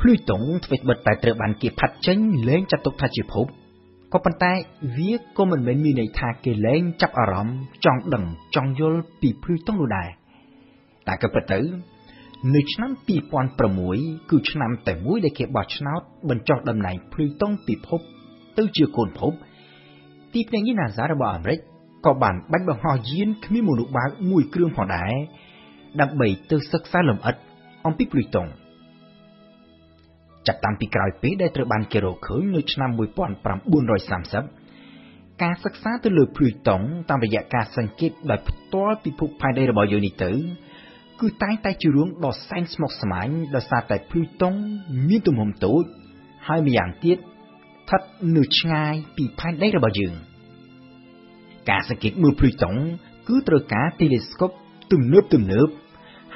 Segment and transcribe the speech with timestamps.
[0.00, 3.46] ភ្លឺតុងទ្វេតបិទតែត្រូវបានគេផាត់ចេញលែងចាត់ទុកថាជាភព
[4.12, 4.52] ក៏ប៉ុន្តែ
[4.96, 8.24] វាក៏មិនមែនមានន័យថាគេលែងចាប់អារម្មណ៍ចង់ដឹង
[8.54, 10.08] ចង់យល់ពីភ្លឺតុងនោះដែរ
[11.06, 11.60] តែក៏ពិតទៅ
[12.54, 12.90] នៅឆ្នាំ
[13.60, 18.00] 2006គឺឆ្នាំតែមួយដែលគេបោះឆ្នោតបញ្ចុះតំណែងភ្លឺតុងពីភព
[18.58, 19.32] ទៅជាកូនភព
[20.34, 21.58] ទីភ្នាក់ងារ NASA របស់អាមេរិក
[22.06, 25.12] ក៏បានបាច់បង្ហោះយានគ្មានមនុស្សបើកមួយគ្រឿងផងដែរ
[26.00, 27.34] ដើម្បីទៅសិក្សាលម្អិត
[27.86, 28.48] អំពីភ្លឺតុង
[30.46, 33.00] ចាប់តាំងពីក្រោយពេលដែលត្រូវបានគេរកឃើញនៅឆ្នាំ1930
[35.42, 40.32] ការសិក្សាទៅលើភ្លឺតុងតាមរយៈការសង្កេតដោយផ្ទាល់ពិភពផែនដីរបស់យើងនេះទៅ
[41.20, 44.54] គឺតែងតែជារឿងដ៏សែនស្មុគស្មាញដោយសារតែភ្លឺតុង
[45.08, 45.82] មានទំហំតូច
[46.46, 48.00] ហើយម្យ៉ាងទៀតស្ថិត
[48.36, 50.14] នៅឆ្ងាយពីផែនដីរបស់យើង
[51.70, 52.74] ការសង្កេតមើលភ្លឺតុង
[53.28, 54.56] គឺត្រូវការ telescope
[54.92, 55.68] ទំនើបទំនើប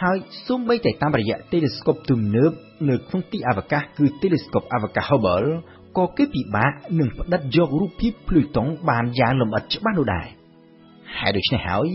[0.05, 2.53] ហើយសូម្បីតែតាមរយៈ telescope ទំនើប
[2.89, 5.49] នៅក្នុងទីអវកាសគឺ telescope អវកាស Hubble
[5.99, 10.27] ក៏គេពិបាកនឹងផ្ដិតយករូបភាពភ្លឺតុងបានយ៉ាងលម្អិតច្បាស់នោះដែរ
[11.19, 11.89] ហើយដូច្នេះហើយ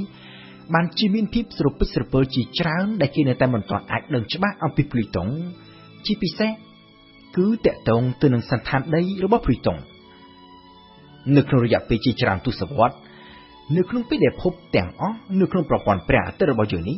[0.73, 5.27] បានជាមានភាពស្រពិចស្រពិលជាច្រើនដែលគេនៅតែមិនទាន់អាចដឹងច្បាស់អំពីភ្លឺតុង
[6.05, 6.51] ជាពិសេស
[7.37, 9.77] គឺតកតងទៅនឹងសន្តានដីរបស់ភ្លឺតុង
[11.35, 12.99] នៅក្នុងរយៈពេលជាច្រើនទសវត្សរ៍
[13.77, 16.97] នៅក្នុងពេលដែលភពទាំងអស់នៅក្នុងប្រព័ន្ធព្រះអាទិត្យរបស់យើងនេះ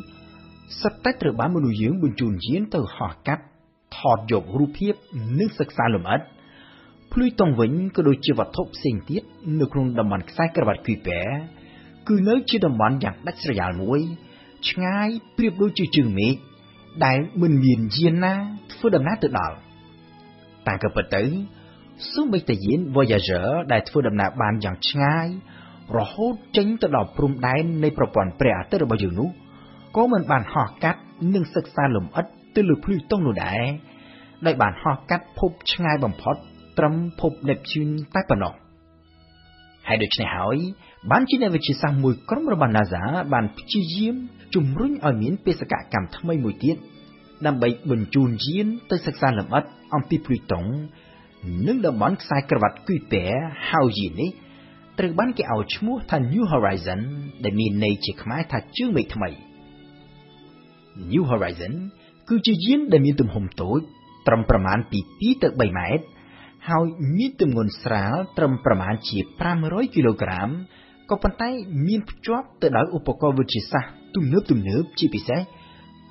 [0.80, 3.44] សិតតែត្រូវបានមនុស្សយើងបញ្ជូនយានទៅហោះកាត់
[3.98, 4.94] ថតយករូបភាព
[5.40, 6.22] និងសិក្សាលម្អិត
[7.12, 9.24] ភ្លឺតុងវិញក៏ដូចជាវត្ថុផ្សេងទៀត
[9.60, 11.22] នៅក្នុងតំបន់ខ្សែក្រវ៉ាត់គីប៉ែ
[12.08, 14.00] គឺនៅជាតំបន់យ៉ាងដាច់ស្រយាលមួយ
[14.70, 16.36] ឆ្ងាយប្រៀបដូចជាជើងមេឃ
[17.06, 18.36] ដែលមិនមានយានណា
[18.72, 19.56] ធ្វើដំណើរទៅដល់
[20.68, 21.24] តែក៏ពិតទៅ
[22.14, 25.28] សូម្បីតែយាន Voyager ដែលធ្វើដំណើរបានយ៉ាងឆ្ងាយ
[25.98, 29.30] រហូតចេញទៅដល់ព្រំដែននៃប្រព័ន្ធព្រះអាទិត្យរបស់យើងនោះ
[29.96, 31.00] ក៏មិនបានហោះកាត់
[31.34, 32.26] និងសិក្សាលម្អិត
[32.56, 33.62] ទៅលើភ្លឺតុងនោះដែរ
[34.46, 36.36] ដោយបានហោះកាត់ភពឆ្ងាយបំផុត
[36.78, 38.54] ត្រឹមភព Neptune តែប៉ុណ្ណោះ
[39.88, 40.58] ហើយដូច្នេះហើយ
[41.12, 43.04] បានជាអ្នកវិទ្យាសាស្ត្រមួយក្រុមរបស់ NASA
[43.34, 44.16] បានព្យាយាម
[44.56, 46.78] ជំរុញឲ្យមានបេសកកម្មថ្មីមួយទៀត
[47.46, 49.64] ដើម្បីបញ្ជូនយានទៅសិក្សាលម្អិត
[49.96, 50.66] អំពីភ្លឺតុង
[51.68, 53.26] និងតំបន់ខ្សែក្រវ៉ាត់គីប៉ែ
[53.70, 54.30] ហើយយាននេះ
[55.00, 57.02] ត្រូវបានគេឲ្យឈ្មោះថា New Horizon
[57.44, 59.30] ដែលមានន័យជាខ្មែរថាជើងមេឃថ្មី
[61.12, 61.74] New Horizon
[62.30, 63.80] គឺជាយានដែលមានទំហំតូច
[64.28, 66.06] ត្រឹមប្រមាណពី2ទៅ3ម៉ែត្រ
[66.70, 66.86] ហើយ
[67.18, 69.18] មានទម្ងន់ស្រាលត្រឹមប្រមាណជា
[69.58, 70.50] 500គីឡូក្រាម
[71.10, 71.50] ក៏ប៉ុន្តែ
[71.88, 75.42] មានភ្ជាប់ទៅដោយឧបករណ៍វិទ្យាសាស្ត្រទំនើបទំនើបជាពិសេស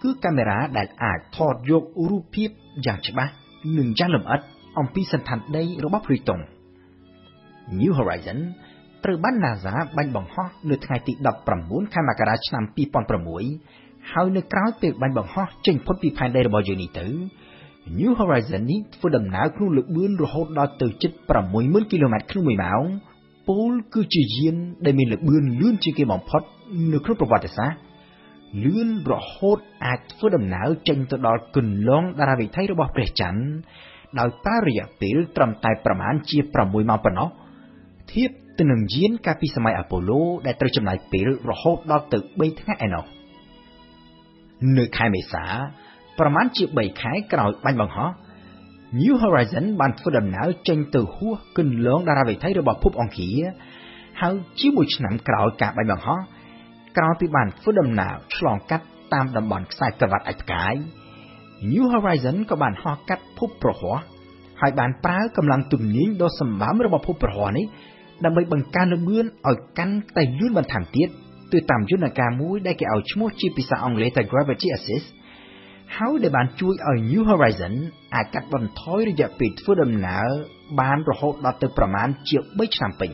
[0.03, 2.51] គឺកាមេរ៉ាដែលអាចថតយករូបភាព
[2.87, 3.33] យ៉ាងច្បាស់
[3.79, 4.41] និងយ៉ាងលម្អិត
[4.79, 6.41] អំពីសន្តានដីរបស់ភ្លឺតុង
[7.81, 8.39] New Horizon
[9.05, 11.13] ត្រូវបាន NASA បាញ់បង្ហោះនៅថ្ងៃទី
[11.55, 17.07] 19ខែមករាឆ្នាំ2006 ហើយនៅក្រៅពេលបាញ់បង្ហោះចេញផុតពីផែនដីរបស់យើងនេះទៅ
[17.99, 21.13] New Horizon នេះធ្វើដំណើរក្នុងល្បឿនរហូតដល់ទៅជិត
[21.51, 22.85] 60000គីឡូម៉ែត្រក្នុង1ម៉ោង
[23.49, 26.43] ពោលគឺជាយានដែលមានល្បឿនលឿនជាងគេបំផុត
[26.93, 27.79] នៅក្នុងប្រវត្តិសាស្ត្រ
[28.65, 33.43] លឿនរហូតអាចធ្វើដំណើរចេញទៅដល់គន្លងតារាវិថីរបស់ព្រះច័ន្ទ
[34.19, 37.29] ដោយប្រើរយៈពេលត្រឹមតែប្រមាណជា6ម៉ោងប៉ុណ្ណោះ
[38.13, 43.05] ធៀបទៅនឹងយានកាលពីសម័យអាប៉ូឡូដែលត្រូវចំណាយពេលរហូតដល់ទៅ3ថ្ងៃឯណោះ
[44.79, 45.45] នៅខែមេសា
[46.19, 48.11] ប្រមាណជា3ខែក្រោយបាញ់បង្ហោះ
[49.01, 53.41] New Horizon បានធ្វើដំណើរចេញទៅហួសគន្លងតារាវិថីរបស់ភពអង្គារ
[54.21, 56.21] ហើយជាមួយឆ្នាំក្រោយការបាញ់បង្ហោះ
[56.97, 60.75] ក្រោយពីបានធ្វើដំណើរឆ្លងកាត់តាមតំបន់ខ្សែក្រវ៉ាត់អាចផ្កាយ
[61.71, 63.99] New Horizon ក៏បានហោះកាត់ភពប្រហ័ស
[64.61, 67.67] ហើយបានប្រើកម្លាំងទំនាញដ៏សម្បើមរបស់ភពប្រហ័សនេះ
[68.25, 71.09] ដើម្បីបង្កើនល្បឿនឲ្យកាន់តែលឿនបន្ថែមទៀត
[71.53, 75.09] ទៅតាមយន្តការមួយដែលគេឲ្យឈ្មោះជាភាសាអង់គ្លេសថា Gravity Assist
[75.97, 77.75] ហើយដែលបានជួយឲ្យ New Horizon
[78.15, 80.29] អាចកាត់បន្ថយរយៈពេលធ្វើដំណើរ
[80.81, 83.11] បានរហូតដល់ទៅប្រមាណជា3ឆ្នាំពេញ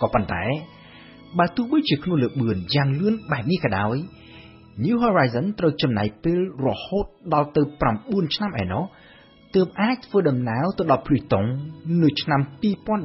[0.00, 0.44] ក៏ប៉ុន្តែ
[1.38, 3.96] បើទោះបីជាក្នុងលឿនយ៉ាងលឿនបែបនេះក៏ដោយ
[4.84, 7.62] New Horizon ត្រូវចំណាយពេលរហូតដល់ទៅ
[7.96, 8.84] 9ឆ្នាំឯណោះ
[9.54, 11.44] ទើបអាចធ្វើដំណើរទៅដល់ព្រីតុង
[12.02, 12.40] នៅឆ្នាំ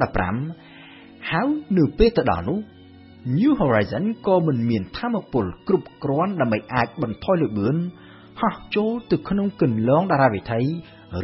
[0.08, 1.48] 2015ហើយ
[1.78, 2.58] នៅពេលទៅដល់នោះ
[3.34, 7.76] New Horizon ក៏មិនមានធម៌ពលគ្រប់គ្រាន់ដើម្បីអាចបន្ថយល្បឿន
[8.40, 10.60] ហោះចូលទៅក្នុងគន្លងតារាវិថី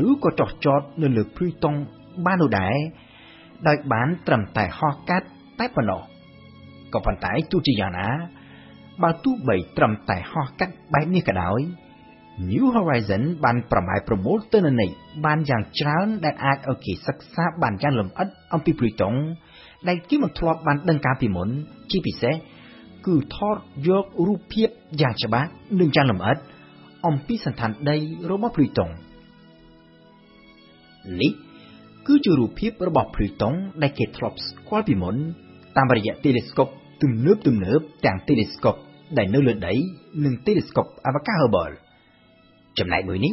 [0.06, 1.74] ឬក៏ចោះចតនៅលើព្រីតុង
[2.26, 2.76] បាននោះដែរ
[3.68, 5.26] ដោយបានត្រឹមតែហោះកាត់
[5.58, 6.00] តែប៉ុណ្ណោះ
[6.92, 8.08] ក៏ប៉ុន្តែទោះជាយ៉ាងណា
[9.02, 11.60] បើទោះបីត្រឹមតែហោះកាត់បែបនេះក៏ដោយ
[12.50, 14.90] New Horizon បានប្រម៉ែប្រមូលទិន្នន័យ
[15.24, 19.14] បានយ៉ាងច្រើនដែលអាចឲ្យគេសិក្សាបានយ៉ាងលម្អិតអំពីព្រីតុង
[19.88, 21.48] ដែលគេមិនធ្លាប់បានដឹងកាលពីមុន
[21.90, 22.34] ជាពិសេស
[23.06, 23.56] គឺថត
[23.88, 24.68] យករូបភាព
[25.00, 25.48] យ៉ាងច្បាស់
[25.80, 26.36] និងយ៉ាងលម្អិត
[27.06, 27.96] អំពីសន្តានដី
[28.30, 28.90] របស់ព្រីតុង
[31.20, 31.32] នេះ
[32.06, 35.16] គឺជារូបភាពរបស់ភ្លឺតុងដែលគេធ្លាប់ស្គាល់ពីមុន
[35.76, 38.80] តាមរយៈ telescope ទំនើបទំនើបទាំង telescope
[39.18, 39.74] ដែលនៅលើដី
[40.24, 41.74] និង telescope អវកាស Hubble
[42.78, 43.32] ចំណែកមួយនេះ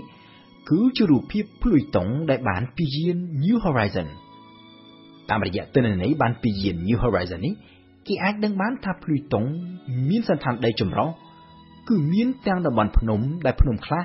[0.70, 4.08] គឺជារូបភាពភ្លុយតុងដែលបានពីយាន New Horizon
[5.30, 7.54] តាមរយៈទិន្នន័យបានពីយាន New Horizon នេះ
[8.08, 9.46] គេអាចដឹងបានថាភ្លុយតុង
[10.10, 11.10] មានសន្តានដីចម្រុះ
[11.90, 14.04] គឺមានទាំងតំបន់ភ្នំដែលភ្នំខ្លះ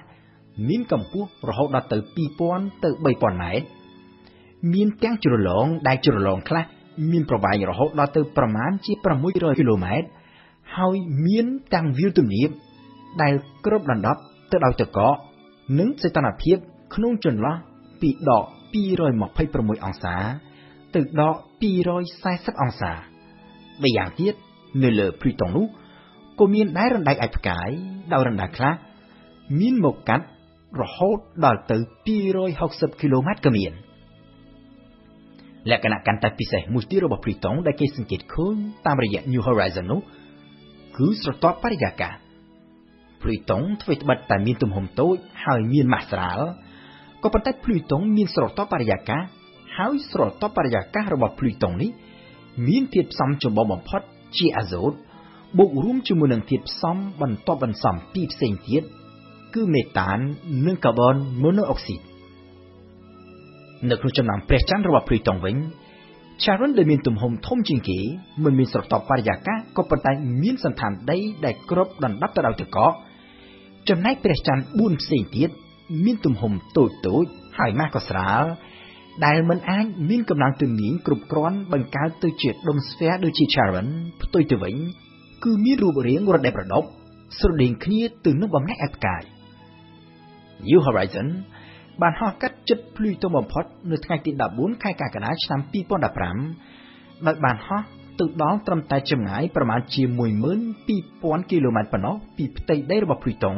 [0.69, 1.97] មានកម្ពស់រហូតដល់ទៅ
[2.41, 3.67] 2000ទៅ3000ម៉ែត្រ
[4.73, 6.65] មានទាំងជ្រលងដែលជ្រលងខ្លះ
[7.11, 8.93] មានប្រវែងរហូតដល់ទៅប្រមាណជា
[9.25, 10.09] 600គីឡូម៉ែត្រ
[10.77, 10.97] ហើយ
[11.27, 12.49] មានទាំងវាលទំនាប
[13.23, 13.35] ដែល
[13.65, 14.21] គ្របដណ្ដប់
[14.53, 15.15] ទៅដោយទឹកកក
[15.79, 16.57] និងសីតុណ្ហភាព
[16.95, 17.57] ក្នុងចន្លោះ
[18.01, 18.45] ពីដក
[18.75, 20.17] 226អង្សា
[20.95, 21.37] ទៅដក
[21.99, 22.93] 240អង្សា
[23.83, 24.35] ម្យ៉ាងទៀត
[24.83, 25.67] នៅលើព្រីតុងនោះ
[26.39, 27.69] ក៏មានដែររណ្ដែកអាចផ្កាយ
[28.13, 28.75] ដោយរណ្ដាខ្លះ
[29.61, 30.27] មានមកកាត់
[30.81, 31.77] រហូតដល់ទៅ
[32.39, 33.73] 260គីឡូម៉ែត្រក៏មាន
[35.71, 38.57] លក្ខណៈកាន់តែពិសេសមួយទៀតរបស់ព្រីតុងដែលគេសង្កេតឃើញ
[38.87, 40.01] តាមរយៈ New Horizon នោះ
[40.97, 42.15] គឺស្រទាប់បរិយាកាស
[43.23, 46.41] ភ្លុយតុងធ្វើត្បិតតែមានទំហំតូចហើយមានម៉ាស់ស្រាល
[47.23, 49.23] ក៏ប៉ុន្តែភ្លុយតុងមានស្រទាប់បរិយាកាស
[49.77, 51.91] ហើយស្រទាប់បរិយាកាសរបស់ភ្លុយតុងនេះ
[52.69, 54.01] មានធាតុផ្សំចម្បងបំផុត
[54.39, 54.93] ជាអាសូត
[55.59, 58.83] បូករួមជាមួយនឹងធាតុផ្សំបន្ទាប់បន្សំពីរផ្សេងទៀត
[59.55, 60.19] គឺមេតាន
[60.67, 62.01] និងកាបូនម៉ូណូអុកស៊ីត
[63.91, 65.57] នៅក្នុងចំណោមព្រះច័ន្ទរបស់ភ្លុយតុងវិញ
[66.43, 67.99] Charon ដែលមានទំហំធំជាងគេ
[68.45, 70.13] មិនមានស្រទាប់បរិយាកាសក៏ប៉ុន្តែ
[70.43, 72.93] មានសន្តានដីដែលគ្របដណ្ដប់ទៅដោយទឹកកក
[73.89, 75.51] ចំណែកព្រះច័ន្ទ4ផ្សេងទៀត
[76.05, 77.25] មានទំហំតូចតូច
[77.59, 78.45] ហើយម៉ាស់ក៏ស្រាល
[79.25, 83.89] ដែលមិនអាចមានកម្លាំងទំនាញគ្រប់គ្រាន់បង្កើតទៅជាដុំស្វែដូចជា Charon
[84.23, 84.75] ផ្ទុយទៅវិញ
[85.45, 86.89] គឺមានរូបរាងរដែកប្រដប់
[87.39, 89.23] ស្រដៀងគ្នាទៅនឹងបំណែកឯផ្កាយ
[90.69, 91.29] New Horizon
[92.03, 97.83] បានហោះកាត់ចិត្តភ្លុយតុងបំផុតនៅថ្ងៃទី14ខែកក្កដាឆ្នាំ2015ដោយបានហោះ
[98.21, 100.03] ទៅដល់ត្រឹមតែចម្ងាយប្រមាណជា
[100.77, 103.57] 12000គីឡូម៉ែត្រប៉ុណ្ណោះពីផ្ទៃដីរបស់ភ្លុយតុង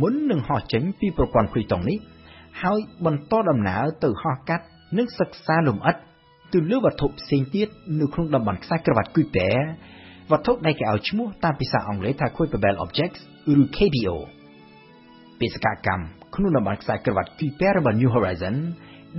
[0.00, 1.98] មុននឹងហោះចេញពីប្រព័ន្ធភ្លុយតុងនេះ
[2.62, 4.64] ហើយបន្តដំណើរទៅហោះកាត់
[4.98, 5.96] និងសិក្សាលំអិត
[6.52, 7.68] ទៅលើវត្ថុផ្សេងទៀត
[8.00, 9.50] នៅក្នុងតំបន់ខ្សែក្រវ៉ាត់គូតែ
[10.30, 13.20] វត្ថុដែលគេឲ្យឈ្មោះតាមភាសាអង់គ្លេសថា Kuiper Objects
[13.60, 14.16] ឬ KBO
[15.40, 18.56] បេសកកម្មក្នុងតំបន់ខ្សែក្រវ៉ាត់គូតែរបស់ New Horizon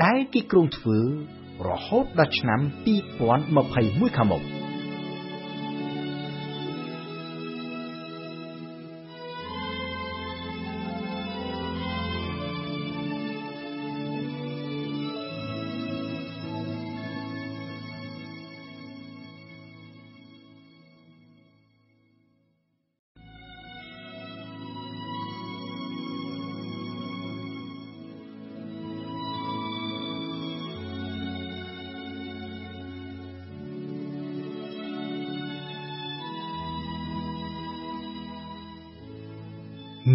[0.03, 0.99] ដែលគេគ្រោងធ្វើ
[1.69, 2.59] រហូតដល់ឆ្នាំ
[3.39, 4.43] 2021ខាងមុខ។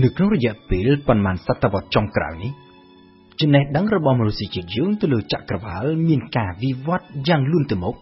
[0.03, 2.53] នៅក្នុងរយៈពេលប៉ុន្មានសតវត្សចុងក្រោយនេះ
[3.41, 7.97] ចំណេះដឹងរបស់មនុស្សជាតិយើងទៅលើចក្រវាឡមានការវិវត្តយ៉ាងលឿនទៅមុខ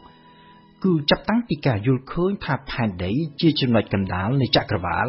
[0.84, 5.06] គឺចាប់តាំងពីការយល់ឃើញថាផែនដីជាចំណុចកណ្ដាលនៃចក្រវាឡ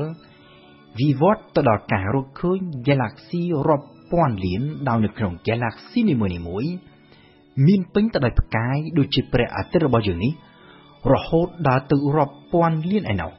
[1.00, 6.74] វិវត្តទៅដល់ការរកឃើញ Galaxy រាប់ពាន់លានដោយនៅក្នុង Galaxy នីមួយៗ
[7.66, 10.34] មានពេញទៅដោយផ្កាយដូចជាព្រះអាទិត្យរបស់យើងនេះ
[11.14, 13.32] រហូតដល់ទៅរាប់ពាន់លានឯណោះ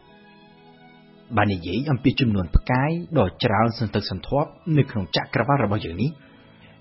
[1.36, 6.10] បាននិយាយអំពីចំនួនផ្កាយដ៏ច្រើនសន្ធឹកសន្ធាប់នៅក្នុងចក្រវាឡរបស់យើងនេះ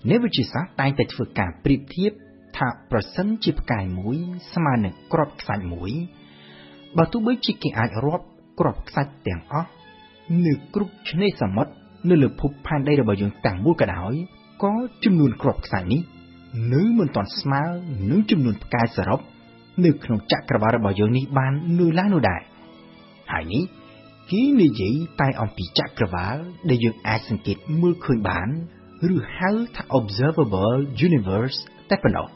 [0.09, 2.11] អ្នកវិទ្យាសាស្ត្រតែងតែធ្វើការប្រៀបធៀប
[2.57, 4.17] ថាប្រសិនជាផ្កាយមួយ
[4.53, 5.91] ស្មើនឹងគ្រាប់ខ្សាច់មួយ
[6.97, 8.25] បើទោះបីជាគេអាចរាប់
[8.59, 9.69] គ្រាប់ខ្សាច់ទាំងអស់
[10.45, 11.71] នៅគ្រប់ឆ្នេរសមុទ្រ
[12.09, 14.13] នៅលើភពផែនដីរបស់យើងទាំងមូលក៏ដោយ
[14.63, 16.01] ក៏ចំនួនគ្រាប់ខ្សាច់នេះ
[16.73, 17.63] នៅមិនទាន់ស្មើ
[18.09, 19.19] នឹងចំនួនផ្កាយសរុប
[19.85, 22.41] នៅក្នុងចក្រវាឡរបស់យើងនេះបាននៅឡើយនោះដែរ
[23.31, 23.63] ហើយនេះ
[24.31, 26.37] គេនិយាយតែអំពីចក្រវាឡ
[26.69, 28.49] ដែលយើងអាចសង្កេតមើលឃើញបាន
[29.13, 30.77] ឬហៅថា observable
[31.07, 31.57] universe
[31.89, 32.27] តែប៉ុណ្ណោះ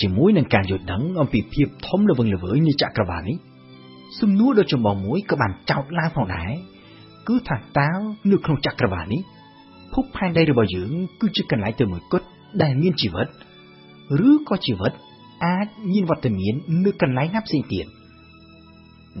[0.00, 3.36] ជាមួយនឹងការយល់ដឹងអំពីភាពធំល្វឹងល្វើយនៃចក្រវាឡនេះ
[4.20, 6.50] សំណួរដ៏ចម្បងមួយក៏បានចោទឡើងផងដែរ
[7.28, 7.90] គឺថាតើ
[8.30, 9.20] នៅក្នុងចក្រវាឡនេះ
[9.92, 12.26] ភពផែនដីរបស់យើងគឺជាកន្លែងទៅមួយគត់
[12.62, 13.28] ដែលមានជីវិត
[14.28, 14.92] ឬក៏ជីវិត
[15.46, 17.86] អាចមានវត្តមាននៅកន្លែងណាផ្សេងទៀត។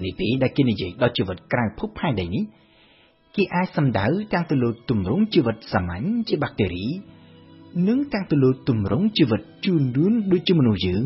[0.00, 2.44] នេះពេលដែលគេនិយាយដល់ជីវិតក្រៅភពផែនដីនេះ
[3.36, 6.86] គេអាចសំដៅទាំងទៅលើទម្រង់ជីវិតសាមញ្ញជាបាក់តេរី
[7.88, 11.04] និងទាំងទៅលើទម្រង់ជីវិតជឿនលឿនដូចជាមនុស្សយើង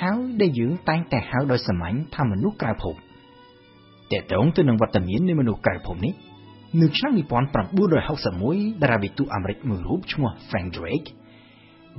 [0.00, 2.94] ហើយដែលយើងតែងតែហៅដោយសាមញ្ញថាមនុស្សក្រៅភព
[4.12, 6.14] តើតើទៅនឹងវត្តមាននៃមនុស្សក្រៅភពនេះ
[6.80, 11.08] នៅឆ្នាំ1961តារាវិទូអាមេរិកមួយរូបឈ្មោះ Frank Drake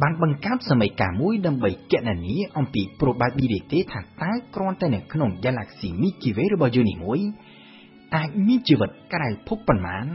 [0.02, 7.20] បានបង្កើតសម័យកាលមួយដើម្បីគណនាអំពី probability ថាតើគ្រាន់តែនៅក្នុង Galaxy Milky Way របស់យើងនេះមួយ
[8.16, 10.06] អាចមានជីវិតក្រៅភពប៉ុន្មាន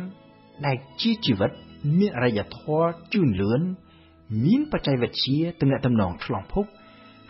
[0.66, 1.50] ដែលជាជីវិត
[1.98, 3.60] មានអរិយធម៌ជឿនលឿន
[4.44, 6.64] មានបច្ចេកវិទ្យាទំនាក់ទំនងឆ្លងភព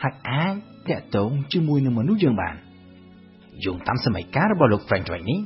[0.02, 0.54] ហើយអាច
[0.88, 2.56] តាក់ទងជាមួយនឹងមនុស្សយើងបាន
[3.64, 5.40] យោងតាមសម័យកាលរបស់លោក Frank Drake នេះ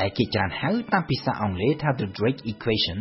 [0.00, 2.98] ដែលគេច្រើនហៅតាមភាសាអង់គ្លេសថា the Drake equation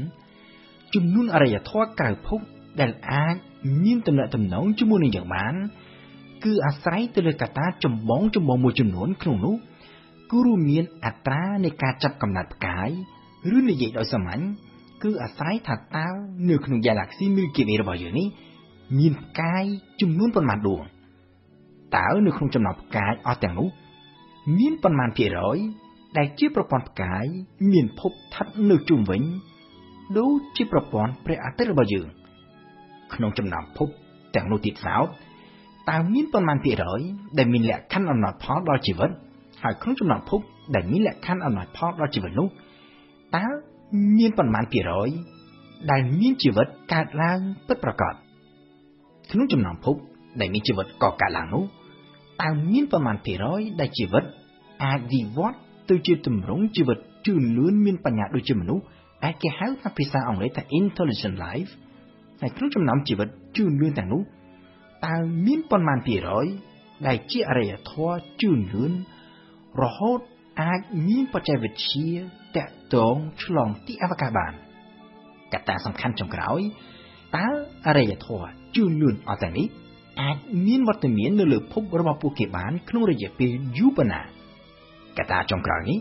[0.94, 2.39] ចំនួនអរិយធម៌ក្រៅភព
[2.81, 3.36] ដែលអាច
[3.83, 5.55] មានទំនាក់ទំនងជាមួយនឹងយើងបាន
[6.43, 9.55] គឺអាស្រ័យទៅលើកត្តាចម្បងចម្បងមួយចំនួនក្នុងនោះ
[10.31, 12.89] គឺរួមមានអត្រានៃការចាប់កំណត់ផ្កាយ
[13.55, 14.41] ឬនិយាយដោយសាមញ្ញ
[15.03, 16.07] គឺអាស្រ័យថាតើ
[16.50, 18.27] នៅក្នុង Galaxy Milky Way របស់យើងនេះ
[19.00, 19.63] មានផ្កាយ
[20.01, 20.81] ចំនួនប៉ុន្មានដួង
[21.95, 23.69] តើនៅក្នុងចំណោមផ្កាយអស់ទាំងនោះ
[24.57, 25.57] មានប៉ុន្មានភាគរយ
[26.17, 27.25] ដែលជាប្រព័ន្ធផ្កាយ
[27.71, 29.21] មានភពស្ថិតនៅជុំវិញ
[30.17, 32.07] ដូចជាប្រព័ន្ធព្រះអាទិត្យរបស់យើង
[33.13, 33.88] ក្នុងចំណោមភព
[34.36, 35.08] ទាំងនោះទៀតសោត
[35.89, 37.01] តើមានប៉ុន្មានភាគរយ
[37.38, 39.10] ដែលមានលក្ខខណ្ឌអំណត់ផលដល់ជីវិត
[39.63, 40.39] ហើយក្នុងចំណោមភព
[40.75, 42.48] ដែលមានលក្ខខណ្ឌអំណត់ផលដល់ជីវិតនោះ
[43.36, 43.46] តើ
[44.18, 45.10] មានប៉ុន្មានភាគរយ
[45.92, 48.13] ដែលមានជីវិតកើតឡើងពិតប្រាកដ
[49.32, 49.96] ក្នុងចំណោមភព
[50.39, 51.63] ដែលមានជីវិតកកើតឡើងនោះ
[52.42, 54.24] តើមានប៉ុន្មានភាគរយដែលជីវិត
[54.86, 55.58] អាចវិវត្ត
[55.89, 58.84] ទៅជាទម្រង់ជីវិតជឿនលឿនមានបញ្ញាដូចជាមនុស្ស
[59.24, 61.72] អាចគេហៅថាភាសាអង់គ្លេសថា intelligent life
[62.41, 63.27] ហើយក្នុងចំណោមជីវិត
[63.58, 64.22] ជឿនលឿនទាំងនោះ
[65.05, 65.15] តើ
[65.46, 66.48] មានប៉ុន្មានភាគរយ
[67.08, 68.91] ដែលជាអរិយធម៌ជឿនលឿន
[69.81, 70.19] រហូត
[70.62, 72.10] អាចមានបច្ចេកវិទ្យា
[72.55, 74.53] តាក់ទងឆ្លងទីអវកាសបាន
[75.53, 76.60] កត្តាសំខាន់ចុងក្រោយ
[77.36, 77.48] តើ
[77.88, 79.67] អរិយធម៌ជឿនលឿនអត់ទាំងនេះ
[80.22, 84.22] អាចមានវត្តមាននៅលើភពរបស់ពួកគេបានក្នុងរយៈពេលយូរប៉ុណ្ណា
[85.17, 86.00] កត្តាចុងក្រោយនេះ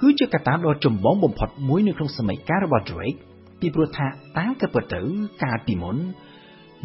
[0.00, 3.20] គឺជាកត្តាដ៏ចម្បងបំផុតមួយនៅក្នុងសម័យកាលរបស់ Drake
[3.60, 4.06] ពីព្រោះថា
[4.38, 5.00] តាមកាពិតទៅ
[5.42, 5.96] កាលពីមុន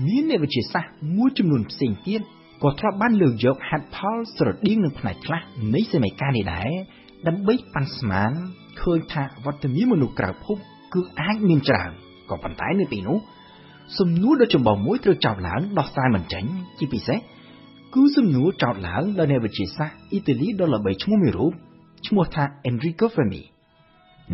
[0.07, 2.21] មានអ្នកវិទ្យាសាស្ត្រមួយចំនួនផ្សេងទៀត
[2.63, 5.41] ក៏ធ្លាប់បានលើកយកហេតុផលស្រដៀងនឹងផ្នែកខ្លះ
[5.73, 6.71] នៃសម័យកាលនេះដែរ
[7.27, 8.31] ដើម្បីប៉ាន់ស្មាន
[8.81, 10.57] ឃើញថាវត្តមានមនុស្សក្រៅភព
[10.93, 11.91] គឺអាចមានច្រើន
[12.29, 13.17] ក៏ប៉ុន្តែនៅពេលនោះ
[13.99, 16.43] សំណួរដ៏ចម្បងមួយត្រូវចោទឡើងដោះស្រាយមិនចេញ
[16.79, 17.19] ជាពិសេស
[17.95, 21.53] គឺសំណួរចោទឡើងដោយអ្នកវិទ្យាសាស្ត្រអ៊ីតាលីដ៏ល្បីឈ្មោះមួយរូប
[22.07, 23.43] ឈ្មោះថា Enrico Fermi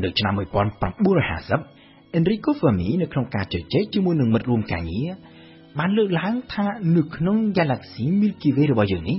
[0.03, 1.78] នៅឆ្នាំ1950
[2.17, 5.09] Enrico Fermi នៅក្នុងការជជែកជាមួយនឹងមិត្តរួមការងារ
[5.79, 9.17] បានលើកឡើងថានៅក្នុង Galaxy Milky Way របស់យើងនេះ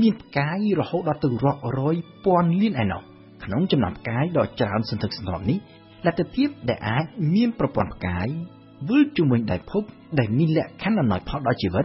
[0.00, 3.02] មានផ្កាយរហូតដល់ទៅរាប់រយពាន់លានឯណោះ
[3.44, 5.58] ក្នុងចំណោមផ្កាយដ៏ច្រើនសន្ធឹកសន្ធាប់នេះ
[6.06, 7.04] លទ្ធភាពដែលអាច
[7.34, 8.26] មានប្រព័ន្ធផ្កាយ
[8.88, 9.82] វិលជុំវិញដែកភព
[10.18, 11.84] ដែលមានលក្ខខណ្ឌអំណោយផលដល់ជីវិត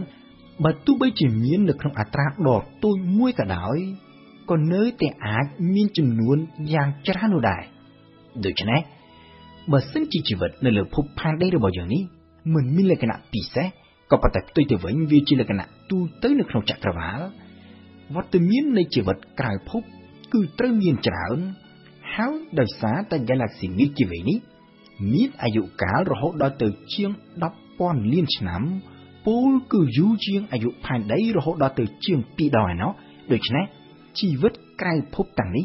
[0.64, 3.78] បើទោះបីជាមាននៅក្នុងអត្រាដ៏ទូចមួយក៏ដោយ
[4.50, 5.44] ក៏នៅតែអាច
[5.74, 6.36] មានចំនួន
[6.74, 7.62] យ៉ាងច្រើននោះដែរ
[8.44, 8.80] ដូច្នេះ
[9.72, 12.02] បើសិនជាជីវិតនៅលើភពផែនដីរបស់យើងនេះ
[12.54, 13.66] មិនមានលក្ខណៈពិសេស
[14.10, 17.20] ក៏ប៉ុន្តែផ្ទុយទៅវិញវាជាលក្ខណៈទូទៅនៅក្នុងចក្រវាល
[18.14, 19.82] វត្តមាននៃជីវិតក្រៅភព
[20.32, 21.38] គឺត្រូវមានច្រើន
[22.14, 24.38] ហើយដោយសារតែ Galaxy Milky Way នេះ
[25.12, 27.10] មានអាយុកាលរហូតដល់ទៅជាង
[27.62, 28.62] 10,000លានឆ្នាំ
[29.26, 32.92] ពូលគឺយូរជាងអាយុផែនដីរហូតដល់ទៅជាង2ដងឯណោះ
[33.32, 33.64] ដូច្នេះ
[34.18, 35.64] ជីវិតក្រៅភពទាំងនេះ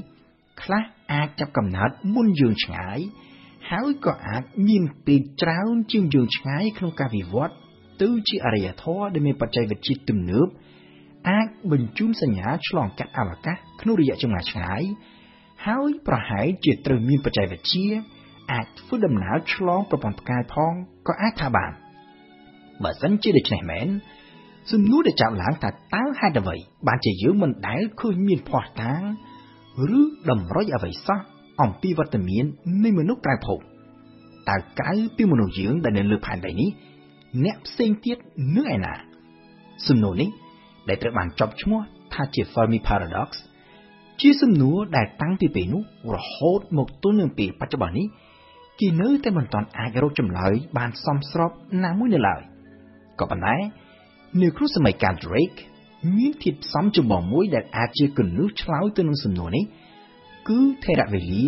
[0.62, 0.84] ខ្លះ
[1.14, 3.00] អាចចាប់កំណើតមុនយើងឆ្ងាយ
[3.72, 7.56] ហើយក៏អាចមានពេលច្រើនជាងយើងឆ្ងាយក្នុងការវិវត្ត
[8.02, 10.48] ទៅជាអរិយធម៌ដែលមានបច្ចេកវិទ្យាទំនើប
[11.30, 14.84] អាចបញ្ជូនសញ្ញាឆ្លងកាត់អវកាសក្នុងរយៈចម្ងាយឆ្ងាយ
[15.66, 17.88] ហើយប្រហែលជាត្រូវមានបច្ចេកវិទ្យា
[18.52, 20.74] អាចធ្វើដំណើរឆ្លងប្រព័ន្ធផ្កាយផង
[21.08, 21.72] ក៏អាចថាបាន
[22.84, 23.88] បើសិនជាដូច្នេះមែន
[24.72, 26.56] សំណួរដែលចាប់ឡើងថាតើហេតុអ្វី
[26.88, 29.02] បានជាយើងមិនដែលឃើញមានភ័ស្តុតាង
[30.00, 31.20] ឬតម្រុយអ្វីសោះ
[31.62, 32.46] អំពីវត្តមាន
[32.84, 33.60] នៃមនុស្សក្រៅភព
[34.50, 36.70] តើក្រៅពីមនុស្សយើងដែលនៅលើផែនដីនេះ
[37.44, 38.18] អ្នកផ្សេងទៀត
[38.58, 38.94] នៅឯណា
[39.88, 40.30] សំណួរនេះ
[40.88, 41.80] ដែលត្រូវបានចប់ឈ្មោះ
[42.14, 43.30] ថាជា Fermi Paradox
[44.22, 45.84] ជាសំណួរដែលតាំងពីពេលនោះ
[46.16, 48.08] រហូតមកទល់នឹងពេលបច្ចុប្បន្ននេះ
[48.80, 51.52] គេនៅតែមិនទាន់អាចរកចម្លើយបានសមស្រប
[51.84, 52.42] ណាមួយនៅឡើយ
[53.20, 53.56] ក៏ប៉ុន្តែ
[54.42, 55.60] នៅក្នុងសម័យកាល Drake
[56.18, 59.64] មានធាតុផ្សំចម្បងមួយដែលអាចជាគន្លឹះឆ្លើយទៅនឹងសំណួរនេះ
[60.50, 61.46] គឺថេរវេលា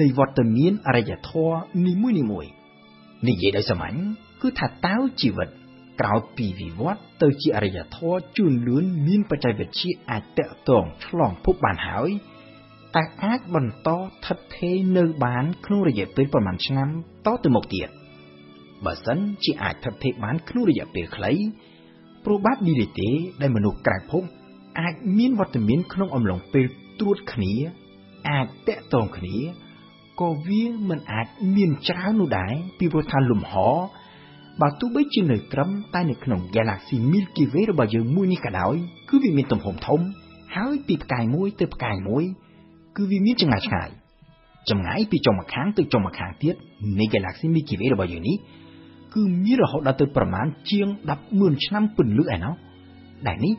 [0.00, 2.46] នៃវត្តមានអរិយធម៌នីមួយនីមួយ
[3.28, 3.96] និយាយដោយសាមញ្ញ
[4.42, 5.48] គឺថាតើជីវិត
[6.00, 12.10] ក្រោយពីវិវត្តទៅជាអរិយធម៌ជួនលឿនមានបច្ចេកវិទ្យាអាចតកតងឆ្លងភពបានហើយ
[12.94, 16.88] តែអាចបន្តស្ថិតថេរនៅបានក្នុងរយៈពេលប្រមាណឆ្នាំ
[17.26, 17.88] តទៅមុខទៀត
[18.84, 21.32] បើសិនជាអាចស្ថិតថេរបានក្នុងរយៈពេលខ្លី
[22.24, 24.22] probability ដែលមនុស្សក្រៅភព
[24.80, 26.66] អាចមានវត្តមានក្នុងអំឡុងពេល
[27.00, 27.54] ត្រួតគ្នា
[28.28, 29.36] អាចតកតងគ្នា
[30.20, 33.52] ក៏វាមិនអាចមានច្រើននោះដែរពីព្រោះថាលំហ
[34.60, 38.74] បើទោះបីជានៅត្រឹមតែនៅក្នុង Galaxy Milky Way របស់យើងមួយនេះក៏ដោយ
[39.08, 40.00] គឺវាមានទំហំធំ
[40.56, 42.24] ហើយពីផ្កាយមួយទៅផ្កាយមួយ
[42.96, 43.88] គឺវាមានចម្ងាយឆ្ងាយ
[44.70, 46.54] ចម្ងាយពីចុងម្ខាងទៅចុងម្ខាងទៀត
[46.98, 48.36] នៃ Galaxy Milky Way របស់យើងនេះ
[49.14, 50.88] គឺមានរហូតដល់ទៅប្រមាណជាង
[51.26, 52.54] 100000ឆ្នាំពន្លឺឯណោះ
[53.26, 53.54] ដែលនេះ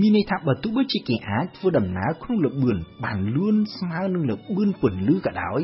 [0.00, 5.62] មានន័យថាបើទោះបីជាគេអាចធ្វើដំណើរក្នុងលើបឿនបានលឿនស្មើនឹងលើបឿនពន្លឺក៏ដោយ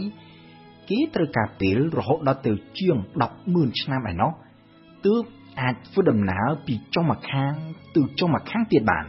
[0.88, 2.96] គេត្រូវការពេលរហូតដល់ទៅជាង
[3.38, 4.30] 100000ឆ្នាំឯណោះ
[5.06, 5.22] ទើប
[5.60, 7.52] អាចធ្វើដំណើរពីចុងម្ខាង
[7.94, 9.04] ទៅចុងម្ខាងទៀតបាន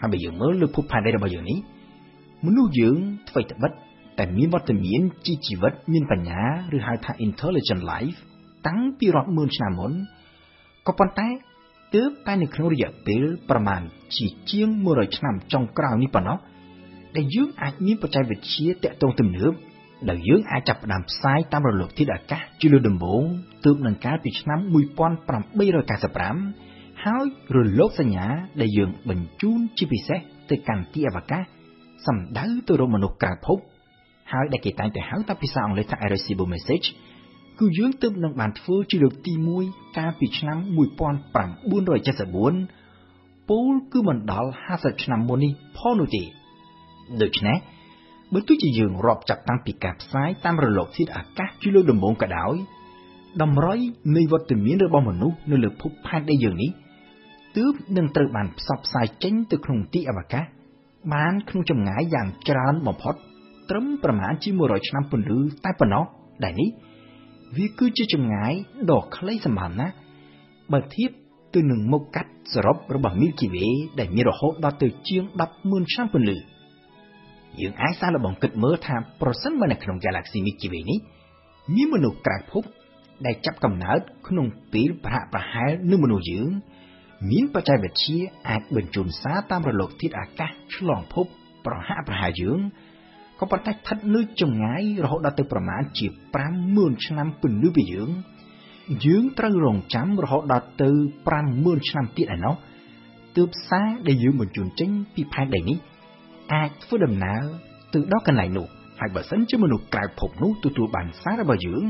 [0.00, 1.58] ហើយបើយើងមើលលើភពផែនដីរបស់យើងនេះ
[2.46, 2.96] មនុស្សយើង
[3.28, 3.72] អ្វីត្បិត
[4.18, 6.42] តែមានវត្តមានជាជីវិតមានបញ្ញា
[6.76, 8.18] ឬហៅថា intelligent life
[8.66, 9.92] តាំងពីរាប់ម៉ឺនឆ្នាំមុន
[10.86, 11.28] ក៏ប៉ុន្តែ
[11.94, 13.82] ទើបតែនៅក្នុងរយៈពេលប្រមាណ
[14.16, 16.38] ជាជាង100ឆ្នាំចុងក្រោយនេះប៉ុណ្ណោះ
[17.16, 19.52] ដែលយើងអាចមានបច្ចេកវិទ្យាតាក់ទងទំនើប
[20.08, 23.22] ដែលយើងអាចចាប់ផ្ដើមផ្សាយតាមរលកធាតុអាកាសជាលើដំបូង
[23.64, 24.70] ទើបនឹងកាលពីឆ្នាំ1895
[27.04, 28.26] ហើយរលកសញ្ញា
[28.60, 31.42] ដែលយើងបញ្ជូនជាពិសេសទៅកាន់ទីអវកាស
[32.06, 33.58] សំដៅទៅរកមនុស្សក្រៅភព
[34.32, 36.86] ហើយដែលគេតែងតែហៅតាមភាសាអង់គ្លេសថា irreversible message
[37.58, 39.32] គឺយើងទើបនឹងបានធ្វើជាលើកទី
[39.64, 40.68] 1កាលពីឆ្នាំ1974
[43.48, 46.22] ពលគឺមិនដល់50ឆ្នាំមុននេះផងនោះទេ
[47.22, 47.56] ដូច្នេះ
[48.32, 52.54] បើទោះជាយើងរាប់ចាប់តាំងពីការផ្សាយតាមរលកធាតុអាកាសជាលើដំបូងក៏ដោយ
[53.42, 53.78] តម្រុយ
[54.16, 56.70] នៃវត្តមានរបស់មនុស្សនៅលើភពផែនដីយើងនេះ
[57.56, 60.44] ទើបនឹងត្រូវបានផ្សព្វផ្សាយចេញទៅក្នុងទីអវកាស
[61.14, 63.14] បានក្នុងចម្ងាយយ៉ាងច្រើនបំផុត
[63.70, 66.04] ត្រឹមប្រមាណជា100ឆ្នាំពន្លឺតែប៉ុណ្ណោះ
[66.44, 66.68] ដែលនេះ
[67.56, 68.52] វាគឺជាចម្ងាយ
[68.90, 69.94] ដ៏ខ្លីសម្បើមណាស់
[70.72, 71.10] បើធៀប
[71.54, 75.22] ទៅនឹងមុខកាត់សរុបរបស់ Milky Way ដែលមានរហូតដល់ទៅជាង
[75.58, 76.36] 100000ឆ្នាំពន្លឺ
[77.60, 80.98] យើងអាចសាកល្បងគិតមើលថាប្រសិនបើនៅក្នុង Galaxy Milky Way នេះ
[81.74, 82.62] មានមនុស្សក្រៅភព
[83.26, 86.48] ដែលចាប់កំណើតក្នុងពេលប្រហាក់ប្រហែលនឹងមនុស្សយើង
[87.30, 88.18] មានបច្ចេកវិទ្យា
[88.48, 91.26] អាចបញ្ជូនសារតាមរលកធាតុអាកាសឆ្លងភព
[91.66, 92.58] ប្រហាក់ប្រហែលយើង
[93.40, 96.06] ក៏ប៉ុន្តែស្ថិតនៅចម្ងាយរហូតដល់ទៅប្រមាណជា
[96.56, 98.10] 50000ឆ្នាំពន្លឺពីយើង
[99.04, 100.90] យើងត្រូវរងចាំរហូតដល់ទៅ
[101.38, 102.54] 50000ឆ្នាំទៀតឯណោះ
[103.36, 105.78] ទើបសារដែលយើងបញ្ជូនចេញពីផែនដីនេះ
[106.54, 107.42] អាចធ្វើដំណើរ
[107.94, 108.66] ទៅដល់កន្លែងនោះ
[109.00, 111.84] ហើយបើសិនជាមនុស្សក្រៅភពនោះទទួលបានសាររបស់យើង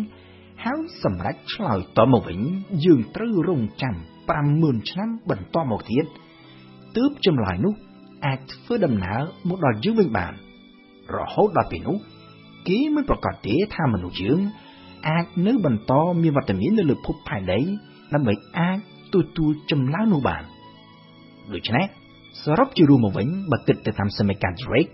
[0.64, 2.40] ហើយសម្រេចឆ្លើយតបមកវិញ
[2.84, 3.94] យើងត្រូវរងចាំ
[4.42, 6.06] 50000ឆ្នាំបន្តមកទៀត
[6.96, 7.74] ទើបចម្លើយនោះ
[8.26, 10.32] អាចធ្វើដំណើរមកដល់យើងវិញបាន
[11.16, 11.96] រហូតដល់ពេលនោះ
[12.68, 14.40] គេមិនប្រកាសទេថាមនុស្សយើង
[15.08, 15.92] អាចនៅបន្ត
[16.22, 17.60] មានវត្តមាននៅលើភពផែនដី
[18.14, 18.78] ដើម្បីអាច
[19.14, 20.42] ទទួលចម្លើយនោះបាន
[21.54, 21.86] ដូច្នេះ
[22.42, 24.92] សរុបជារួមមកវិញបើគិតទៅតាមសមីការ Drake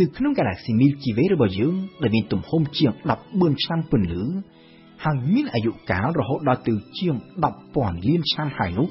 [0.00, 2.90] នៅក្នុង Galaxy Milky Way របស់យើងដែលមានទំហំជាង
[3.26, 4.22] 14ឆ្នាំពន្លឺ
[5.04, 7.14] ហើយមានអាយុកាលរហូតដល់ទៅជាង
[7.60, 8.88] 10,000លានឆ្នាំហើយនោះ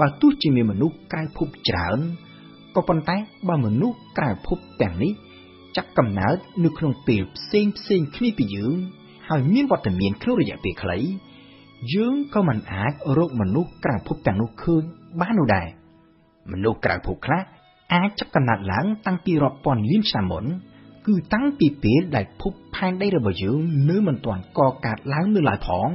[0.00, 1.98] បើទោះជាមានមនុស្សក្រៅភពច្រើន
[2.74, 3.16] ក៏ប៉ុន្តែ
[3.48, 5.12] បើមនុស្សក្រៅភពទាំងនេះ
[5.76, 8.74] ចាប់កំណើតនៅក្នុងពេលផ្សេងផ្សេងគ្នាពីយើង
[9.28, 10.98] ហើយមានវត្តមានក្នុងរយៈពេលខ្លី
[11.94, 14.82] យើងក៏មិនអាចរកមនុស្សក្រៅភពទាំងនោះឃើញ
[15.20, 15.66] បាននោះដែរ
[16.52, 17.42] មនុស្សក្រៅភពខ្លះ
[17.94, 20.44] អាចចាប់កំណើតឡើងតាំងពីរាប់ពាន់លានឆ្នាំមុន
[21.06, 23.58] គឺតាំងពីពេលដែលភពផែនដីរបស់យើង
[23.90, 25.90] នៅមិនទាន់កកើតឡើងនៅឡើយផង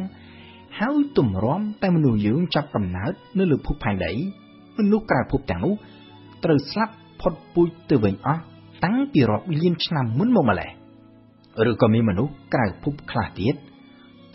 [0.80, 4.14] ហើយទម្រាំតែមនុស្សយើងចាប់កំណើតនៅលើភពផែនដី
[4.78, 5.74] មនុស្សក្រៅភពទាំងនោះ
[6.44, 8.42] ត្រូវស្លាប់ផុតពូជទៅវិញអស់
[8.86, 10.72] តាំងពីរាប់លានឆ្នាំមុនមកម្ល៉េះ
[11.70, 13.56] ឬក៏មានមនុស្សក្រៅភពខ្លះទៀត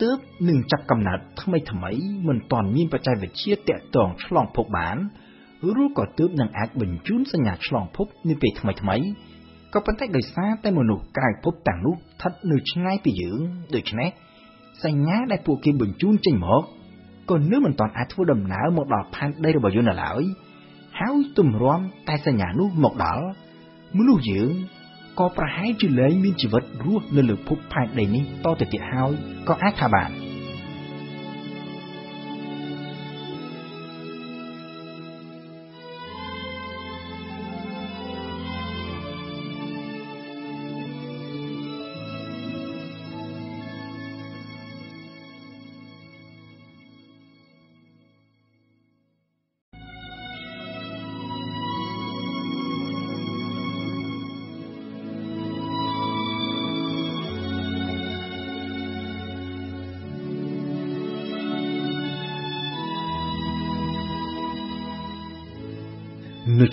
[0.01, 0.17] ទើប
[0.49, 1.91] នឹងចាប់កំណើតថ្មីថ្មី
[2.27, 4.97] មិនទាន់មានបច្ចេកវិទ្យាតាក់ទងឆ្លងភពបាន
[5.83, 8.97] ឬក៏ទើបនឹងអាចបញ្ជូនសញ្ញាឆ្លងភពនៅពេលថ្មីថ្មី
[9.73, 13.39] ក៏ប៉ុន្តែដោយសារតែមនុស្សក្រៅភពទាំងនោះស្ថិតនៅឆ្ងាយពីយើង
[13.75, 14.09] ដូច្នេះ
[14.85, 16.63] សញ្ញាដែលពួកគេបញ្ជូនចេញមក
[17.29, 20.23] ក៏នៅមិនទាន់អាចធ្វើដំណើរមកដល់ផែនដីរបស់យើងនៅឡើយ
[20.99, 23.25] ហើយទម្រាំតែសញ្ញានោះមកដល់
[23.97, 24.51] មនុស្សយើង
[25.19, 29.11] ក៏ប្រហែលជាលែងមានជីវិតរស់នៅលើភពផែនដីនេះតទៅទៀតហើយ
[29.47, 30.11] ក៏អាចថាបាន។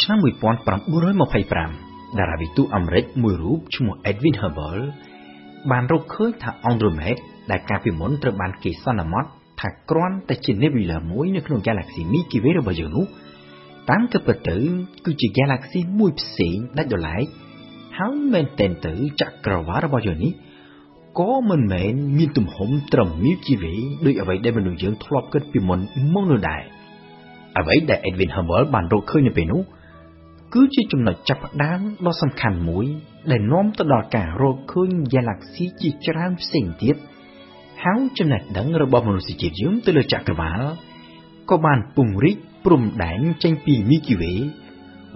[0.03, 4.83] ឆ្នាំ1925តារាវិទូអាមេរិកមួយរូបឈ្មោះ Edwin Hubble
[5.71, 7.15] បានរកឃើញថា Andromeda
[7.51, 9.25] ដែលកាលពីមុនត្រូវបានគេសន្មត
[9.61, 13.05] ថាគ្រាន់តែជា nebula មួយនៅក្នុង galaxy Milky Way របស់យើងនោះ
[13.91, 14.57] តាមទៅពិតទៅ
[15.05, 17.25] គឺជា galaxy មួយផ្សេងដាច់ដោយឡែក
[17.99, 20.33] ហើយមែនទែនទៅចក្រវាឡរបស់យើងនេះ
[21.19, 25.79] ក៏មិនមែនមានទំហំត្រឹម Milky Way ដូចអ្វីដែលមនុស្សយើងធ្លាប់គិតពីមុន
[26.15, 26.63] មកនោះដែរ
[27.59, 29.63] អ្វីដែល Edwin Hubble បានរកឃើញនៅពេលនោះ
[30.55, 32.87] គឺជាចំណុចចាប់ផ្ដើមដ៏សំខាន់មួយ
[33.31, 36.97] ដែលនាំទៅដល់ការរកឃើញ galaxy ជាច្រើនផ្សេងទៀត
[37.85, 40.63] ហើយចំណេះដឹងរបស់មនុស្សជាតិយើងទៅលើចក្រវាឡ
[41.51, 44.39] ក៏បានពង្រីកព្រំដែនចេញពី Milky Way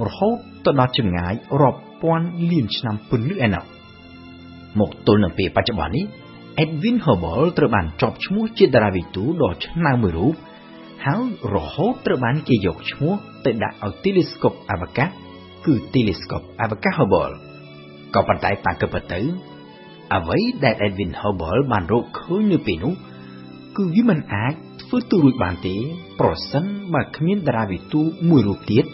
[0.06, 3.64] រហូតទៅដល់ចម្ងាយរាប់ពាន់លានឆ្នាំពន្លឺឯណោះ
[4.80, 6.06] មកទល់នឹងពេលបច្ចុប្បន្ននេះ
[6.62, 10.34] Edwin Hubble ត្រូវបានជាប់ឈ្មោះជាតារាវិទូដ៏ឆ្នើមមួយរូប
[11.04, 15.10] ហើយរហូតត្រូវបានគេយកឈ្មោះទៅដាក់ឲ្យ telescope អវកាស
[15.66, 17.34] គឺ telescope អវកាស Hubble
[18.14, 19.20] ក៏ប៉ុន្តែតាមពិតទៅ
[20.14, 22.94] អ្វីដែល Edwin Hubble បានរកឃើញនៅពេលនោះ
[23.76, 25.74] គឺវាមិនអាចធ្វើទៅរួចបានទេ
[26.20, 28.84] ប្រសិនបើគ្មានតារាវិទូមួយរូបទៀត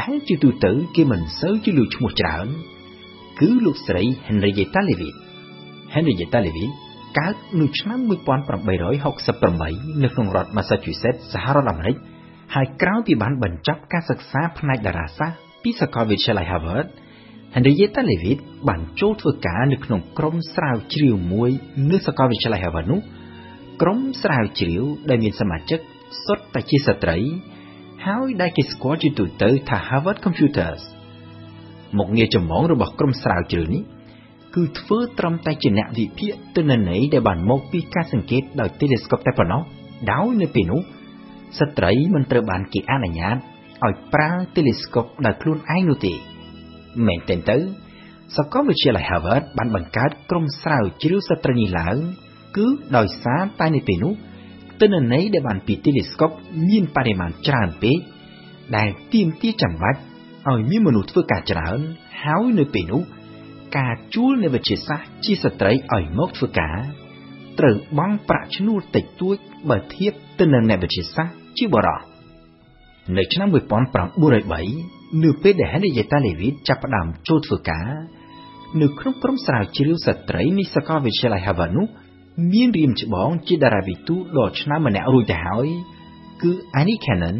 [0.00, 2.46] ដែលជាទូទៅគេមិនសូវជាលើឈ្មោះច្រើន
[3.40, 5.16] គឺលោកស្រី Henrietta Leavitt
[5.94, 6.72] Henrietta Leavitt
[7.18, 7.98] កើតនៅឆ្នាំ
[8.60, 11.96] 1868នៅក្នុងរដ្ឋ Massachusetts សហរដ្ឋអាមេរិក
[12.54, 16.88] ហើយក្រោយពីបានបញ្ចប់ការសិក្សាផ្នែកតារាសាស្ត្រ ពីសាកលវិទ្យាល័យ Harvard
[17.54, 21.50] Henrietta Leavitt បានចូលធ្វើការនៅក្នុងក្រុមស្រាវជ្រាវមួយ
[21.90, 23.00] នៅសាកលវិទ្យាល័យ Harvard នោះ
[23.82, 25.80] ក្រុមស្រាវជ្រាវដែលមានសមាជិក
[26.26, 27.18] សុទ្ធតែជាស្ត្រី
[28.06, 30.82] ហើយដែលគេស្គាល់ជាទូទៅថា Harvard Computers
[31.98, 33.82] មុខងារចម្បងរបស់ក្រុមស្រាវជ្រាវនេះ
[34.54, 39.62] គឺធ្វើត្រឹមតែជាអ្នកវិភាគទិន្នន័យដែលបានមកពីការសង្កេតដោយ telescope តែប៉ុណ្ណោះ
[40.12, 40.80] ដោយនៅពេលនោះ
[41.58, 43.36] ស្ត្រីមិនត្រូវបានគេអនុញ្ញាត
[43.86, 46.14] ឲ្យប្រើ telescope ដោយខ្លួនឯងនោះទេ
[47.06, 47.56] មែនទែនទៅ
[48.36, 51.96] សាកលវិទ្យាល័យ Harvard បានបង្កើតក្រុមស្រាវជ្រាវស្ត្រីនេះឡើង
[52.56, 52.66] គឺ
[52.96, 54.12] ដោយសារតែនៅពេលនោះ
[54.80, 56.34] ទិន្នន័យដែលបានពី telescope
[56.68, 57.98] មានបរិមាណច្រើនពេក
[58.76, 60.00] ដែលទាមទារចាំបាច់
[60.50, 61.78] ឲ្យមានមនុស្សធ្វើការច្រើន
[62.22, 63.02] ហើយនៅពេលនោះ
[63.78, 66.78] ការជួលនៃវិទ្យាសាស្ត្រជាស្ត្រីឲ្យមកធ្វើការ
[67.58, 69.36] ត្រូវបង់ប្រាក់ឈ្នួលតិចតួច
[69.70, 72.11] បើធៀបទៅនឹងអ្នកវិទ្យាសាស្ត្រជាបរិសុទ្ធ
[73.16, 77.88] នៅឆ្នាំ1903នៅពេលដែល Henrietta Leavitt ចាប់ផ្ដើមចូលធ្វើការ
[78.80, 81.86] នៅក្នុងក្រុមស្រាវជ្រាវស្ត្រីនៃសាកលវិទ្យាល័យ Harvard នោះ
[82.52, 85.68] មានរៀមច្បងជាតារាវិទូដ៏ឆ្នើមម្នាក់រួចទៅហើយ
[86.42, 87.38] គឺ Annie Cannon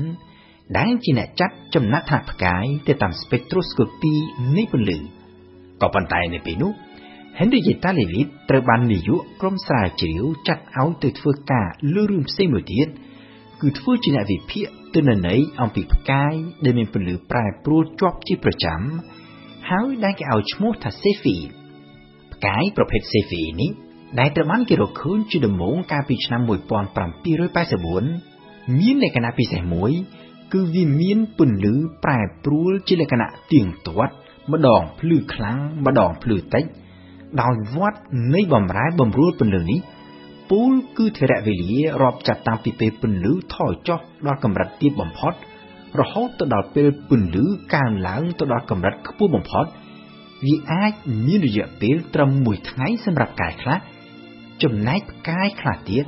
[0.79, 4.15] ដែលជាអ្នកចាត់ចំណាត់ថ្នាក់ផ្កាយទៅតាម spectroscopy
[4.57, 4.99] នៃពន្លឺ
[5.81, 6.73] ក៏ប៉ុន្តែនៅពេលនោះ
[7.39, 12.93] Henrietta Leavitt ត្រូវបាននាយកក្រុមស្រាវជ្រាវចាត់ឲ្យទៅធ្វើការលើរឿងផ្សេងមួយទៀតគឺ
[13.79, 18.81] ធ្វើជាអ្នកវិភាគទិន្នន័យអំពីផ្កាយដែលមានពន្លឺប្រែប្រួលជាប់ជាប្រចាំ
[19.71, 21.51] ហើយដែលគេឲ្យឈ្មោះថា Cepheid
[22.33, 23.71] ផ្កាយប្រភេទ Cepheid នេះ
[24.19, 26.51] ដែលត្រូវបានគេរកឃើញជាដំបូងកាលពីឆ្នាំ1784
[28.79, 29.93] មានលក្ខណៈពិសេសមួយ
[30.53, 34.15] គឺវាមានពន្លឺប្រែប្រួលជាលក្ខណៈទៀងទាត់
[34.53, 36.65] ម្ដងភ្លឺខ្លាំងម្ដងភ្លឺតិច
[37.41, 37.99] ដោយវត្ត
[38.35, 39.79] នៃបំរែបំរួលពន្លឺនេះ
[40.53, 45.33] ពូលគឺធរៈវេលារាប់ចាប់តាំងពីពេលពន្លឺថយចុះដល់កម្រិតទាបបំផុត
[46.01, 49.67] រហូតទៅដល់ពេលពន្លឺកើនឡើងទៅដល់កម្រិតខ្ពស់បំផុត
[50.47, 50.93] វាអាច
[51.27, 53.79] មានរយៈពេលត្រឹម1ថ្ងៃសម្រាប់កាយខ្លះ
[54.63, 56.05] ចំណែកផ្កាយខ្លះទៀត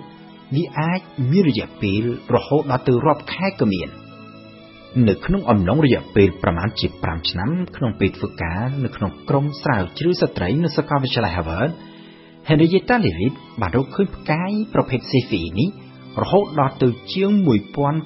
[0.54, 2.02] វាអាចមានរយៈពេល
[2.34, 3.88] រហូតដល់ទៅរាប់ខែក៏មាន
[5.08, 11.72] នៅក្នុងអំឡុងរយៈពេលប្រមាណជា5ឆ្នាំក្នុងពេលធ្វើការនៅក្នុងក្រុមស្រាវជ្រាវស្ត្រីនៅសាកលវិទ្យាល័យ Harvard
[12.48, 15.68] Henrietta Leavitt បានរកឃើញផ្កាយប្រភេទ Cepheid នេះ
[16.22, 17.30] រហូតដល់ទៅជាង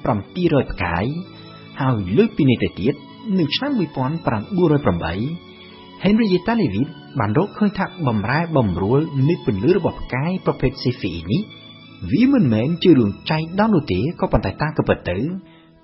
[0.01, 1.05] 1700ផ្កាយ
[1.81, 2.93] ហើយលើកពីនេះទៅទៀត
[3.39, 11.41] នៅឆ្នាំ1908 Henrietta Leavitt បានរកឃើញថាបំរែបំរួលនៃពន្លឺរបស់ផ្កាយប្រភេទ Cepheid នេះ
[12.11, 15.17] វាមិនមែនជារឿងចៃដន្យនោះទេក៏ប៉ុន្តែតាមពិតទៅ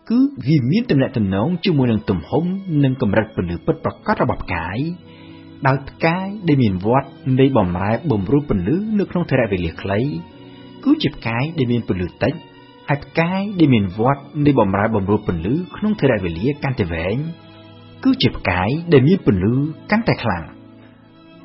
[0.10, 2.44] គឺវាមានទំនាក់ទំនងជាមួយនឹងទំហំ
[2.84, 4.78] និងកម្រិតពន្លឺពិតប្រាកដរបស់ផ្កាយ
[5.68, 10.00] ដោយផ្កាយដែលមានវត្តនៃបំរែបំរួលពន្លឺនៅក្នុងថេរវេលាខ្លី
[10.84, 12.34] គឺជាផ្កាយដែលមានពន្លឺតិច
[12.90, 17.18] ហើយផ្កាយដែលមានវត្តនៃបំរែបំរួលពន្លឺក្នុងថេរវេលាកាន់តែវែង
[18.04, 19.54] គឺជាផ្កាយដែលមានពន្លឺ
[19.92, 20.44] កាន់តែខ្លាំង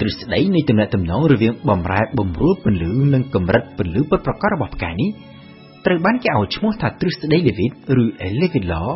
[0.00, 5.11] ទ្រឹស្ដីនៃទំនាក់ទំនងរវាងបំរែបំរួលពន្លឺនិងកម្រិតពន្លឺពិតប្រាកដរបស់ផ្កាយនេះ
[5.87, 8.04] ត្រូវបានគេឲ្យឈ្មោះថាទ្រឹស្ដី Leavitt ឬ
[8.40, 8.90] Leavitt Law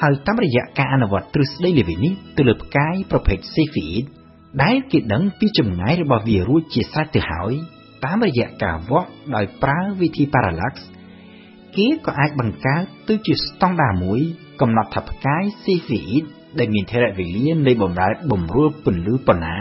[0.00, 4.04] ហើយតាមរយៈការអនុវត្តទ្រឹស្ដី Leavitt នេះទៅលើផ្កាយប្រភេទ Cepheid
[4.60, 7.52] ដែលគេដឹងពីចម្ងាយរបស់វារួចជាស្រេចទៅហើយ
[8.04, 10.74] តាមរយៈការវាស់ដោយប្រើវិធី parallax
[11.76, 14.20] គេក៏អាចបង្កើតទៅជាស្តង់ដារមួយ
[14.60, 16.22] កំណត់ថាផ្កាយ Cepheid
[16.58, 19.58] ដែលមានថេរវេលានៃបំរែបំរួលពន្លឺប៉ុណ្ណា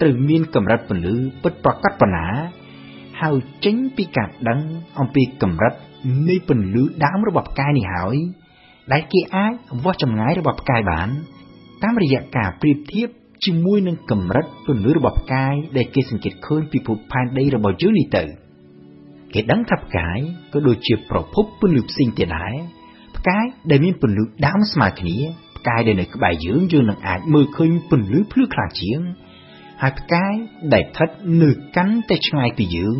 [0.00, 2.28] ត្រូវមានកម្រិតពន្លឺពិតប្រាកដប៉ុណ្ណា
[3.20, 4.60] ហហើយចេញពីការដឹង
[4.98, 5.74] អំពីកម្រិត
[6.28, 8.16] នៃពន្លឺដើមរបស់ផ្កាយនេះហើយ
[8.92, 9.52] ដែលគេអាច
[9.84, 11.08] វាស់ចម្ងាយរបស់ផ្កាយបាន
[11.82, 13.08] តាមរយៈការប្រៀបធៀប
[13.44, 18.24] ជាមួយនឹងកម្រិតពន្លឺរបស់ផ្កាយដែលគេសង្កេតឃើញពីភពផែនដីរបស់យើងនេះទៅ
[19.34, 20.18] គេដឹងថាផ្កាយ
[20.52, 22.54] ក៏ដូចជាប្រភពពន្លឺផ្សេងទៀតដែរ
[23.16, 25.16] ផ្កាយដែលមានពន្លឺដើមស្មើគ្នា
[25.58, 29.00] ផ្កាយដែលនៅក្បែរយើងយើងនឹងអាចមើលឃើញពន្លឺភ្លឺខ្លាំងជាង
[29.82, 30.34] ហើយផ្កាយ
[30.74, 31.08] ដែលស្ថិត
[31.42, 32.98] នៅកាន់តែឆ្ងាយពីយើង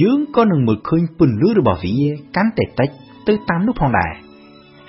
[0.00, 1.96] យើងក៏នឹងមើលឃើញពន្លឺរបស់វា
[2.36, 2.88] កាន់តែតិច
[3.28, 4.12] ទៅតាមនោះផងដែរ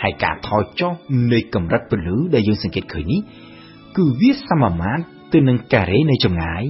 [0.01, 0.91] ហើយការថយចុះ
[1.31, 3.21] នៃកម្រិតពន្លឺដែលយើងសង្កេតឃើញនេះ
[3.97, 6.63] គឺវាសមមាត្រទៅនឹងការ៉េនៃចម្ងាយ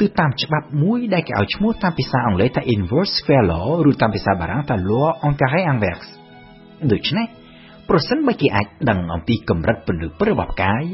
[0.00, 6.08] ទៅតាមច្បាប់មួយដែលគេឲ្យឈ្មោះតាមភាសាអង់គ្លេសថា inverse square law ឬតាមភាសាបារាំងថា law en carré inverse
[6.92, 7.26] ដូច្នេះ
[7.88, 10.84] ប្រសិនបើគេអាចដឹងអំពីកម្រិតពន្លឺព្រឹបរបស់ផ្កាយ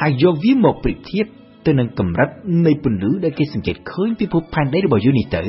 [0.00, 1.26] ហើយយកវាមកប្រៀបធៀប
[1.66, 2.30] ទៅនឹងកម្រិត
[2.66, 5.44] នៃពន្លឺដែលគេសង្កេតឃើញពីភពផែនដីរបស់យើងនេះទៅ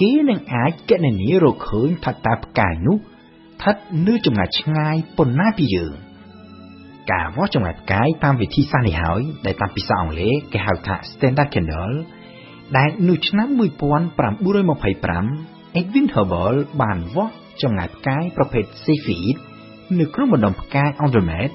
[0.00, 5.94] គេនឹងអាចកណនារកឃើញថាតើផ្កាយនោះស្ថិតនៅចម្ងាយឆ្ងាយប៉ុណ្ណាពីយើង
[7.12, 11.94] ការវាស់ចម្ងាយផ្កាយតាមវិធីសាស្ត្រនេះហើយដែលតាមភាសាអង់គ្លេសគេហៅថា Standard Candle
[12.76, 19.36] ដែលនៅឆ្នាំ1925 Edwin Hubble បានវាស់ចម្ងាយផ្កាយប្រភេទ Cepheid
[19.98, 21.50] នៅក្នុងបណ្ដុំផ្កាយ Andromeda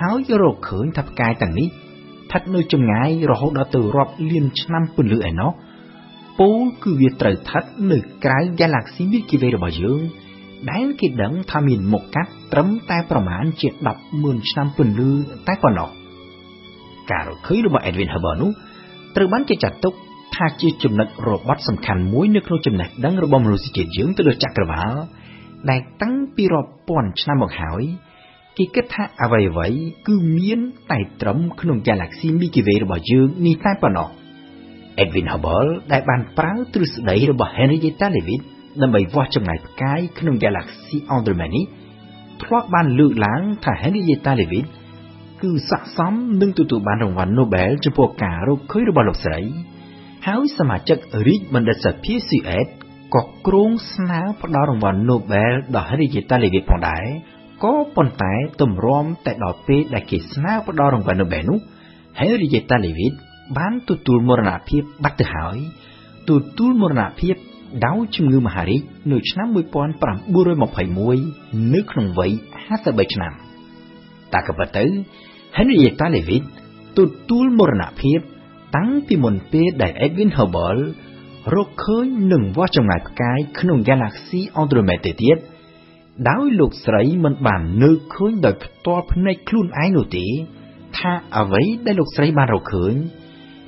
[0.00, 5.50] ហើយរកឃើញថាផ្កាយទាំងនេះស្ថិតនៅចម្ងាយរហូតដល់ទៅរាប់លានឆ្នាំពន្លឺឯណោះ
[6.38, 10.00] ពូលគឺវាត្រូវស្ថិតនៅក្រៅ Galaxy Milky Way របស់យើង
[10.70, 13.68] ដែលគេដឹងថាមានមុខកាត់ត្រឹមតែប្រមាណជា
[14.10, 15.10] 100000ឆ្នាំពន្លឺ
[15.48, 15.90] តែប៉ុណ្ណោះ
[17.10, 18.50] ការរកឃើញរបស់ Edwin Hubble នោះ
[19.16, 19.94] ត្រូវបានគេចាត់ទុក
[20.34, 24.92] ថាជាចំណុចរបត់សំខាន់មួយនៅក្នុងចំណេះដឹងរបស់មនុស្សជាតិយើងទៅលើចក្រវាឡ
[25.70, 27.82] ដែលតាំងពីរាប់ពាន់ឆ្នាំមកហើយ
[28.56, 29.68] គេគិតថាអ្វីអ្វី
[30.06, 34.08] គឺមានតែត្រឹមក្នុង Galaxy Milky Way របស់យើងនេះតែប៉ុណ្ណោះ
[35.02, 38.42] Edwin Hubble ដែលបានប្រើទ្រឹស្ដីរបស់ Henrietta Leavitt
[38.82, 41.64] ដើម្បីវាស់ចម្ងាយផ្កាយក្នុង Galaxy Andromeda នេះ
[42.42, 44.66] ធ្លាប់បានលើកឡើងថា Henrietta Leavitt
[45.42, 49.40] គឺស័ក្តិសមនឹងទទួលបានរង្វាន់ Nobel ចំពោះការរកឃើញរបស់លោកស្រី
[50.26, 52.66] ហើយសមាជិករាជបណ្ឌិតសភា Suez
[53.14, 57.04] ក៏គ្រោងស្នើផ្ដល់រង្វាន់ Nobel ដល់ Henrietta Leavitt ផងដែរ
[57.64, 61.58] ក៏ប៉ុន្តែទម្រាំតែដល់ពេលដែលគេស្នើផ្ដល់រង្វាន់ Nobel នោះ
[62.20, 63.14] Henrietta Leavitt
[63.56, 65.56] បានទទួលមរណភាពបាត់ទៅហើយ
[66.28, 67.36] ទទួលមរណភាព
[67.82, 68.82] ដោយជំងឺមហារីក
[69.12, 72.30] នៅឆ្នាំ1921នៅក្នុងវ័យ
[72.72, 73.32] 53ឆ្នាំ
[74.32, 74.84] តែក៏ប៉ុន្តែ
[75.56, 76.44] Henrietta Leavitt
[76.98, 78.18] ទទួលមរណភាព
[78.76, 80.82] តាំងពីមុនពេលដែល Edwin Hubble
[81.54, 85.38] រកឃើញនឹងវាស់ចម្ងាយផ្កាយក្នុង Galaxy Andromeda ទៀត
[86.28, 90.26] ដោយលោកស្រីមិនបាននៅឃើញដោយផ្ទាល់ភ្នែកខ្លួនឯងនោះទេ
[90.98, 92.94] ថាអ្វីដែលលោកស្រីបានរកឃើញ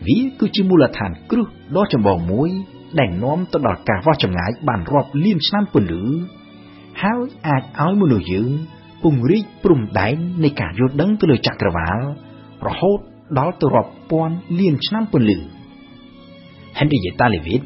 [0.07, 2.51] វាគឺជាមូលដ្ឋានគ្រឹះដ៏ចម្បងមួយ
[2.99, 6.05] ដែលនាំទៅដល់ការវាស់ចម្ងាយបានរាប់លានឆ្នាំពន្លឺ
[7.03, 8.51] ហើយអាចឲ្យមនុស្សយើង
[9.03, 11.99] ពង្រីកព្រំដែននៃការយល់ដឹងទៅលើចក្រវាឡ
[12.67, 12.99] រហូត
[13.39, 15.39] ដល់ទៅរាប់ពាន់លានឆ្នាំពន្លឺ
[16.79, 17.63] Henrietta Leavitt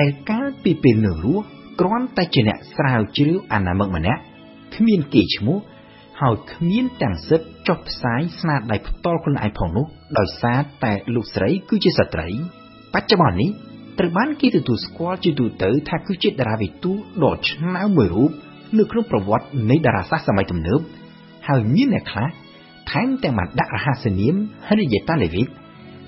[0.00, 1.44] ដែលកាលពីពេលនៅរស់
[1.80, 4.20] គ្រាន់តែជាអ្នកស្រាវជ្រាវអនាមិកម្នាក់
[4.74, 5.58] គ្មានគេឈ្មោះ
[6.20, 9.86] ហើយគ្មានទាំងសិទ្ធចុះផ្សាយស្នាដៃផ្ទាល់ខ្លួនឯងផងនោះ
[10.18, 12.28] ដោយសារតែលោកស្រីគឺជាស្ត្រី
[12.94, 13.50] បច្ចុប្បន្ននេះ
[13.98, 18.30] ត្រូវបានគេទទួលស្គាល់ជាទូទៅថាគឺជាតារាវិទូដ៏ឆ្នើមមួយរូប
[18.78, 20.80] នៅក្នុងប្រវត្តិនៃតារាសាស្ត្រសម័យទំនើប
[21.48, 22.28] ហើយមានអ្នកខ្លះ
[22.90, 24.34] ថែមទាំងបានដាក់រហស្សនាម
[24.68, 25.50] Henrietta Leavitt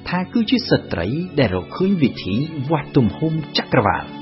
[0.09, 1.07] ថាគឺជាស្ត្រី
[1.39, 2.35] ដែលរកឃើញវិធី
[2.71, 4.20] វាស់ទំហំចក្រវាឡ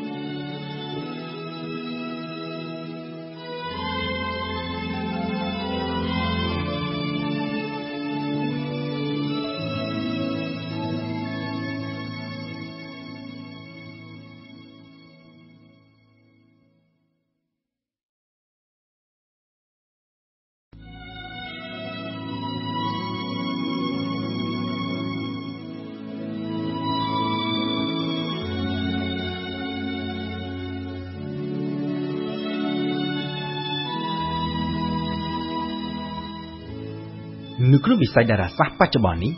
[37.88, 39.32] នៅក្នុងវិស័យតារាសាស្ត្របច្ចុប្បន្ននេះ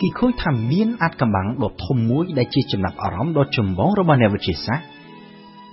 [0.00, 4.86] គេឃើញថាមានអាចកម្បាំងដ៏ធំមួយដែលជាចំណាប់អារម្មណ៍ដ៏ចម្បងរបស់អ្នកវិទ្យាសាស្ត្រ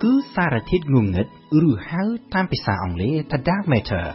[0.04, 1.28] គឺសារធាតុងងឹត
[1.68, 2.04] ឬហៅ
[2.34, 4.06] តាមភាសាអង់គ្លេសថា dark matter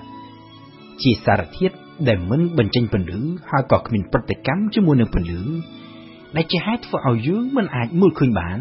[1.02, 1.74] ជាសារធាតុ
[2.08, 5.42] ដែលមិនបញ្ចេញពន្លឺហើយក៏គ្មានប្រតិកម្មជាមួយនឹងពន្លឺ
[6.36, 8.58] ដែលជាហេតុធ្វើឲ្យយើងមិនអាចមើលឃើញបាន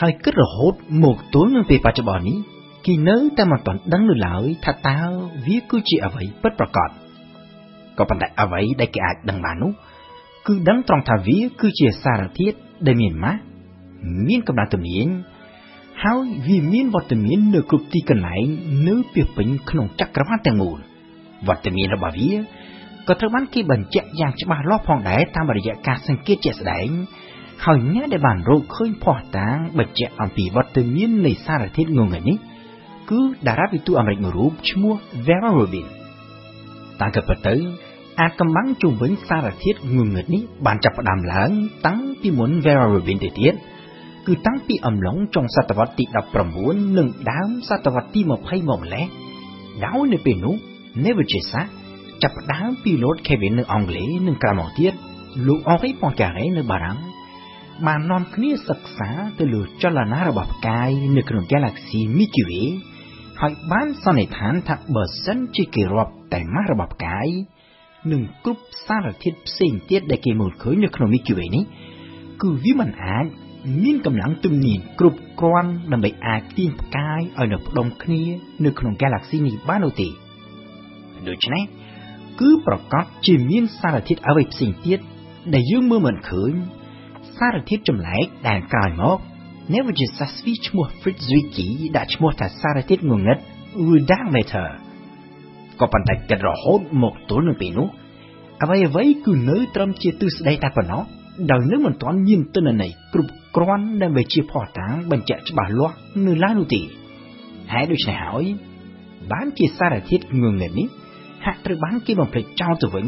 [0.00, 2.38] ហើយគិតរហូតមកទល់នឹងពេលបច្ចុប្បន្ននេះ
[2.86, 4.98] គេនៅតែមិនទាន់ដឹងនៅឡើយថាតើ
[5.46, 7.03] វាគឺជាអ្វីពិតប្រាកដ
[7.98, 9.72] ក៏ប៉ុន្តែអ្វីដែលគេអាចដឹងបាននោះ
[10.46, 13.40] គឺដឹងត្រង់ថាវា គឺជាសារធាតុដែលមានម៉ាស់
[14.28, 15.06] មានកម្លាំងទំនាញ
[16.02, 18.44] ហើយវាមានវត្តមាននៅគ្រប់ទីកន្លែង
[18.88, 20.78] នៅពីពេញក្នុងចក្រវាឡទាំងមូល
[21.48, 22.32] វត្តមានរបស់វា
[23.08, 26.88] ក៏ត្រូវបានគេបញ្ជាក់យ៉ាងច្បាស់លាស់ផងដែរតាមរយៈការសង្កេតជាក់ស្ដែង
[27.64, 32.38] ហើយអ្នកដែលបានរកឃើញភ័ស្តុតាងបញ្ជាក់អំពីវត្តមាននៃសារធាតុងងឹតនេះ
[33.10, 34.94] គឺតារាវិទូអាមេរិកមួយរូបឈ្មោះ
[35.26, 35.86] Vera Rubin
[37.00, 37.54] តាមក៏ពិតទៅ
[38.20, 41.50] អាកំបាំងជុំវិញសារធាតុងងឹតនេះបានចាប់ផ្ដើមឡើង
[41.86, 43.54] តាំងពីមុន Vera Rubin ទៅទៀត
[44.26, 46.04] គឺតាំងពីអំឡុងចុងសតវត្សទី
[46.50, 48.40] 19និងដើមសតវត្សទី20មក
[48.80, 49.06] ម្លេះ
[49.84, 50.54] ដោយនៅពេលនោះ
[51.04, 51.64] Nebuchadnezzar
[52.22, 54.92] ចាប់ផ្ដើមពីលូត Kevin នៅអង់គ្លេសនិងក្រៅមកទៀត
[55.46, 56.98] លោកអងរីប៉ុងការ៉េនៅបារាំង
[57.86, 62.66] បាននាំគ្នាសិក្សាទៅលើចលនារបស់ផ្កាយនៅក្នុង Galaxy Milky Way
[63.40, 67.28] ហើយបានសន្និដ្ឋានថាបើសិនជាគេរាប់ តែម៉ាស់របស់ផ្កាយ
[68.12, 71.64] និងគ្រប់សារធាតុផ្សេងទៀតដែលគេមើលឃើញនៅក្នុង Milky Way នេះ
[72.42, 73.26] គឺវាមិនអាច
[73.82, 78.22] មានកម្លាំងទំនាញគ្រប់គ្រាន់ដើម្បីអាចទាញផ្កាយឲ្យនៅផ្ដុំគ្នា
[78.64, 80.08] នៅក្នុង Galaxy នេះបាននោះទេ
[81.28, 81.62] ដូច្នេះ
[82.40, 84.98] គឺប្រកាសជាមានសារធាតុអ្វីផ្សេងទៀត
[85.54, 86.52] ដែលយើងមើលមិនឃើញ
[87.38, 89.18] សារធាតុចម្លែកដែលក្រោយមក
[89.72, 93.38] Neverjessasvi ឈ្មោះ Fritz Zwicky ដាក់ឈ្មោះថាសារធាតុងងឹត
[93.92, 94.68] ឬ dark matter
[95.80, 97.88] ក៏ប៉ុន្តែគិតរហូតមកទល់នៅពេលនោះ
[98.62, 101.02] អ្វីអ្វីគឺនៅត្រឹមជាទិសស្ដីតែប៉ុណ្ណោះ
[101.50, 106.80] ដោយនៅមិនទាន់មានទិន្នន័យគ្រប់គ្រាន់ដើម្បីជាផុសតាងបញ្ជាក់ច្បាស់លាស់នៅឡើយនោះទេ
[107.72, 108.44] ហើយដូច្នេះហើយ
[109.32, 110.88] បានជាសារធាតុងងឹតនេះ
[111.44, 113.06] ហាក់ត្រូវបានគេបំភ្លេចចោលទៅវិញ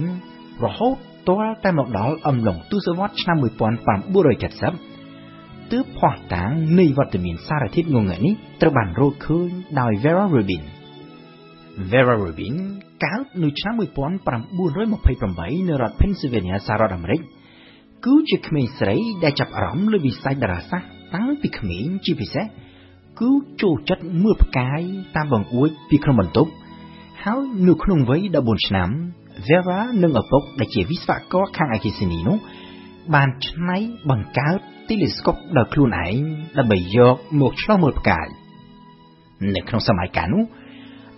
[0.65, 0.97] រហូត
[1.29, 3.51] ទាល់តែមកដល់អំឡុងទសវត្សរ៍ឆ្នាំ1970
[5.73, 9.49] ទើបផុសតាងនៃវត្តមានសារធាតុងងឹតនេះត្រូវបានរកឃើញ
[9.81, 10.63] ដោយ Vera Rubin
[11.91, 12.57] Vera Rubin
[13.05, 17.21] កើតនៅឆ្នាំ1928នៅរដ្ឋ Pennsylvania សហរដ្ឋអាមេរិក
[18.05, 22.47] គឺជាក្មេងស្រីដែលចាប់អារម្មណ៍លើវិស័យតារាសាស្ត្រតាំងពីក្មេងជាពិសេស
[23.21, 23.31] គឺ
[23.63, 24.81] ចូលចិត្តមើលផ្កាយ
[25.17, 26.51] តាមបង្អួចពីក្នុងបន្ទប់
[27.25, 28.91] ហើយនៅក្នុងវ័យ14ឆ្នាំ
[29.47, 32.39] Vera និងឪពុកដែលជាវិស្វករខាងអគ្គិសនីនោះ
[33.15, 33.79] បានច្នៃ
[34.11, 34.59] បង្កើត
[34.89, 36.15] ទីលេស្កូបដោយខ្លួនឯង
[36.59, 38.27] ដើម្បីយកមកឆ្លុះមើលផ្កាយ
[39.55, 40.45] នៅក្នុងសម័យកាលនោះ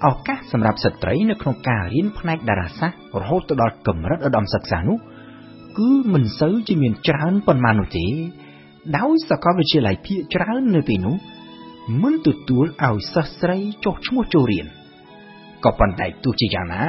[0.06, 4.98] ឱកាសសម្រាប់ស្ត្រីនៅក្នុងការរៀនផ្នែកតារាសាស្ត្ររហូតទៅដល់កម្រិតឧត្តមសិក្សានោះ
[5.78, 8.06] គឺមិនសូវជាមានច្រើនប៉ុន្មាននោះទេ
[8.98, 11.16] ដោយសាកលវិទ្យាល័យភាគច្រើននៅពេលនោះ
[12.02, 14.66] មិនទទួលឲ្យសិស្សស្រីចុះឈ្មោះចូលរៀន
[15.64, 16.82] ក៏ប៉ុន្តែទោះជាយ៉ាងណា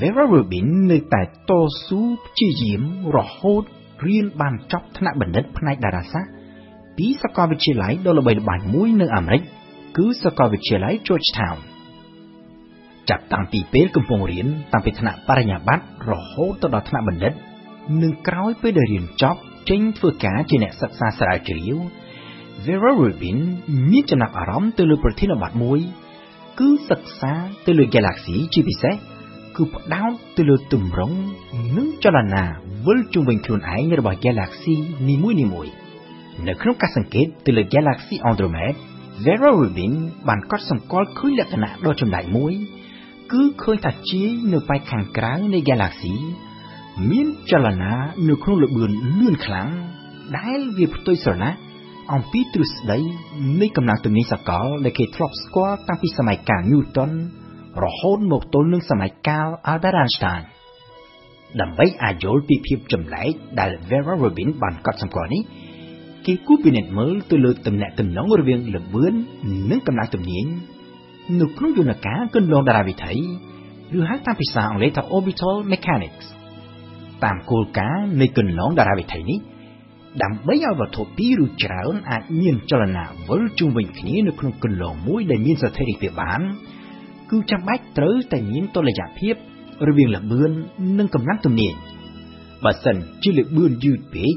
[0.00, 1.52] Vera Rubin នៅតែត
[1.86, 2.82] ស៊ូព្យាយាម
[3.16, 3.62] រហូត
[4.06, 6.32] រៀនបានចប់ថ្នាក់បណ្ឌិតផ្នែកតារាសាស្ត្រ
[6.96, 9.42] ពីសាកលវិទ្យាល័យដ៏ល្បីល្បាញមួយនៅអាមេរិក
[9.96, 11.58] គឺសាកលវិទ្យាល័យ Georgetown
[13.12, 17.32] ចាប់តាំងពីពេលកំពុងរៀនតាំងពីថ្នាក់បរិញ្ញាបត្ររហូតទៅដល់ថ្នាក់បណ្ឌិត
[18.02, 21.78] និងក្រោយពេលដែលរៀនចប់ចេញធ្វើការជាអ្នកសិក្សាស្រាវជ្រាវ
[22.64, 23.38] Vera Rubin
[23.90, 25.80] មានចំណាប់អារម្មណ៍ទៅលើប្រធានបទមួយ
[26.58, 27.32] គឺសិក្សា
[27.66, 28.94] ទៅលើ Galaxy ជាពិសេស
[29.56, 31.18] គឺផ្ដោតទៅលើទម្រង់
[31.76, 32.44] និងចលនា
[32.86, 34.74] វិលជុំវិញខ្លួនឯងរបស់ Galaxy
[35.08, 35.38] នីមួយៗ
[36.46, 38.74] នៅក្នុងការសង្កេតទៅលើ Galaxy Andromeda
[39.24, 39.92] Vera Rubin
[40.28, 42.52] បានកត់សម្គាល់ឃើញលក្ខណៈដ៏ចម្លែកមួយ
[43.32, 46.14] គឺឃើញថាជាយនៅប៉ែកខាងក្រៅនៃ Galaxy
[47.10, 47.92] មានចលនា
[48.28, 49.68] នៅក្នុងល្បឿនលឿនខ្លាំង
[50.38, 51.52] ដែលវាផ្ទុយស្រណះ
[52.12, 52.98] អំពីទ្រឹស្ដី
[53.60, 57.12] នៃកម្លាំងទំនាញសកលដែលគេធ្លាប់ស្គាល់តាំងពីសម័យកាល Newton
[57.84, 60.42] រហូតមកទល់នឹងសម័យកាល Albert Einstein
[61.60, 65.42] ដើម្បីអាចយល់ពីភាពចម្លែកដែល Vera Rubin បានកត់សម្គាល់នេះ
[66.26, 69.14] គេគូពិនិត្យមើលទៅលើតំណែងតំណងរវាងល្បឿន
[69.70, 70.46] និងកម្លាំងទំនាញ
[71.40, 73.14] នៅក្នុងយន្តការគន្លងតារាវិថី
[73.96, 76.26] ឬហៅតាមភាសាអង់គ្លេសថា orbital mechanics
[77.24, 79.38] តាមគោលការណ៍នៃគន្លងតារាវិថីនេះ
[80.22, 86.40] ដើម្បីឲ្យវត្ថុពីរឬច្រើនអាចមានចលនាវិលជុំវិញគ្នានៅក្នុងគន្លងមួយដែលមានស្ថិរភាពបាន
[87.30, 89.34] គឺចាំបាច់ត្រូវតែមានតុល្យភាព
[89.88, 90.50] រវាងល្បឿន
[90.98, 91.74] និងកម្លាំងទំនាញ
[92.64, 94.34] បើសិនជាល្បឿនយឺតពេក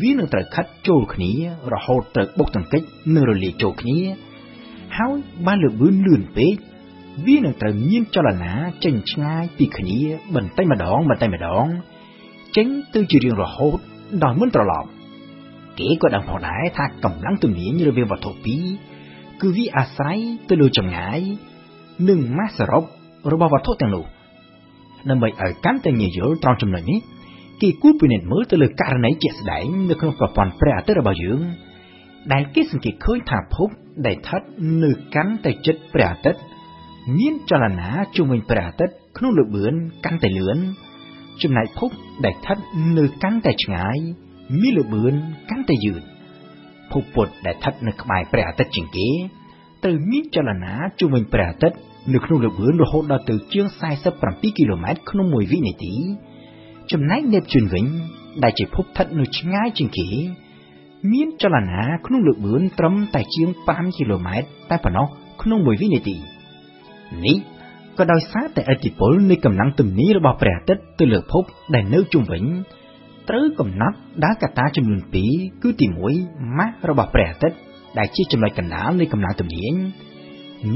[0.00, 1.32] វានឹងត្រូវខិតចូលគ្នា
[1.72, 2.82] រហូតត្រូវបុកទង្គិច
[3.14, 3.98] និងរលាយចូលគ្នា
[4.96, 5.16] ហើយ
[5.46, 6.54] បើល្បឿនលឿនពេក
[7.26, 8.52] វានឹងត្រូវមានចលនា
[8.84, 9.98] ចេញឆ្ងាយពីគ្នា
[10.34, 11.66] បន្តិចម្ដងបន្តិចម្ដង
[12.56, 13.78] ចេញទៅជារៀងរហូត
[14.22, 14.88] ដោយមិនត្រឡប់
[15.78, 18.64] គេក៏ដឹងផងដែរថាកម្លាំងទំនាញរវាងវត្ថុពីរ
[19.40, 20.18] គឺវាអាស្រ័យ
[20.48, 21.20] ទៅលើចម្ងាយ
[22.08, 22.84] និងម៉ាសសរុប
[23.32, 24.04] របស់វត្ថុទាំងនោះ
[25.10, 27.00] ដើម្បីឲ្យកាន់តែងាយយល់ត្រង់ចំណុចនេះ
[27.62, 31.40] គេគួរពិនិត្យមើលទៅលើករណីជាក់ស្ដែងនៅក្នុងប្រព័ន្ធព្រះអាទិត្យរបស់យើង
[32.32, 33.68] ដែលគេសង្កេតឃើញថាភព
[34.06, 34.42] ដែលស្ថិត
[34.82, 36.40] នៅកាន់តែជិតព្រះអាទិត្យ
[37.18, 39.74] មានចលនាជុំវិញព្រះអាទិត្យក្នុងល្បឿន
[40.04, 40.58] កាន់តែលឿន
[41.42, 41.90] ចំណែកភព
[42.24, 42.58] ដែលស្ថិត
[42.98, 43.96] នៅកាន់តែឆ្ងាយ
[44.60, 45.14] មានល្បឿន
[45.50, 46.02] កាន់តែយឺត
[46.92, 49.08] ភពពុទ្ធដែលស្ថិតនៅក្បែរព្រះអាទិត្យជាងគេ
[49.82, 51.78] ត្រូវមានចលនាជុំវិញព្រះអាទិត្យ
[52.12, 53.66] នៅក្នុងល្បឿនរហូតដល់ទៅជាង
[54.12, 55.94] 47គីឡូម៉ែត្រក្នុងមួយវិនាទី
[56.92, 57.84] ចំណែកនេបជូនវិញ
[58.42, 60.08] ដែលជាភពស្ថិតនៅឆ្ងាយជាងគេ
[61.12, 65.06] មានចលនាក្នុងល្បឿនត្រឹមតែជាង5គីឡូម៉ែត្រតែប៉ុណ្ណោះ
[65.42, 66.16] ក្នុងមួយវិនាទី
[67.24, 67.36] នេះ
[67.98, 71.44] ក៏ដោយសារតែឥទ្ធិពលនៃកម្លាំងទំនាយរបស់ព្រះអាទិត្យទៅលើភព
[71.74, 72.44] ដែលនៅជុំវិញ
[73.28, 75.86] ត្រូវកំណត់ដែលកត្តាចំនួន2គឺទី
[76.20, 77.56] 1ម៉ាស់របស់ព្រះអាទិត្យ
[77.98, 79.74] ដែលជាចំណុចកណ្ដាលនៃកម្លាំងទំនាញ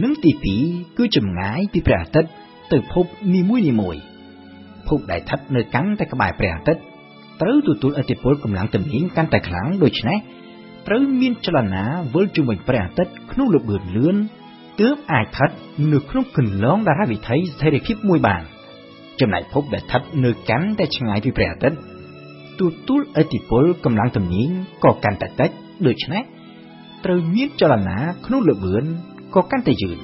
[0.03, 0.31] និងទី
[0.65, 2.31] 2គឺចម្ងាយពីព្រះអាទិត្យ
[2.73, 3.57] ទៅភពនីមួ
[3.95, 4.01] យៗ
[4.89, 6.83] ភពដែលស្ថិតនៅកាន់តែក្បែរព្រះអាទិត្យ
[7.41, 10.19] ត្រូវទទួលឥទ្ធិពលកម្លាំងទំនាញកាន់តែខ្លាំងដូច្នេះ
[10.87, 11.85] ត្រូវមានចលនា
[12.15, 14.17] វិលជុំវិញព្រះអាទិត្យក្នុងល្បឿនលឿន
[14.81, 15.51] ទើបអាចស្ថិត
[15.93, 18.43] នៅក្នុងគន្លងតារាវិថីស្ថិរភាពមួយបាន
[19.21, 21.79] ចំណែកភពដែលស្ថិតនៅកាន់តែឆ្ងាយពីព្រះអាទិត្យ
[22.61, 24.49] ទទួលឥទ្ធិពលកម្លាំងទំនាញ
[24.85, 25.51] ក៏កាន់តែតិច
[25.87, 26.23] ដូច្នេះ
[27.05, 28.85] ត្រូវមានចលនាក្នុងល្បឿន
[29.35, 29.99] ក៏កាន់តែយឺន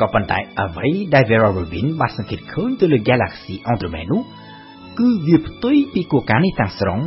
[0.00, 4.22] ក៏ប៉ុន្តែអ្វីដែល Vera Rubin បានសង្កេតឃើញទៅលើ Galaxy Andromeda នោះ
[4.98, 7.00] គឺវាផ្ទុយពីគោលការណ៍នេះទាំងស្រុង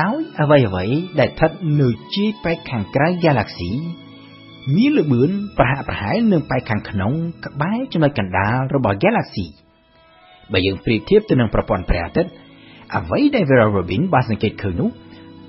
[0.00, 0.84] ដោយអ្វីអ្វី
[1.20, 3.70] ដែលស្ថិតនៅជាយប៉ែកខាងក្រៅ Galaxy
[4.76, 7.12] មានល្បឿនប្រហាក់ប្រហែលនឹងប៉ែកខាងក្នុង
[7.46, 9.46] ក្បែរចំណុចកណ្ដាលរបស់ Galaxy
[10.52, 12.30] បើយើងប្រៀបធៀបទៅនឹងប្រព័ន្ធព្រះអាទិត្យ
[12.96, 14.90] អ្វីដែល Vera Rubin បានសង្កេតឃើញនោះ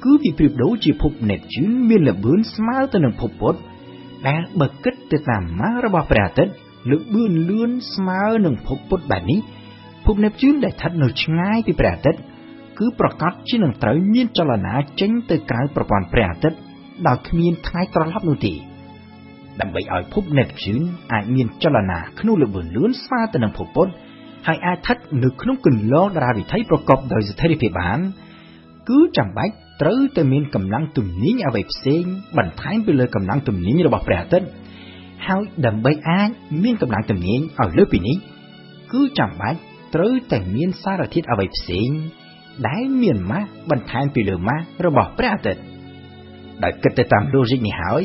[0.03, 3.59] គឺវាប្រៀបដូចជាភព Neptune មានល្បឿនស្មើទៅនឹងភពពុទ្ធ
[4.27, 6.53] ដែលបើគិតទៅតាមម៉ាស់របស់ព្រះអាទិត្យ
[6.91, 9.39] ល្បឿនលឿនស្មើនឹងភពពុទ្ធបែបនេះ
[10.05, 12.21] ភព Neptune ដែលស្ថិតនៅឆ្ងាយពីព្រះអាទិត្យ
[12.79, 16.57] គឺប្រកាសជានឹងត្រូវមានចលនាចេញទៅក្រៅប្រព័ន្ធព្រះអាទិត្យ
[17.07, 18.53] ដោយគ្មានថ្ងៃត្រឡប់នោះទេ
[19.61, 20.83] ដើម្បីឲ្យភព Neptune
[21.13, 23.91] អាចមានចលនាក្នុងល្បឿនលឿនស្មើទៅនឹងភពពុទ្ធ
[24.47, 27.99] ហើយអាចស្ថិតនៅក្នុងគន្លងតារាវិថីប្រកបដោយស្ថិរភាពបាន
[28.89, 32.03] គឺចាំបាច់ត្រូវតែមានកម្លាំងទំនាញអ្វីផ្សេង
[32.37, 34.47] បន្ថែមពីលើកម្លាំងទំនាញរបស់ព្រះអាទិត្យ
[35.27, 36.29] ហើយដើម្បីអាច
[36.63, 38.17] មានកម្លាំងទំនាញឲ្យលើសពីនេះ
[38.93, 39.59] គឺចាំបាច់
[39.93, 41.89] ត្រូវតែមានសារធាតុអ្វីផ្សេង
[42.67, 45.61] ដែលមានម៉ាស់បន្ថែមពីលើម៉ាស់របស់ព្រះអាទិត្យ
[46.63, 48.03] ដោយគិតទៅតាម logic នេះហើយ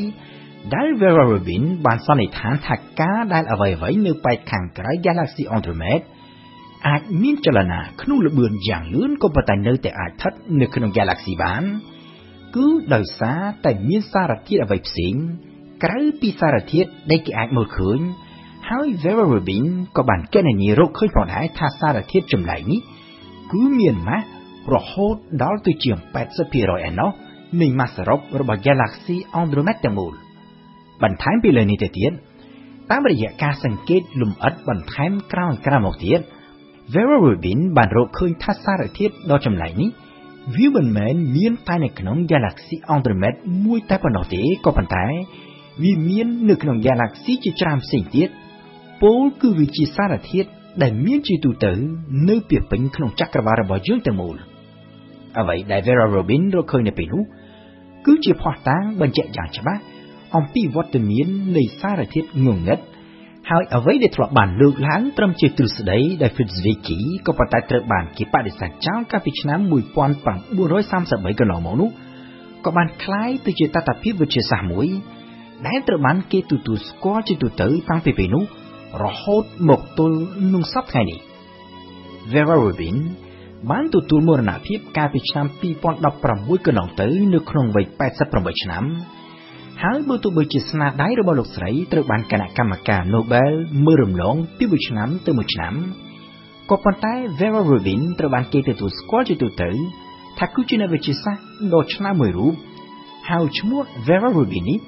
[0.74, 6.00] ដែល Vera Rubin បានសន្និដ្ឋានថាការដែលអ្វីៗនៅប៉ែកខាងក្រៅ Galaxy Andromeda
[6.88, 11.64] អាចមានចលនាក្នុងល្បឿនយ៉ាងលឿនក៏ប៉ុន្តែនៅតែអាចស្ថិតនៅក្នុង Galaxy បាន
[12.56, 15.14] គឺដោយសារតែមានសារធាតុអ្វីផ្សេង
[15.84, 18.00] ក្រៅពីសារធាតុដែលគេអាចមើលឃើញ
[18.72, 19.64] ហើយ Vera Rubin
[19.96, 22.80] ក៏បានកណនីរកឃើញផងដែរថាសារធាតុចម្លែកនេះ
[23.52, 24.26] គឺមានម៉ាស់
[24.74, 25.96] រហូតដល់ទៅជាង
[26.38, 27.10] 80%ឯណោះ
[27.60, 30.12] នៃម៉ាស់សរុបរបស់ Galaxy Andromeda ទាំងមូល
[31.02, 32.12] បន្ថែមពីលើនេះទៅទៀត
[32.90, 36.20] តាមរយៈការសង្កេតលំអិតបន្ថែមក្រោយក្រោយមកទៀត
[36.92, 39.90] Vera Rubin បានរកឃើញថាសារធាតុដ៏ចម្លែកនេះ
[40.56, 45.04] វាមិនមែនមានតែនៅក្នុង Galaxy Andromeda មួយតែប៉ុណ្ណោះទេក៏ប៉ុន្តែ
[45.82, 48.30] វាមាននៅក្នុង Galaxy ជាច្រើនផ្សេងទៀត
[49.01, 50.49] ពោលគឺវាជាសារធាតុ
[50.81, 51.71] ដែលមានជាទូទៅ
[52.29, 54.35] នៅពីពេញក្នុងចក្រវាលរបស់យើងទាំងមូល
[55.39, 57.23] អ្វីដែល Vera Rubin រកឃើញនៅពេលនោះ
[58.05, 59.81] គឺជាភស្តុតាងបញ្ជាក់យ៉ាងច្បាស់
[60.35, 61.27] អំពីវត្តមាន
[61.57, 62.79] នៃសារធាតុងងឹត
[63.49, 71.89] ហើយអ្វីដែលធ្លាប់បានលើកឡើងត្រឹមជាទ្រឹស្ដីដែល Fitzwicki ក៏ប៉ុន្តែត្រូវបានគេបដិសេធចោលកាលពីឆ្នាំ1933កន្លងមកនោះ
[72.65, 74.87] ក៏បានคล้ายទៅជាតតភាពវិទ្យាសាស្ត្រមួយ
[75.67, 78.43] ដែលត្រូវបានគេទទួលស្គាល់ជាទូទៅតាំងពីពេលនោះ
[79.04, 80.18] រហូតមកទល់
[80.52, 81.20] នឹងសប្តាហ៍នេះ
[82.32, 82.96] Vera Rubin
[83.70, 85.46] បានទទួលមរណភាពកាលពីឆ្នាំ
[86.06, 87.84] 2016កន្លងទៅនៅក្នុងវ័យ
[88.24, 88.84] 88ឆ្នាំ
[89.82, 93.52] ហើយបើទោះបីជាស្នាដៃរបស់លោកស្រីត្រូវបានគណៈកម្មការ Nobel
[93.84, 95.74] មើលរំលងពីមួយឆ្នាំទៅមួយឆ្នាំ
[96.70, 99.70] ក៏ប៉ុន្តែ Vera Rubin ត្រូវបានគេទទួលស្គាល់ជាទូទៅ
[100.38, 102.54] ថាគឺជាអ្នកវិទ្យាសាស្ត្រដ៏ឆ្នើមមួយរូប
[103.28, 104.78] ហើយឈ្មោះ Vera Rubin នេះ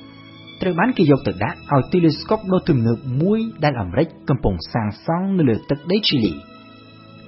[0.61, 6.35] ត្រូវបានគេយកទៅដាក់ឲ្យ telescope ដ៏ទំនើបមួយដែលអាមេរិកកំពុងសាងសង់នៅលើទឹកដីឈីលី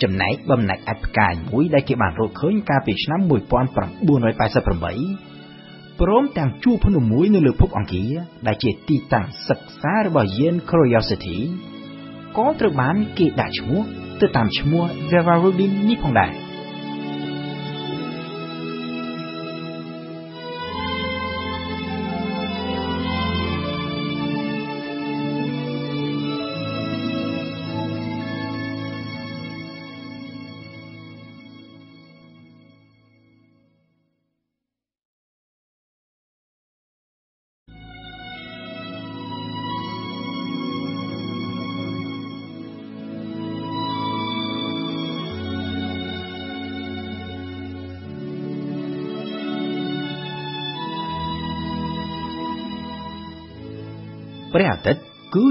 [0.02, 3.30] ចំណែកបំណាច់អាចផ្កាយមួយដែលគេបានរកឃើញកាលពីឆ្នាំ1988
[6.00, 8.12] ព្រមទាំងជួរភ្នំមួយនៅលើភពអង្គារ
[8.46, 11.36] ដែលជាទីតាំងសិក្សារបស់យាន Curiosity
[12.36, 13.82] ក៏ត្រូវបានគេដាក់ឈ្មោះ
[14.20, 16.50] ទៅតាមឈ្មោះ Vera Rubin នេះផងដែរ។ព្រះ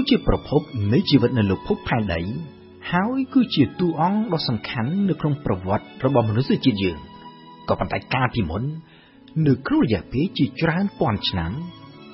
[0.02, 0.60] គឺជាប្រភព
[0.92, 2.20] នៃជីវិតនៅលើភពផែនដី
[2.92, 6.98] ហើយគឺជាតួអង្គដ៏សំខាន់នៅក្នុងប្រវត្តិរបស់មនុស្សជាតិយើង
[7.68, 8.62] ក៏ប៉ុន្តែកាលពីមុន
[9.46, 11.52] នៅក្នុងរយៈពេលជាច្រើនពាន់ឆ្នាំ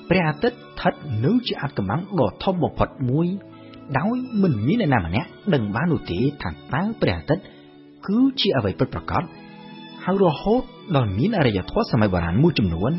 [0.09, 0.93] ព្រះអាទិត្យស្ថិត
[1.25, 3.27] នៅជាអាថ៌កំបាំងដ៏ធំបំផុតមួយ
[3.97, 7.43] ដោយមិនមានអ្នកណាម្នាក់ដឹងបាននោះទេថាតើព្រះអាទិត្យ
[8.07, 9.23] គឺជាអ្វីពិតប្រាកដ
[10.03, 10.61] ហើយរហូត
[10.95, 12.91] ដល់មានអរិយធម៌សម័យបុរាណមួយចំនួន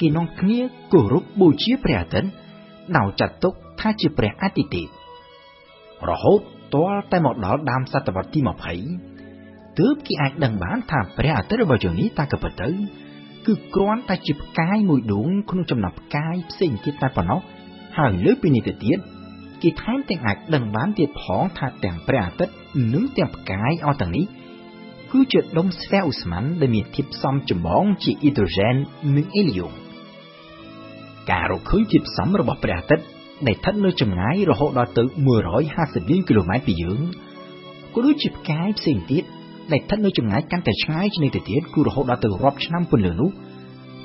[0.00, 0.58] គេនាំគ្នា
[0.92, 2.28] គោរពបូជាព្រះអាទិត្យ
[2.98, 4.86] ដោយចាត់ទុក ថាជាព្រះអាទិទេព
[6.10, 6.40] រហូត
[6.74, 8.40] ទាល់តែមកដល់ដើមសតវត្សទី
[9.08, 12.68] 20ទើបគេអាចដឹងបានថាព្រះអាទិត្យរបស់យើងនេះតើក៏ពិតទៅ
[13.46, 17.40] គឺគ្រាន់តែជាផ្កាយមួយដួងក្នុងចំណោមផ្កាយផ្សេងទៀតតែប៉ុណ្ណោះ
[17.98, 18.98] ហើយលើពីនេះទៅទៀត
[19.62, 22.54] គេថែមទាំងអាចដឹងបានទៀតផងថាទាំងព្រះអាទិត្យ
[22.94, 24.26] និងទាំងផ្កាយអស់ទាំងនេះ
[25.12, 28.74] គឺជាដុំស្វែឧស្ម័នដែលមានធាតុផ្សំចម្បងជាអ៊ីដ្រូសែន
[29.16, 29.72] និងអេលីយ៉ូម
[31.30, 33.04] ការរកឃើញធាតុផ្សំរបស់ព្រះអាទិត្យ
[33.46, 35.02] ដែលស្ថិតនៅចម្ងាយរហូតដល់ទៅ
[35.56, 37.00] 150លានគីឡូម៉ែត្រពីយើង
[37.94, 39.24] ក៏ដូចជាផ្កាយផ្សេងទៀត
[39.72, 43.30] ដែលស្ថិតនៅចម្ងាយកាន់តែឆ្ងាយជាងនេះទៅទៀតគឺរហូតដល់ទៅរាប់ឆ្នាំពន្លឺនោះ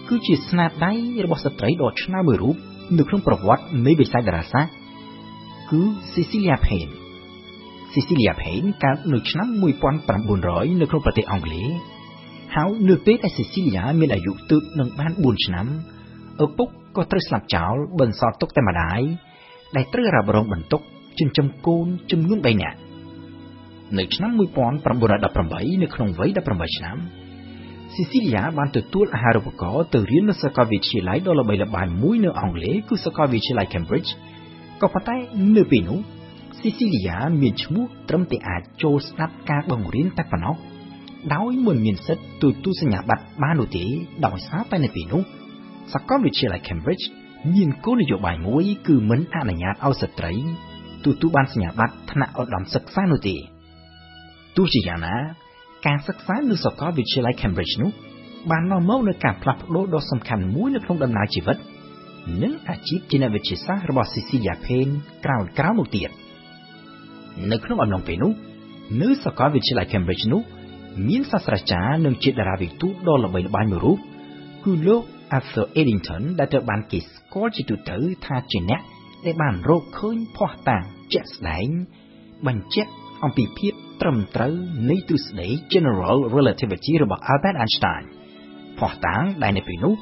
[0.10, 0.94] គឺជាស្នាដៃ
[1.26, 2.56] របស់ស្ត្រីដ៏ឆ្នើមមួយរូប
[2.98, 4.74] នៅក្នុងប្រវត្តិនៃវិស័យតារាសាស្ត្រ
[5.72, 5.82] គឺ
[6.14, 6.94] Cecilia Payne
[7.94, 11.68] Cecilia Payne កើតនៅឆ្នាំ1900នៅក្នុងប្រទេសអង់គ្លេស
[12.56, 15.68] ហើយនៅពេលដែល Cecilia មានអាយុទើបនឹងបាន4ឆ្នាំ
[16.46, 19.02] ឪពុក ក៏ត្រូវស្លាប់ចោលបន្សល់ទុកតែម្ដាយ
[19.76, 20.82] ដែលត្រូវរ៉ាប់រងបន្ទុក
[21.20, 22.78] ចិញ្ចឹមកូនចំនួន3នាក់
[23.98, 26.98] នៅឆ្នាំ1918នៅក្នុងវ័យ18ឆ្នាំ
[27.94, 34.12] ស៊ីស៊ីលីយ៉ាបានទទួលអាហារូបករណ៍ទៅរៀននៅសាកលវិទ្យាល័យដ៏ល្បីល្បាញមួយនៅអង់គ្លេសគឺសាកលវិទ្យាល័យ Cambridge
[34.82, 35.16] ក៏ប៉ុន្តែ
[35.56, 36.00] នៅពេលនោះ
[36.60, 40.56] ស៊ីស៊ីលីយ៉ាមានឈ្មោះត្រឹមតែអាចចូលស្ដាប់ការបង្រៀនតែប៉ុណ្ណោះ
[41.34, 43.86] ដោយមិនមានសិទ្ធិទទួលសញ្ញាបត្របាននោះទេ
[44.26, 45.22] ដោយសារតែនៅពេលនោះ
[45.94, 47.06] សាកលវិទ្យាល័យ Cambridge
[47.54, 50.34] មានគោលនយោបាយមួយគឺមិនអនុញ្ញាតឲ្យស្ត្រី
[51.06, 53.36] ទទួលបានសញ្ញាបត្រថ្នាក់ឧត្តមសិក្សានោះទេ
[54.58, 55.16] ទោះជាយ៉ាងណា
[55.86, 57.92] ការសិក្សានៅសាកលវិទ្យាល័យ Cambridge នោះ
[58.52, 61.58] បាននាំមកនូវការផ្លាស់ប្ដូរដ៏សំខាន់មួយនៅក្នុងដំណើរជីវិត
[62.44, 64.94] និងអាជីពជាអ្នកវិទ្យាសាស្ត្ររបស់ Cecilia Payne
[65.26, 66.10] ក្រោយក្រោយមកទៀត
[67.52, 68.32] នៅក្នុងអំឡុងពេលនោះ
[69.02, 70.42] នៅសាកលវិទ្យាល័យ Cambridge នោះ
[71.08, 73.98] មានសាស្ត្រាចារ្យនិងជាតារាវិទូដ៏ល្បីល្បាញមួយរូប
[74.64, 75.04] គឺលោក
[75.38, 78.82] Arthur Eddington ដែលត្រូវបានគេស្គាល់ជាទូទៅថាជាអ្នក
[79.26, 81.68] ដែលបានរកឃើញភស្តុតាងជាក់ស្ដែង
[82.48, 82.92] បញ្ជាក់
[83.24, 84.54] អំពីភាពត្រឹមត្រូវ
[84.90, 88.04] នៃទ្រឹស្ដី General Relativity របស់ Albert Einstein
[88.80, 89.94] ភស្តុតាងដែលនៅពេលនោះ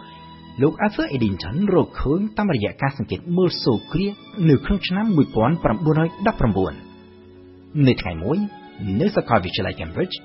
[0.61, 4.07] លោក Arthur Eddington រកឃើញតាមរយៈការសង្កេតមើលសូរគ្រា
[4.49, 5.17] នៅក្នុងឆ្នាំ1919
[7.87, 8.37] នៅថ្ងៃមួយ
[8.99, 10.15] នៅសាកលវិទ្យាល័យ Cambridge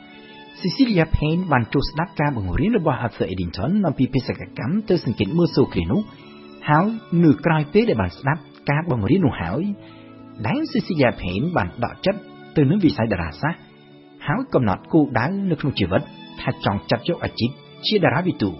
[0.62, 6.00] Cecilia Payne បានចូលស្ដាប់ការបង្រៀនរបស់ Arthur Eddington អំពីបេសកកម្មទៅសង្កេតមើលសូរគ្រានោះ
[6.68, 6.86] ហើយ
[7.24, 8.40] នៅក្រោយពេលដែលបានស្ដាប់
[8.70, 9.62] ការបង្រៀននោះហើយ
[10.46, 12.20] ដែល Cecilia Payne បានដកចិត្ត
[12.56, 13.60] ទៅនឹងវិស័យតារាសាស្ត្រ
[14.26, 16.02] ហើយកំណត់គោលដៅនៅក្នុងជីវិត
[16.40, 17.50] ថាចង់ចាត់យកអាជីព
[17.86, 18.50] ជាតារាវិទូ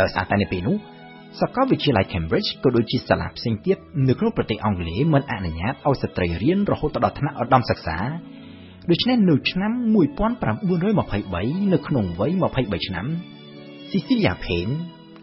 [0.00, 0.76] ដោយសារតែនៅពេលនោះ
[1.40, 3.78] សាកលវិទ្យាល័យ Cambridge ក៏ដូចជាសាលាផ្សេងទៀត
[4.08, 7.98] នៅក្នុងប្រទេសអង់គ្លេសមិនអនុញ្ញាតឲ្យស្ត្រីរៀនរហូតដល់ថ្នាក់ឧត្តមសិក្សា
[8.90, 13.06] ដូច្នេះនៅឆ្នាំ1923នៅក្នុងវ័យ23ឆ្នាំ
[13.90, 14.74] Cecilia Payne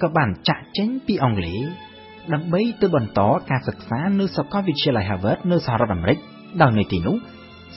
[0.01, 1.61] ក៏បានចាក់ចេញពីអង់គ្លេស
[2.33, 6.17] ដើម្បីទៅបន្តការសិក្សានៅសាកលវិទ្យាល័យ Harvard នៅសហរដ្ឋអាមេរិក
[6.61, 7.15] ដោយនៅទីនោះ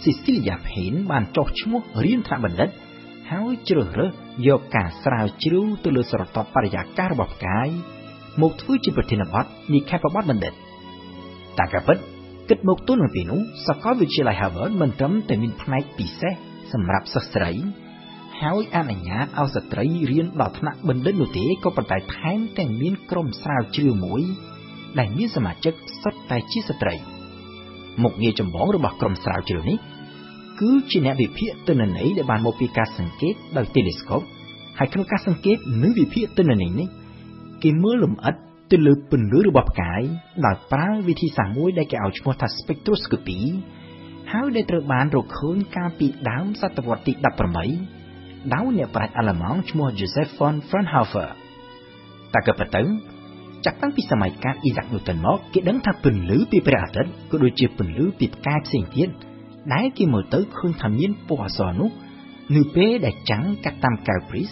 [0.03, 2.69] Cecilia Payne បានចុះឈ្មោះរៀនថ្នាក់បណ្ឌិត
[3.31, 4.13] ហើយជ្រើសរើស
[4.49, 7.69] យកការស្រាវជ្រាវទៅលើស្រទាប់បរិយាកាសរបស់ផ្កាយ
[8.41, 10.53] មកធ្វើជាប្រធានបទនិក្ខេបបទបណ្ឌិត
[11.59, 11.97] តាកាពិត
[12.53, 16.33] គិតមកទល់នឹងពេលនោះសាកលវិទ្យាល័យ Harvard មិនត្រឹមតែមានផ្នែកពិសេស
[16.73, 17.53] សម្រាប់សិស្សស្រី
[18.41, 24.23] ហើយអនុញ្ញាតឲ្យស្ត្រីរៀនដល់ថ្នាក់បណ្ឌិតនោះទេក៏ប៉ុន្តែថែមទាំងមានក្រុមស្រាវជ្រាវមួយ
[24.99, 26.95] ដែលមានសមាជិកសុទ្ធតែជាស្ត្រី
[28.03, 29.79] មុខងារចម្បងរបស់ក្រុមស្រាវជ្រាវនេះ
[30.61, 34.27] គឺជាអ្នកវិភាគទិន្នន័យដែលបានមកពីការសង្កេតដោយ telescope
[34.79, 36.89] ហើយក្នុងការសង្កេតនិងវិភាគទិន្នន័យនេះ
[37.63, 38.37] គេមើលលម្អិត
[38.73, 40.03] ទៅលើពន្លឺរបស់ផ្កាយ
[40.47, 43.39] ដោយប្រើវិធីសាស្ត្រមួយដែលគេឲ្យឈ្មោះថា spectroscopy
[44.33, 47.13] ហើយដែលត្រូវបានរកឃើញកាលពីដើមសតវត្សទី
[47.83, 51.29] 18ដោយអ្នកប្រាជ្ញអាល្លឺម៉ង់ឈ្មោះ Joseph von Fraunhofer
[52.35, 52.83] តែក៏ប៉ុន្តែ
[53.65, 59.09] ចាប់តាំងពីសម័យកាល Isaac Newton មកគេដឹងថាពន្លឺពីព្រះអាទិត្យក៏ដូចជាពន្លឺពីផ្កាយផ្សេងទៀត
[59.75, 61.91] ដែលគេមើលទៅឃើញថាមានពណ៌អសនោះ
[62.57, 64.51] នៅពេលដែលចាំងកាត់តាមកែវព្រីស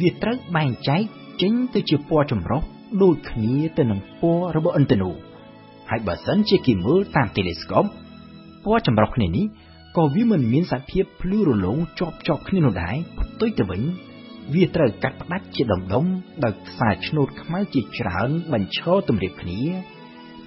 [0.00, 1.02] វាត្រូវបែងចែក
[1.42, 2.62] ចេញទៅជាពណ៌ចម្រុះ
[3.02, 5.10] ដូចគ្នាទៅនឹងពណ៌របស់ឥន្ទនូ
[5.90, 7.90] ហើយបើសិនជាគេមើលតាម telescope
[8.64, 9.46] ពណ៌ចម្រុះគ្នានេះ
[9.96, 13.82] ក៏វាមិនមានសភាពភ្លឺរលោងជាប់ជាប់គ្នានោះដែរផ្ទុយទៅវិញ
[14.54, 16.04] វាត្រូវកាត់ផ្ដាច់ជាដុំដុំ
[16.44, 19.60] ដោយខ្សែឆ្នូតខ្មៅជាច្រើនបញ្ឈរទម្រាបគ្នា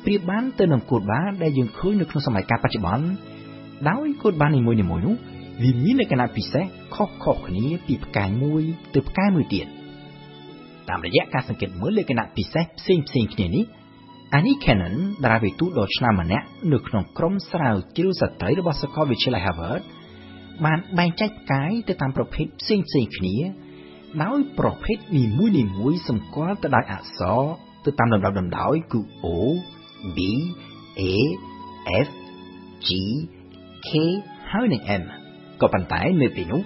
[0.03, 3.05] ប្រៀបបានទៅនឹងកូដបាដែលយើងឃើញនៅក្នុងសម័យកាលបច្ចុប្បន្ន
[3.89, 5.15] ដោយកូដបានីមួយៗនោះ
[5.63, 6.65] វាមានលក្ខណៈពិសេស
[6.95, 8.63] ខុសៗគ្នាពីផ្កាយមួយ
[8.93, 9.67] ទៅផ្កាយមួយទៀត
[10.89, 13.65] តាមរយៈការសង្កេតមើលលក្ខណៈពិសេសផ្សេងផ្សេងគ្នានេះ
[14.37, 19.81] Annie Cannon ដែលវិទូដ៏ឆ្នើមម្នាក់នៅក្នុងក្រុមស្រាវជ្រាវស្ត្រីរបស់សាកលវិទ្យាល័យ Harvard
[20.65, 23.35] បានបែងចែកផ្កាយទៅតាមប្រភេទផ្សេងផ្សេងគ្នា
[24.23, 27.39] ដោយប្រភេទនីមួយនីមួយសម្គាល់ទៅដោយអក្សរ
[27.85, 29.27] ទៅតាមលំដាប់លំដោយគឺ O
[30.15, 30.19] B
[30.99, 31.01] A
[32.05, 32.09] F
[32.87, 32.89] G
[33.87, 33.89] K
[34.51, 35.03] ហើយនិង M
[35.61, 36.61] ក៏ប៉ុន្តែនៅពេលនោះ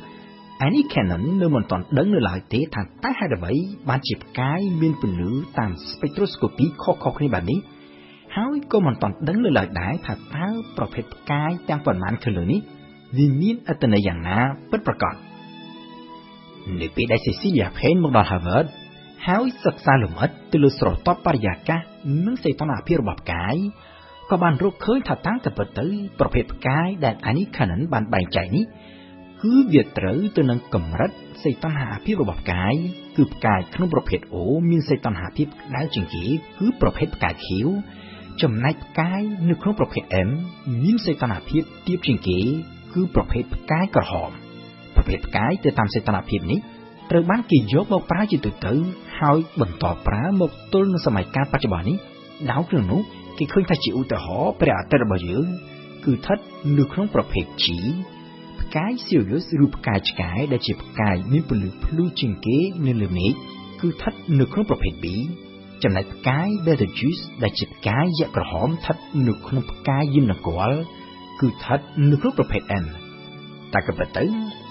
[0.66, 3.53] Annie Cannon នៅមិនទាន់ដឹងនៅឡើយទេថាតើហេតុអ្វី
[3.89, 7.59] បានជាផ្កាយមានពន្លឺតាម spectroscopy ខុសៗគ្នាបែបនេះ
[8.36, 10.47] ហើយក៏មិនទាន់ដឹងនៅឡើយដែរថាតើ
[10.78, 12.59] ប្រភេទផ្កាយទាំងប៉ុន្មានខាងលើនេះ
[13.18, 14.38] វាមានអត្ថន័យយ៉ាងណា
[14.72, 15.16] ពិតប្រាកដ
[16.82, 18.68] នៅពេលដែល Cecilia Payne មកដល់ Harvard
[19.28, 21.80] ហើយសិក្សាលម្អិតទៅលើស្រទាប់បរិយាកាស
[22.26, 23.55] និងសីតុណ្ហភាពរបស់ផ្កាយ
[24.30, 25.88] ក៏បានរកឃើញថាតាំងតែពិតទៅ
[26.20, 28.66] ប្រភេទផ្កាយដែល Annie Cannon បានបែងចែកនេះ
[29.43, 31.11] គឺវាត្រូវទៅនឹងកម្រិត
[31.43, 32.73] សីតុណ្ហភាពរបស់ផ្កាយ
[33.17, 34.35] គឺផ្កាយក្នុងប្រភេទ O
[34.69, 36.23] មានសីតុណ្ហភាពក្តៅជាងគេ
[36.59, 37.47] គឺប្រភេទផ្កាយ Q
[38.41, 40.29] ចំណែកផ្កាយនៅក្នុងប្រភេទ M
[40.83, 42.39] មានសីតុណ្ហភាពទាបជាងគេ
[42.93, 44.31] គឺប្រភេទផ្កាយក្រហម
[44.95, 46.59] ប្រភេទផ្កាយទៅតាមសីតុណ្ហភាពនេះ
[47.11, 48.73] ត្រូវបានគេយកមកប្រើជាទូទៅ
[49.19, 51.97] ហើយបន្តប្រើមកទល់នឹងសម័យកាលបច្ចុប្បន្ននេះ
[52.51, 53.01] ដោយក្នុងនោះ
[53.37, 55.45] គេឃើញថាជាឧទាហរណ៍ព្រះអាទិត្យរបស់យើង
[56.05, 56.37] គឺស្ថិត
[56.77, 57.65] នៅក្នុងប្រភេទ G
[58.22, 62.57] ផ្កាយ Sirius ឬផ្កាយឆ្កែដែលជាផ្កាយមានពន្លឺភ្លឺជាងគេ
[62.88, 63.34] នៅលើមេឃ
[63.80, 65.05] គឺស្ថិតនៅក្នុងប្រភេទ B
[65.84, 68.97] ចំណែកផ្កាយ Betelgeuse ដែលជាផ្កាយយក្សក្រហមស្ថិត
[69.28, 70.71] នៅក្នុងផ្កាយយមនគរ
[71.39, 72.86] គឺស្ថិតនៅក្នុងប្រភេទ M
[73.74, 74.24] តែក៏ប៉ុន្តែ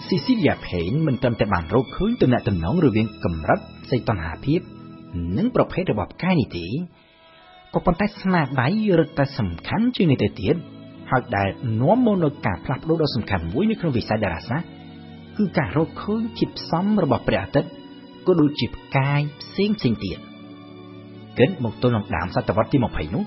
[0.06, 4.60] Cecilia Payne មិនត្រឹមតែបានរកឃើញទំនាក់ទំនងរវាងកម្រិតសីតុណ្ហភាព
[5.36, 6.66] និងប្រភេទរបស់ផ្កាយនេះទេ
[7.74, 10.56] ក៏ប៉ុន្តែស្នាដៃរឹតតែសំខាន់ជាងនេះទៅទៀត
[11.12, 11.48] ហើយដែល
[11.80, 14.68] នាំមកនូវការផ្លាស់ប្ដូរដ៏សំខាន់មួយនៅក្នុងវិស័យតារាសាស្ត្រ
[15.38, 17.70] គឺការរកឃើញជាផ្សំរបស់ព្រះអាទិត្យ
[18.26, 20.18] ក៏ដូចជាផ្កាយផ្សេងផ្សេងទៀត
[21.38, 23.24] គិតមកទល់នឹងដើមសតវត្សទី20នោះ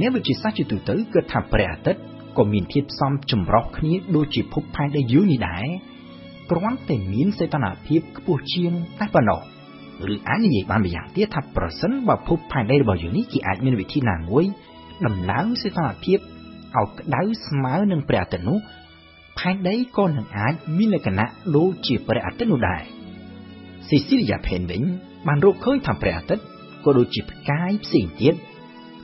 [0.00, 2.00] អ្នកវិទ្យាសាស្ត្រជាទូទៅគិតថាព្រះអាទិត្យ
[2.36, 5.66] ក៏មានធាតុផ្សំចម្រុះគ្នាដូចជាភពផែនដីយើងនេះដែរ
[6.50, 9.40] គ្រាន់តែមានសីតុណ្ហភាពខ្ពស់ជាងតែប៉ុណ្ណោះ
[10.12, 14.44] ឬអាចនិយាយបានម្យ៉ាងទៀតថាប្រសិនបើភពផែនដីរបស់យើងនេះគេអាចមានវិធីណាមួយ
[15.06, 16.18] ដំឡើងសីតុណ្ហភាព
[16.78, 18.58] ឲ្យក្តៅស្មើនឹងព្រះអាទិត្យនោះ
[19.38, 22.82] ផែនដីក៏នឹងអាចមានលក្ខណៈដូចជាព្រះអាទិត្យនោះដែរ
[23.88, 24.82] Cecilia Payne វិញ
[25.26, 26.44] បានរកឃើញថាព្រះអាទិត្យ
[26.84, 28.34] ក៏ដូចជាផ្កាយផ្សេងទៀត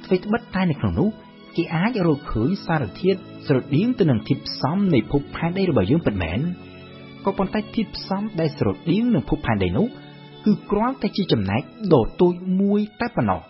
[0.04, 1.08] អ្វីត្បិតតែនៅក្នុងនោះ
[1.56, 6.40] គេអាចរកឃើញសារធាតុស្រដៀងទៅនឹងធាតុផ្សំនៃភពផែនដីរបស់យើងពិតមែន
[7.24, 9.86] ក៏ប៉ុន្តែធាតុផ្សំដែលស្រដៀងនឹងភពផែនដីនោះ
[10.44, 11.62] គឺគ្រាន់តែជាចំណែក
[11.94, 13.40] ដ៏តូចមួយតែប៉ុណ្ណោះ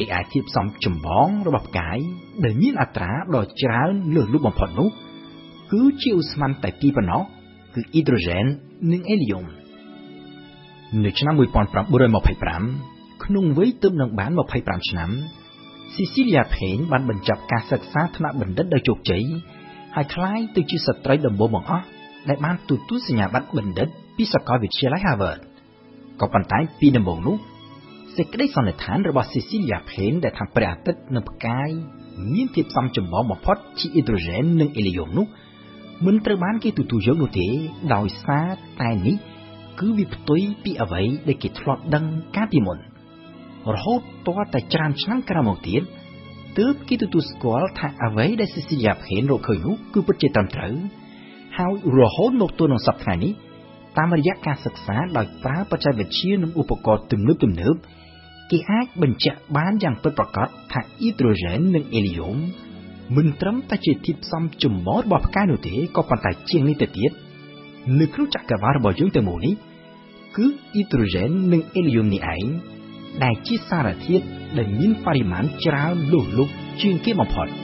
[0.00, 1.98] រីឯធាតុផ្សំចម្បងរបស់ផ្កាយ
[2.44, 4.88] ដែលមានអត្រាដ៏ច្រើនលើសលប់បំផុតនោះ
[5.72, 7.22] គឺជាឧស្ម័នតែពីរប៉ុណ្ណោះ
[7.74, 8.44] គឺអ៊ីដ្រូសែន
[8.92, 9.44] និងអេលីយ៉ុម
[11.04, 14.30] នៅឆ្នាំ1925ក្នុងវ័យទើបនឹងបាន
[14.60, 15.10] 25ឆ្នាំ
[15.94, 19.24] Cecilia Payne បានបញ្ចប់ការសិក្សាថ្នាក់បណ្ឌិតដោយជោគជ័យ
[19.94, 21.84] ហើយក្លាយទៅជាស្ត្រីដំបូងបង្អស់
[22.28, 25.40] ដែលបានទទួលសញ្ញាបត្របណ្ឌិតពីសាកលវិទ្យាល័យ Harvard
[26.20, 27.36] ក៏ប៉ុន្តែពីដំបូងនោះ
[28.18, 31.70] សេចក្តីសន្និដ្ឋានរបស់ Cecilia Payne ដែលថាព្រះអាទិត្យនិងផ្កាយ
[32.32, 35.26] មានភាពសំចម្បងបំផុតជាអ៊ីដ្រូសែននិងអេលីយ៉ុមនោះ
[36.06, 37.46] មិនត្រូវបានគេទទួលយកនោះទេ
[37.94, 38.48] ដោយសារ
[38.80, 39.16] តែនេះ
[39.80, 42.04] គឺវាផ្ទុយពីអ្វីដែលគេធ្លាប់ដឹង
[42.36, 42.78] កាលពីមុន
[43.74, 45.82] រហូតទាល់តែច្រើនឆ្នាំក្រោយមកទៀត
[46.58, 50.74] ទើបគេទទួលស្គាល់ថាអ្វីដែល Cecilia Payne រកឃើញនោះគឺពិតជាត្រឹមត្រូវ
[51.56, 53.32] ហើយរហូតមកទល់នឹងសប្តាហ៍នេះ
[53.98, 57.76] តាមរយៈការសិក្សាដោយប្រើបច្ចេកវិទ្យានិងឧបករណ៍ទំនើបទំនើប
[58.50, 62.36] គេអាចបញ្ជាក់បានយ៉ាងពិតប្រាកដថាអ៊ីដ្រូសែននិងអេលីយ៉ុម
[63.16, 67.10] មិនត្រឹមតែជាធាតុផ្សំចម្បងរបស់ផ្កាយនោះទេក៏ប៉ុន្តែជាងនេះទៅទៀត
[68.00, 69.54] នៅក្នុងចក្រវាលរបស់យើងទាំងមូលនេះ
[70.36, 72.44] គឺអ៊ីដ្រូសែននិងអេលីយ៉ុមនេះឯង
[73.24, 74.24] ដែលជាសារធាតុ
[74.58, 77.48] ដែលមានបរិមាណច្រើនលើសលប់ជាងគេបំផុត។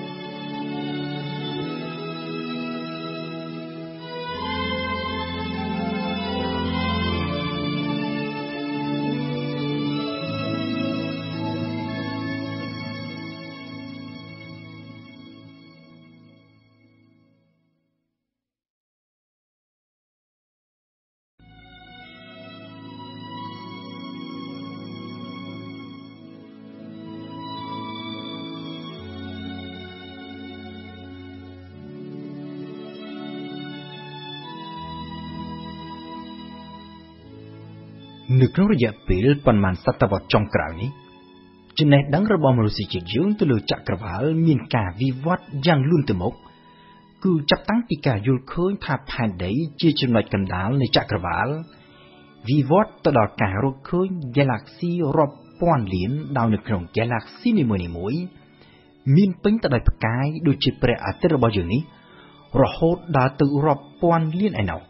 [38.54, 40.90] ក្នុងរយៈពេលប៉ុន្មានសតវត្សចុងក្រោយនេះ
[41.78, 46.34] ចំណេះដឹងរបស់មនុស្សជាតិយើងទៅលើចក្រវាលមានការវិវត្តយ៉ាងលឿនទៅមុខ
[47.24, 51.48] គឺចាប់តាំងពីការយល់ឃើញថាផែនដីជាចំណុចកណ្ដាលនៃចក្រវាល
[52.48, 58.20] វិវត្តទៅដល់ការរកឃើញ Galaxy រាប់ពាន់លានដោយនៅក្នុង Galaxy នីមួយៗ
[59.16, 61.82] មានពេញទៅដោយផ្កាយដូចជាព្រះអាទិត្យរបស់យើងនេះ
[62.62, 64.80] រហូតដល់ទៅរាប់ពាន់លានឯណោះ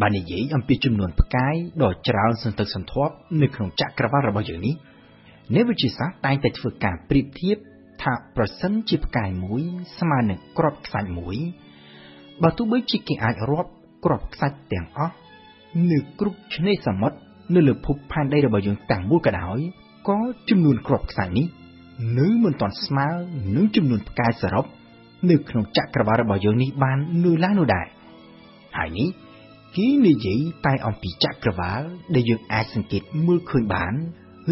[0.00, 4.74] បាននិយាយអំពីចំនួនផ្កាយដ៏ច្រើនសន្ធឹកសន្ធាប់នៅក្នុងចក្រវាលរបស់យើងនេះ
[5.54, 7.56] អ្នកវិទ្យាសាស្ត្រតែងតែធ្វើការប្រៀបធៀប
[8.02, 9.62] ថាប្រសិនជាផ្កាយមួយ
[9.98, 11.36] ស្មើនឹងគ្រាប់ខ្សាច់មួយ
[12.42, 13.70] បើទោះបីជាគេអាចរាប់
[14.04, 15.14] គ្រាប់ខ្សាច់ទាំងអស់
[15.90, 17.16] នៅគ្រប់ឆ្នេរសមុទ្រ
[17.54, 19.58] នៅលើភពផែនដីរបស់យើងទាំងមូលក៏ដោយ
[20.08, 20.18] ក៏
[20.48, 21.46] ចំនួនគ្រាប់ខ្សាច់នេះ
[22.18, 23.08] នៅមិនទាន់ស្មើ
[23.56, 24.64] នឹងចំនួនផ្កាយសរុប
[25.30, 27.86] នៅក្នុងចក្រវាលរបស់យើងនេះបាននៅឡើយនោះដែរ
[28.76, 29.08] ហើយនេះ
[29.76, 31.82] គេនិយាយតែអំពីចក្រវាល
[32.14, 33.94] ដែលយើងអាចសង្កេតមើលឃើញបាន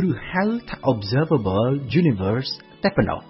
[0.08, 1.70] ឬហៅថា observable
[2.00, 2.52] universe
[2.82, 3.20] តែប៉ុណ្ណោះ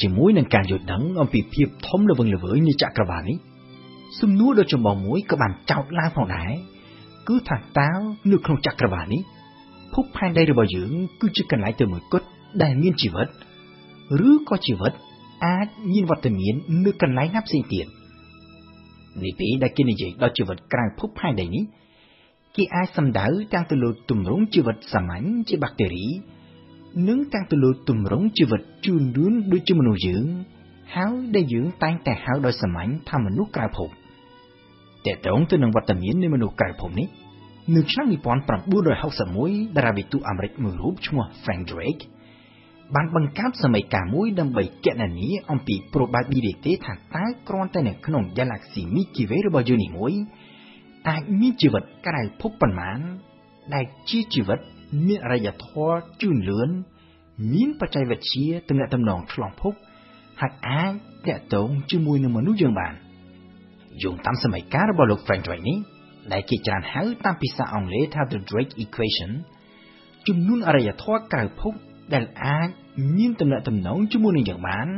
[0.00, 3.38] ជាមួយនឹងការយល់ដឹងអំពីភាពធំល្វឹងល្វើយនៃចក្រវាលនេះ
[4.20, 6.50] សំណួរដ៏ចម្បងមួយក៏បានចោទឡើងផងដែរ
[7.28, 7.90] គឺថាតើ
[8.30, 9.22] នៅក្នុងចក្រវាលនេះ
[9.94, 10.90] ភពផែនដីរបស់យើង
[11.20, 12.26] គឺជាកន្លែងតែមួយគត់
[12.62, 13.28] ដែលមានជីវិត
[14.28, 14.92] ឬក៏ជីវិត
[15.46, 17.86] អាចមានវត្តមាននៅកន្លែងណាផ្សេងទៀត
[19.22, 21.64] នេះពេលដែលគេនិយាយដល់ជីវិតក្រៅភពផែនដីនេះ
[22.56, 26.06] គេអាចសំដៅទាំងទៅលើទម្រង់ជីវិតសាមញ្ញជាបាក់តេរី
[27.08, 30.26] និងទាំងទៅលើទម្រង់ជីវិតជឿនលឿនដូចជាមនុស្សយើង
[30.94, 33.88] ហើយដែលយើងតែងតែហៅដោយសាមញ្ញថាមនុស្សក្រៅភព
[35.06, 37.08] តកតងទៅនឹងវត្តមាននៃមនុស្សក្រៅភពនេះ
[37.74, 42.02] នៅឆ្នាំ1961តារាវិទូអាមេរិកមួយរូបឈ្មោះ Frank Drake
[42.94, 50.12] បានបង្កើតសមីការមួយដើម្បីគណនាអំពី probability ថាតើគ្រាន់តែនៅក្នុង Galaxy Milky Way របស់យើងនេះមួយ
[51.08, 53.00] អាចមានជីវិតក្រៅភពប៉ុន្មាន
[53.74, 54.58] ដែលជាជីវិត
[55.06, 56.70] មានអរិយធម៌ជឿនលឿន
[57.52, 59.72] មានបច្ចេកវិទ្យាទំនាក់ទំនងឆ្លងភព
[60.40, 60.92] ហើយអាច
[61.26, 62.94] តាក់ទងជាមួយនឹងមនុស្សយើងបាន
[64.02, 65.78] យោងតាមសមីការរបស់លោក Frank Drake នេះ
[66.32, 69.30] ដែលគេច្រើនហៅតាមភាសាអង់គ្លេសថា the Drake equation
[70.28, 71.74] ចំនួនអរិយធម៌ក្រៅភព
[72.12, 72.68] ដែលអាច
[73.16, 74.88] មានទំនាក់ទំនងជាមួយនឹងយើងបាន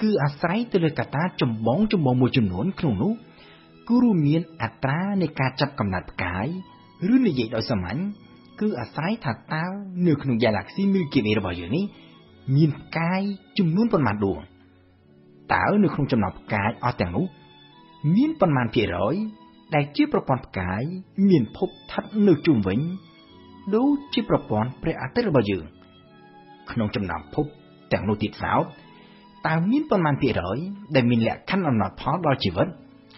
[0.00, 3.12] គឺអាស្រ័យទៅលើកត្តាចម្បងចម្បងមួយចំនួនក្នុងនោះ
[3.88, 6.46] គឺរួមមានអត្រានៃការចាប់កំណត់ផ្កាយ
[7.14, 7.98] ឬនិយាយដោយសាមញ្ញ
[8.60, 9.64] គឺអាស្រ័យថាតើ
[10.06, 11.84] នៅក្នុង Galaxy Milky Way របស់យើងនេះ
[12.56, 13.20] មានផ្កាយ
[13.58, 14.40] ចំនួនប៉ុន្មានដួង
[15.52, 17.26] តើនៅក្នុងចំណោមផ្កាយអស់ទាំងនោះ
[18.14, 19.14] មានប៉ុន្មានភាគរយ
[19.74, 20.82] ដែលជាប្រព័ន្ធផ្កាយ
[21.28, 22.78] មានភពស្ថិតនៅជុំវិញ
[23.74, 25.64] ដូចជាប្រព័ន្ធព្រះអាទិត្យរបស់យើង
[26.70, 27.46] ក្នុងចំណោមភព
[27.92, 28.64] ទាំងនោះទៀតសោត
[29.46, 30.58] តើមានប៉ុន្មានភាគរយ
[30.94, 32.68] ដែលមានលក្ខខណ្ឌអំណត់ផលដល់ជីវិត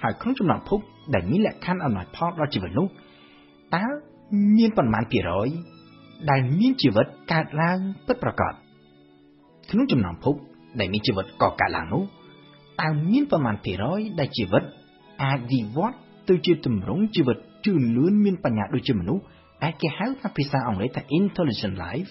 [0.03, 0.79] ហើយក្នុងចំណោមភព
[1.15, 2.87] ដែលមានលក្ខខណ្ឌអំណត់ផលដល់ជីវិតនោះ
[3.75, 3.85] តើ
[4.57, 5.49] មានប៉ុន្មានភាគរយ
[6.31, 8.53] ដែលមានជីវិតកើតឡើងពិតប្រាកដ
[9.71, 10.35] ក្នុងចំណោមភព
[10.79, 12.03] ដែលមានជីវិតកកើតឡើងនោះ
[12.81, 14.63] តើមានប៉ុន្មានភាគរយដែលជីវិត
[15.25, 15.97] អាចវិវត្ត
[16.29, 17.37] ទៅជាទម្រង់ជីវិត
[17.67, 19.23] ជឿនលឿនមានបញ្ញាដូចជាមនុស្ស
[19.63, 22.11] ដែលគេហៅថាភាសាអង់គ្លេសថា intelligent life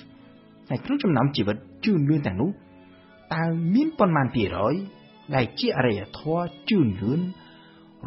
[0.69, 2.49] ហើយក្នុងចំណោមជីវិតជឿនលឿនទាំងនោះ
[3.33, 3.43] តើ
[3.73, 4.75] មានប៉ុន្មានភាគរយ
[5.35, 7.21] ដែលជាអរិយធម៌ជឿនលឿន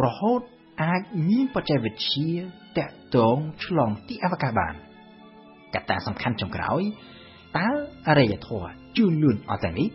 [0.05, 0.41] រហូត
[0.83, 2.31] អាចមានបច្ចេកវិទ្យា
[2.79, 4.75] តាក់ទងឆ្លងទីអវកាសបាន
[5.75, 6.83] កត្តាសំខាន់ចុងក្រោយ
[7.59, 7.69] តើ
[8.09, 9.89] អរិយធម៌ជឿនលឿនអត់តែនេះ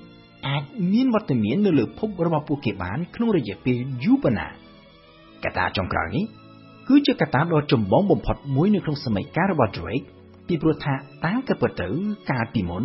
[0.47, 4.47] អាចមានវត្តមាននៅលើភពរបស់ពួកគេបានក្នុងរយៈពេលយូរប៉ុណ្ណា
[5.43, 6.25] កត្តាចុងក្រោយនេះ
[6.87, 10.07] គឺជាកត្តាដ៏ចម្បងបំផុតមួយនៅក្នុងសម័យកាលរបស់ Drake
[10.47, 10.93] ពីព្រោះថា
[11.25, 11.87] តាមក៏ពិតទៅ
[12.29, 12.83] កាលពីមុន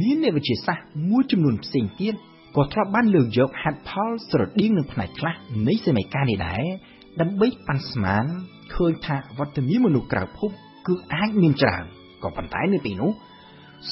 [0.00, 2.14] មានអ្នកវិទ្យាសាស្ត្រមួយចំនួនផ្សេងទៀត
[2.56, 5.34] ក៏ធ្លាប់បានលើកយកហេតុផលស្រដៀងនឹងផ្នែកខ្លះ
[5.68, 6.64] នៃសម័យកាលនេះដែរ
[7.20, 8.24] ដើម្បីប៉ាន់ស្មាន
[8.74, 10.50] ឃើញថាវត្តមានមនុស្សក្រៅភព
[10.86, 11.84] គឺអាចមានច្រើន
[12.22, 13.10] ក៏ប៉ុន្តែនៅពេលនោះ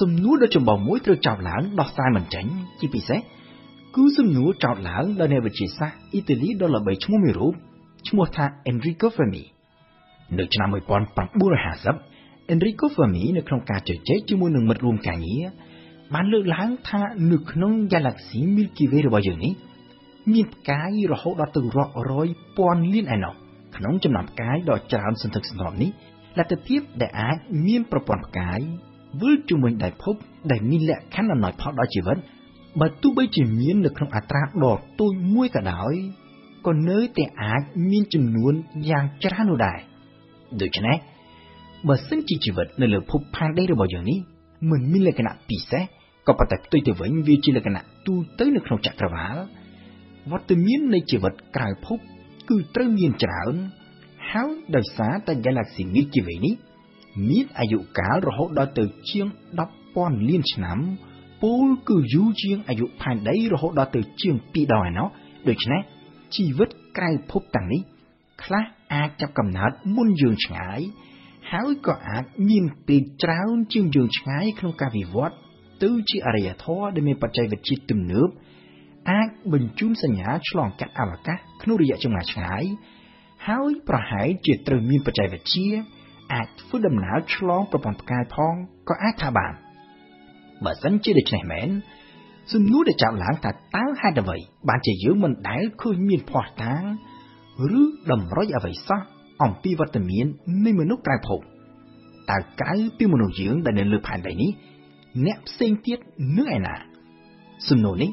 [0.01, 2.45] សំណួរដ៏ចម្បងមួយត្រូវចោទឡើងដោះស្រាយមិនចេញ
[2.81, 3.20] ជាពិសេស
[3.97, 7.55] គឺសំណួរចោទឡើងដោយអ្នកវិទ្យាសាស្ត្រអ៊ីតាលីដ៏ល្បីឈ្មោះមួយរូប
[8.09, 9.45] ឈ្មោះថា Enrico Fermi
[10.39, 12.12] នៅឆ្នាំ1950
[12.51, 15.45] Enrico Fermi នៅក្នុងការជជែកជាមួយនឹងមិត្តរួមការងារ
[16.14, 19.53] បានលើកឡើងថានៅក្នុង Galaxy Milky Way របស់យើងនេះ
[20.32, 23.34] មានផ្កាយរហូតដល់ទៅរាប់រយពាន់លានឯណោះ
[23.76, 25.90] ក្នុងចំណោមផ្កាយដ៏ច្រើនសន្ធឹកសន្ធាប់នេះ
[26.38, 27.36] លទ្ធភាពដែលអាច
[27.66, 28.61] មានប្រព័ន្ធផ្កាយ
[29.20, 30.14] វិលជុំវិញដៃភព
[30.51, 32.16] ដែលមានលក្ខខណ្ឌអំណោយផលដល់ជីវិត
[32.80, 35.95] បើទោះបីជាមាននៅក្នុងអត្រាដ៏ទូចមួយក៏ដោយ
[36.66, 38.53] ក៏នៅតែអាចមានចំនួន
[38.90, 39.78] យ៉ាងច្រើននោះដែរ
[40.62, 40.97] ដូច្នេះ
[41.89, 44.18] បើសិនជាជីវិតនៅលើភពផែនដីរបស់យើងនេះ
[44.70, 45.83] មិនមានលក្ខណៈពិសេស
[46.26, 49.37] ក៏ប៉ុន្តែផ្ទុយទៅវិញវាជាលក្ខណៈទូទៅនៅក្នុងចក្រវាល
[50.30, 51.99] វត្តមាននៃជីវិតក្រៅភព
[52.49, 53.55] គឺត្រូវមានច្រើន
[54.30, 56.55] ហើយដោយសារតែ Galaxy Milky Way នេះ
[57.28, 59.26] មានអាយុកាលរហូតដល់ទៅជាង
[59.97, 60.78] ពាន់លានឆ្នាំ
[61.43, 65.09] ពលគឺយូរជាងអាយុផែនដីរហូតដល់ទៅជាង2ដងឯណោះ
[65.49, 65.80] ដូច្នេះ
[66.35, 67.83] ជីវិតក្រៅភពទាំងនេះ
[68.45, 68.64] ខ្លះ
[68.95, 70.80] អាចចាប់កំណើតមុនយើងឆ្ងាយ
[71.53, 75.36] ហើយក៏អាចមានពេលច្រើនជាងយើងឆ្ងាយក្នុងការវិវត្ត
[75.82, 78.28] ទៅជាអរិយធម៌ដែលមានបច្ចេកវិទ្យាទំនើប
[79.11, 82.64] អាចបញ្ជូនសញ្ញាឆ្លងកាត់អវកាសក្នុងរយៈចម្ងាយឆ្ងាយ
[83.48, 85.68] ហើយប្រហែលជាត្រូវមានបច្ចេកវិទ្យា
[86.32, 88.55] អាចធ្វើដំណើរឆ្លងប្រព័ន្ធផ្កាយផង
[88.88, 89.53] ក៏អាចថាបាន
[90.64, 91.68] បើសិនជាដូច្នេះមែន
[92.53, 94.38] សំណួរដែលចាប់ឡើងថាតើហេតុអ្វី
[94.68, 96.82] បានជាយើងមិនដែលឃើញមានភ័ស្តុតាង
[97.80, 99.00] ឬតម្រុយអ្វីសោះ
[99.43, 100.26] អំពីវត្តមាន
[100.64, 101.40] នៃមនុស្សក្រៅភព
[102.30, 104.51] តើក្រៅពីមនុស្សយើងដែលនៅលើផែនដីនេះ
[105.26, 105.99] អ្នកផ្សេងទៀត
[106.38, 106.74] នៅឯណា
[107.68, 108.11] សំណួរនេះ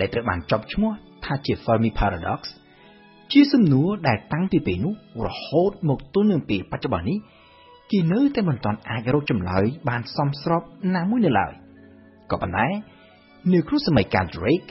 [0.00, 0.92] ដែលត្រូវបានចប់ឈ្មោះ
[1.24, 2.40] ថាជា Fermi Paradox
[3.32, 4.94] ជាសំណួរដែលតាំងពីពេលនោះ
[5.26, 7.18] រហូតមកទល់នឹងពេលបច្ចុប្បន្ននេះ
[7.90, 10.62] គេនៅតែមិនទាន់អាចរកចម្លើយបានសមស្រប
[10.94, 11.52] ណាមួយនៅឡើយ
[12.30, 12.66] ក៏ប៉ុន្តែ
[13.52, 14.70] នៅក្នុងសម័យកាល Drake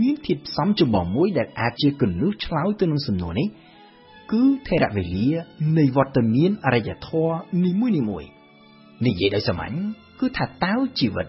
[0.00, 3.48] មានធាតុផ្សំចម្បងមួយដែលអាចជាគន្លឹះឆ្លើយទៅនឹងសំណួរនេះ
[4.32, 5.28] គឺថេរវេលា
[5.78, 8.24] នៃវត្តមានអរិយធម៌នីមួយនីមួយ
[9.06, 9.74] និយាយដោយសាមញ្ញ
[10.20, 11.26] គឺថាតើជីវិត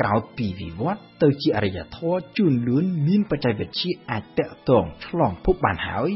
[0.00, 6.10] ក្រោយពីវិវត្តទៅជាអរិយធម៌ជួនលឿនមានបច្ចេកវិទ្យាអាចតកតងឆ្លងភពបានហើយ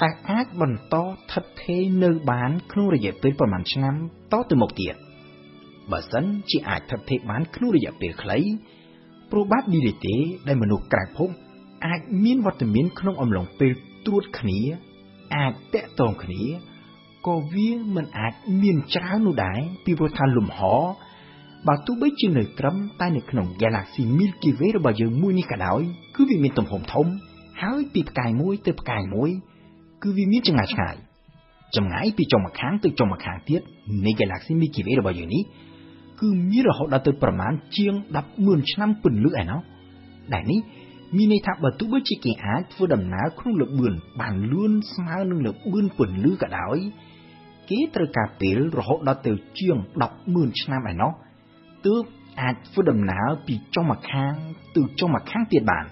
[0.00, 3.94] តែអាចបន្តស្ថិតថេរនៅបានក្នុងរយៈពេលប្រមាណឆ្នាំ
[4.32, 4.94] តទៅមុខទៀត
[5.90, 8.38] បើសិនជាអាចស្ថិតថេរបានក្នុងរយៈពេលខ្លី
[9.30, 11.28] probability ដែលមនុស្សក្រៅភព
[11.86, 13.72] អាចមានវត្តមានក្នុងអំឡុងពេល
[14.06, 14.60] ត្រួតគ្នា
[15.34, 16.42] អាចតកតងគ្នា
[17.26, 20.60] ក៏វាមិនអាចមានច្រើននោះដែរពីព្រោះថាលំហ
[21.68, 25.80] បើទោះបីជានៅត្រឹមតែនៅក្នុង Galaxy Milky Way របស់យើងមួយនេះក៏ដោយ
[26.16, 27.06] គឺវាមានទំហំធំ
[27.62, 29.30] ហើយពីផ្កាយមួយទៅផ្កាយមួយ
[30.02, 30.96] គឺវាមានចម្ងាយឆ្ងាយ
[31.76, 33.60] ចម្ងាយពីចុងម្ខាងទៅចុងម្ខាងទៀត
[34.06, 35.42] នៃ Galaxy Milky Way របស់យើងនេះ
[36.20, 37.94] គឺមានរហូតដល់ទៅប្រមាណជាង
[38.32, 39.60] 100000ឆ្នាំពន្លឺឯណោះ
[40.32, 40.60] ដែលនេះ
[41.16, 46.78] មានន័យថាបើទោះបីជាគេអាចធ្វើដំណើរក្នុងល្បឿនបានលឿនស្មើនឹងល្បឿនពន្លឺក៏ដោយ
[47.70, 49.76] គេត្រូវការពេលរហូតដល់ទៅជាង
[50.18, 51.12] 100000ឆ្នាំឯណោះ
[51.86, 52.02] ទើប
[52.40, 54.32] អាចធ្វើដំណើរពីចុងម្ខាង
[54.76, 55.84] ទៅចុងម្ខាងទៀតបាន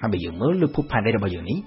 [0.00, 1.58] ហើយបើយើងមើលលើភពផែនដីរបស់យើងនេះ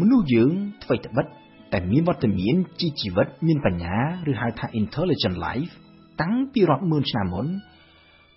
[0.00, 0.50] មនុស្សយើង
[0.82, 1.26] អ្វីត្បិត
[1.72, 3.96] តែមានវត្តមានជាជីវិតមានបញ្ញា
[4.30, 5.72] ឬហៅថា intelligent life
[6.20, 7.46] តាំងពីរាប់ម៉ឺនឆ្នាំមុន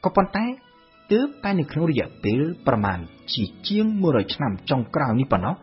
[0.04, 0.45] ក៏ប៉ុន្តែ
[1.14, 2.99] ទើបតែនៅក្នុងរយៈពេលប្រមាណ
[3.34, 5.55] ជាជាង100ឆ្នាំចុងក្រោយនេះប៉ុណ្ណោះ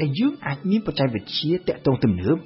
[0.00, 2.36] ដែលយើងអាចមានបច្ចេកវិទ្យាតាក់ទងទំនើប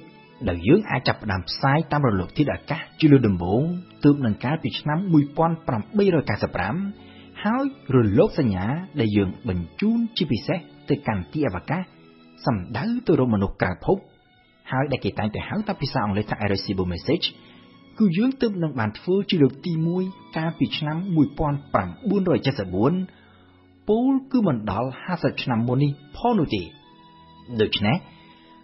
[0.49, 3.63] ដែលយើងអាចចាប់ផ្ដើមផ្សាយតាមរលកធាតុអាកាសជាលើដំបូង
[4.05, 4.99] ទើបនឹងកាលពីឆ្នាំ
[5.85, 7.65] 1895ហើយ
[7.95, 8.65] រលកសញ្ញា
[8.99, 10.59] ដែលយើងបញ្ជូនជាពិសេស
[10.89, 11.81] ទៅកាន់ទីអវកាស
[12.45, 13.97] សំដៅទៅរកមនុស្សក្រៅភព
[14.71, 17.25] ហើយដែលគេតែងតែហៅតាមភាសាអង់គ្លេសថា irreversible message
[17.99, 19.73] គឺយើងទើបនឹងបានធ្វើជាលើកទី
[20.03, 21.07] 1កាលពីឆ្នាំ1974
[23.89, 26.61] ពលគឺមិនដល់50ឆ្នាំមុននេះផងនោះទេ
[27.61, 27.97] ដូច្នេះ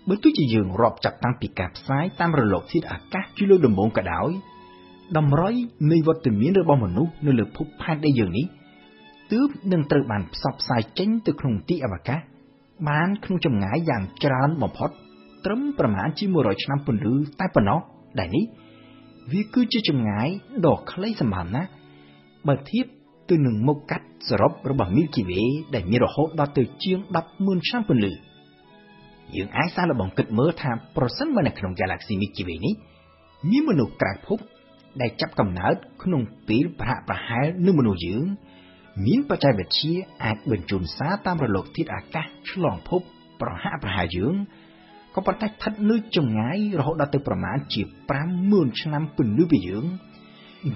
[0.07, 4.29] បើទោះជាយើងរាប់ចាប់តាំងពីការផ្សាយតាមរលកធាតុអាកាសជាលើដំបូងក៏ដោយ
[5.17, 5.53] តម្រុយ
[5.91, 8.45] នៃវត្តមានរបស់មនុស្សនៅលើភពផែនដីយើងនេះ
[9.31, 12.19] ទើបនឹងត្រូវបានផ្សព្វផ្សាយចេញទៅក្នុងទីអវកាស
[12.89, 14.89] បានក្នុងចម្ងាយយ៉ាងច្រើនបំផុត
[15.45, 17.79] ត្រឹមប្រមាណជា100ឆ្នាំពន្លឺតែប៉ុណ្ណោះ
[18.19, 18.45] ដែលនេះ
[19.31, 20.27] វាគឺជាចម្ងាយ
[20.65, 21.69] ដ៏ខ្លីសម្បើមណាស់
[22.47, 22.85] បើធៀប
[23.29, 26.99] ទៅនឹងមុខកាត់សរុបរបស់ Milky Way ដែលមានរហូតដល់ទៅជាង
[27.33, 28.11] 100000ឆ្នាំពន្លឺ
[29.35, 32.73] យើងអាចសាកល្បងគិតមើលថាប្រសិនបើនៅក្នុង Galaxy Milky Way នេះ
[33.49, 34.39] មានមនុស្សក្រៅភព
[35.01, 38.23] ដែលចាប់កំណើតក្នុងពេលប្រហាក់ប្រហែលនឹងមនុស្សយើង
[39.05, 39.93] មានបច្ចេកវិទ្យា
[40.23, 43.01] អាចបញ្ជូនសារតាមរលកធាតុអាកាសឆ្លងភព
[43.41, 44.35] ប្រហាក់ប្រហែលយើង
[45.15, 47.81] ក៏ប៉ុន្តែស្ថិតនៅចម្ងាយរហូតដល់ទៅប្រមាណជា
[48.31, 49.85] 50000ឆ្នាំពន្លឺពីយើង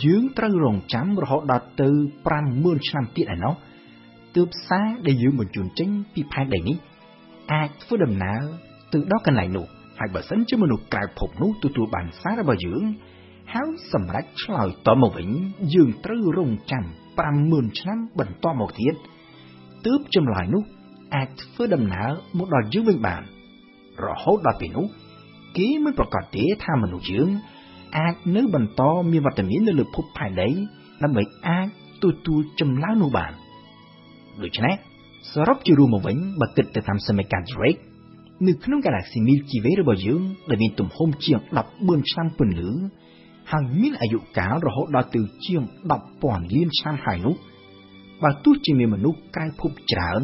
[0.05, 1.89] យើងត្រូវរងចាំរហូតដល់ទៅ
[2.37, 3.53] 50000ឆ្នាំទៀតឯណោះ
[4.35, 6.77] ទើបសារដែលយើងបញ្ជូនចេញពីផែនដីនេះ
[7.53, 8.41] អាចធ្វើដំណើរ
[8.93, 9.65] ទៅដល់កន្លែងនោះ
[9.99, 12.83] ហើយបើសិនជាមនុស្សក្រៅភពនោះទទួលបានសាររបស់យើង
[13.53, 15.29] ហើយសម្រេចឆ្លើយតបមកវិញ
[15.73, 16.83] យើងត្រូវរងចាំ
[17.31, 18.95] 50000ឆ្នាំបន្តមកទៀត
[19.85, 20.63] ទើបចម្លើយនោះ
[21.15, 23.21] អាចធ្វើដំណើរមកដល់យើងវិញបាន
[24.03, 24.85] រហូតដល់ពេលនោះ
[25.57, 27.29] គេមិនប្រកាសទេថាមនុស្សយើង
[27.97, 28.81] អាចនៅបន្ត
[29.11, 30.49] មានវត្តមាននៅលើភពផែនដី
[31.03, 31.67] ដើម្បីអាច
[32.03, 33.31] ទទួលចម្លើយនោះបាន
[34.43, 34.75] ដូច្នេះ
[35.31, 37.81] សរុបជារួមមកវិញបើគិតទៅតាមសមីការ Drake
[38.47, 41.39] នៅក្នុង Galaxy Milky Way របស់យើងដែលមានទំហំជាង
[41.75, 42.71] 14ឆ្នាំពន្លឺ
[43.51, 45.61] ហើយមានអាយុកាលរហូតដល់ទៅជាង
[46.07, 47.35] 10,000លានឆ្នាំហើយនោះ
[48.23, 50.21] បើទោះជាមានមនុស្សក្រៅភពច្រើន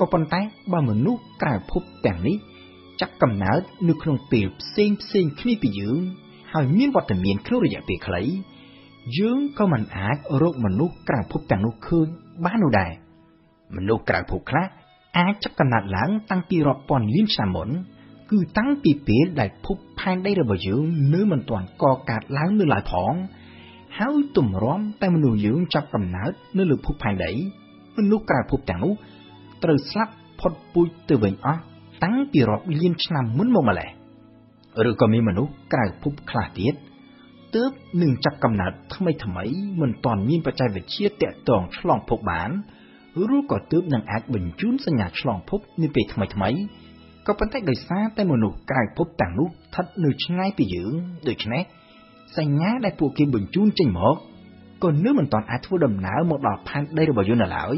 [0.00, 0.40] ក៏ប៉ុន្តែ
[0.72, 2.36] បើមនុស្សក្រៅភពទាំងនេះ
[3.00, 6.00] ចាប់កំណើតនៅក្នុងពេលផ្សេងផ្សេងគ្នាពីយើង
[6.52, 8.22] ហើយមានវត្តមានក្នុងរយៈពេលខ្លី
[9.18, 12.06] យើងក៏មិនអាចរកមនុស្សក្រៅភពទាំងនោះឃើញ
[12.44, 12.92] បាននោះដែរ
[13.76, 14.66] មនុស្សក្រៅភពខ្លះ
[15.18, 17.68] អាចចាប់កំណត់ឡើងតាំងពីរាប់ពាន់លានឆ្នាំមុន
[18.30, 20.82] គឺតាំងពីពេលដែលភពផែនដីរបស់យើង
[21.14, 23.14] នៅមិនទាន់កកើតឡើងនៅឡើយផង
[23.98, 27.32] ហើយទម្រាំតែមនុស្សយើងចាប់កំណើតនៅលើភពផែនដី
[27.96, 28.94] មនុស្សក្រៅភពទាំងនោះ
[29.62, 31.60] ត្រូវស្លាប់ផុតពូជទៅវិញអស់
[32.04, 33.90] តាំងពីរាប់លានឆ្នាំមុនមកម្ល៉េះ
[34.90, 36.74] ឬក៏មានមនុស្សក្រៅភពខ្លះទៀត
[37.54, 37.70] ទើប
[38.02, 39.44] នឹងចាប់កំណើតថ្មីថ្មី
[39.80, 42.50] មិនទាន់មានបច្ចេកវិទ្យាតាក់ទងឆ្លងភពបាន
[43.36, 46.50] ឬក៏ទើបនឹងអាចបញ្ជូនសញ្ញាឆ្លងភពនាពេលថ្មីថ្មី
[47.26, 50.92] ក៏ប៉ុន្តែដោយសារតែមនុស្សក្រៅភពទាំងនោះស្ថិតនៅឆ្ងាយពីយើង
[51.28, 51.62] ដូច្នេះ
[52.38, 54.16] សញ្ញាដែលពួកគេបញ្ជូនចេញមក
[54.84, 57.76] ក៏នៅមិនទាន់អាចធ្វើដំណើរមកដល់ផែនដីរបស់យើងនៅឡើយ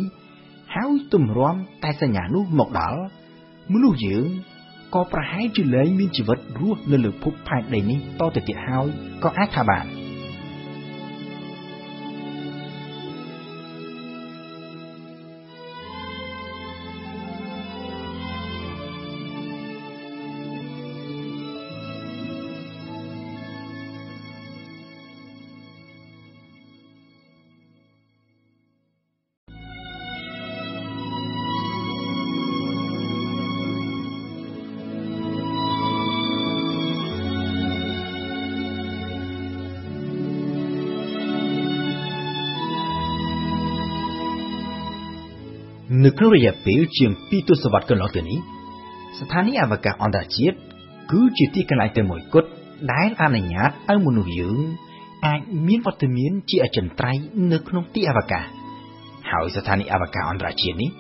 [0.75, 3.01] ហើយទម្រាំតែសញ្ញានោះមកដល់
[3.73, 4.27] មនុស្សយើង
[4.95, 8.87] ក៏ប្រហែលជាលែងមានជីវិតរស់នៅលើភពផែនដីនេះតទៅទៀតហើយ
[9.23, 9.85] ក៏អាចថាបាន
[46.21, 48.39] ក្នុងរយៈពេលជាង2ទសវត្សរ៍កន្លងទៅនេះ
[49.19, 50.57] ស្ថានីយ៍អវកាសអន្តរជាតិ
[51.13, 52.49] គឺជាទីកន្លែងតែមួយគត់
[52.93, 54.59] ដែលអនុញ្ញាតឲ្យមនុស្សយើង
[55.27, 58.45] អាចមានវត្តមានជាអចិន្ត្រៃយ៍នៅក្នុងទីអវកាស
[59.31, 60.91] ហើយស្ថានីយ៍អវកាសអន្តរជាតិនេះ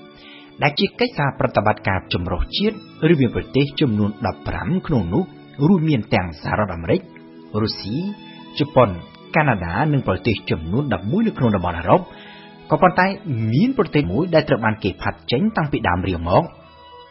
[0.63, 2.77] ដែលជាកិច្ចសហប្រតិបត្តិការចម្រុះជាតិ
[3.13, 4.11] ឬមានប្រទេសចំនួន
[4.49, 5.23] 15ក្នុងនោះ
[5.69, 7.01] រួមមានទាំងសហរដ្ឋអាមេរិក
[7.63, 7.97] រុស្ស៊ី
[8.59, 8.89] ជប៉ុន
[9.37, 12.01] កាណាដានិងប្រទេសចំនួន11នៅក្នុងតំបន់អឺរ៉ុប
[12.71, 13.07] ក៏ប៉ុន្តែ
[13.53, 16.43] មានប្រទេសមួយដែលត្រូវបានគេផាត់ចេញតាំងពីដើមរៀងមក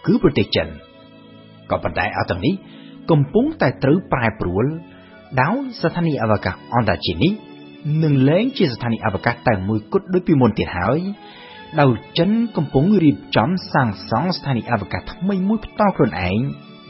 [0.05, 0.67] គឺប្រទេសចិន
[1.71, 2.53] ក៏ប៉ុន្តែអត់ទាំងនេះ
[3.11, 4.65] កំពុងតែត្រូវប្រែប្រួល
[5.41, 7.33] ដោយស្ថានីយ៍អវកាសអន្តរជាតិនេះ
[8.03, 10.99] នឹងលែងជាស្ថានីយ៍អវកាសតែមួយគត់ដូចពីមុនទៀតហើយ
[11.81, 16.39] ដោយចិនកំពុងរៀបចំសាងសង់ស្ថានីយ៍អវកាសថ្មីមួយផ្ទាល់ខ្លួនឯង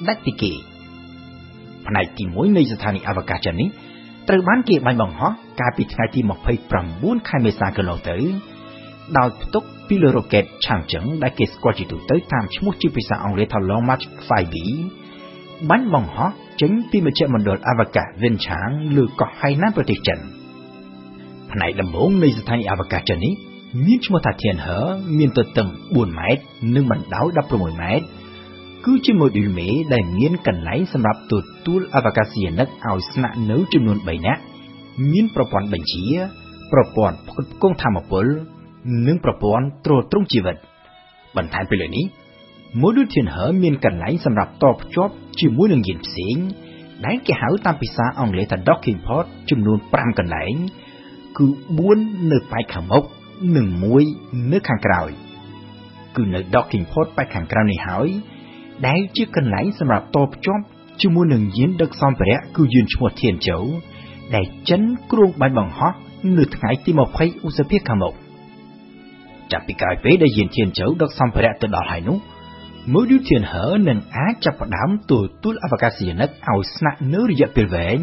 [0.07, 0.51] ដាច់ពីគេ
[1.88, 3.70] ផ្នែកទី1នៃស្ថានីយ៍អវកាសចិននេះ
[4.28, 6.20] ត្រូវបានគេបាញ់បង្ហោះកាលពីថ្ងៃទី
[6.74, 8.18] 29ខែមេសាកន្លងទៅ
[9.18, 14.55] ដោយផ្ទុកពីលើរ៉ុកែតឆាងចឹងដែលគេស្គាល់ជាទូទៅតាមឈ្មោះជាភាសាអង់គ្លេសថា Long March 5B
[15.70, 16.30] បាញ់បង្ហោះ
[16.62, 20.20] ចេញពីមជ្ឈមណ្ឌលអវកាសវិនឆាងលើកោះហៃណានប្រទេសចិន
[21.51, 23.34] ផ្នែកដំបូងនៃស្ថានីយ៍អវកាសចិននេះ
[23.86, 24.80] មានឈ្មោះថា Tianhe
[25.18, 26.41] មានទទឹង4ម៉ែត្រ
[26.76, 28.05] និងបណ្ដោយ16ម៉ែត្រ
[28.86, 31.34] គឺជា module មេដែលមានកន្លែងសម្រាប់ទ
[31.66, 34.41] ទួលអវកាសយានិកឲ្យស្នាក់នៅចំនួន3នាក់
[35.12, 36.05] មានប្រព័ន្ធបញ្ជា
[36.72, 38.26] ប្រព័ន្ធផ្គត់ផ្គង់ធម្មពល
[39.07, 40.55] និងប្រព័ន្ធទ្រទ្រង់ជីវិត
[41.38, 42.05] បន្ថែមពីលើនេះ
[42.82, 46.38] Module Tianhe មានកន្លែងសម្រាប់តភ្ជាប់ជាមួយនឹងយានផ្សេង
[47.05, 50.55] ដែលគេហៅតាមភាសាអង់គ្លេសថា docking port ចំនួន5កន្លែង
[51.38, 51.45] គឺ
[51.88, 53.03] 4នៅប៉ែកខាងមុខ
[53.55, 53.67] និង
[54.09, 55.09] 1នៅខាងក្រោយ
[56.15, 58.07] គឺនៅ docking port ប៉ែកខាងក្រៅនេះហើយ
[58.88, 60.63] ដែលជាកន្លែងសម្រាប់តភ្ជាប់
[61.01, 63.57] ជាមួយនឹងយានដឹកសម្ភារៈគឺយានឈ្មោះធានជោ
[64.36, 65.91] ដែលចិនគ្រោងបាញ់បង្ហោះ
[66.38, 68.13] នៅថ្ងៃទី20ឧសភាខាងមុខ
[69.52, 72.18] ចាប់ពីក្រោយពេលដែលយានធានជោដឹកសម្ភារៈទៅដល់ហើយនោះ
[72.93, 78.00] Module Tianhe នឹងអាចចាប់ផ្ដើមទទួលអវកាសយានិកឲ្យស្នាក់នៅរយៈពេលវែង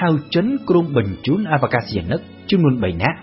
[0.00, 2.20] ហើយចិនគ្រោងបញ្ជូនអវកាសយានិក
[2.50, 3.18] ចំនួន3នាក់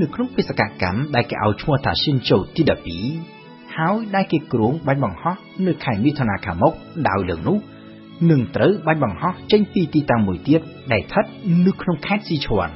[0.00, 2.62] នៅក្នុងបេសកកម្មដែលគេឲ្យឈ្មោះថា Shinchou ទី
[3.18, 5.36] 12ហើយដែលគេគ្រោងបាញ់បង្ហោះ
[5.66, 6.74] នៅខែមិថុនាខាងមុខ
[7.08, 7.58] ដោយលើកនោះ
[8.30, 10.60] នឹងត្រូវបាញ់បង្ហោះចេញពីទីតាំងមួយទៀត
[10.92, 11.24] ដែលស្ថិត
[11.66, 12.68] នៅក្នុងខេត្តស៊ីឈួន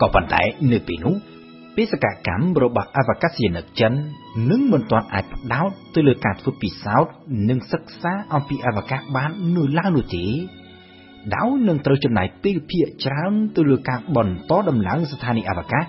[0.00, 0.42] ក៏ប៉ុន្តែ
[0.72, 1.14] នៅពេលនោះ
[1.76, 3.92] បេសកកម្មរបស់អវកាសយានិកចិន
[4.50, 7.12] នឹងមិនទាន់អាចផ្ដោតទៅលើការធ្វើពិសោធន៍
[7.48, 10.26] និងសិក្សាអំពីអវកាសបាននៅឡើយនោះទេ
[11.34, 15.84] ដោយនឹងត្រូវចំណាយពេលភាគច្រើនទៅលើការបន្តដំឡើងស្ថានីយ៍អវកាស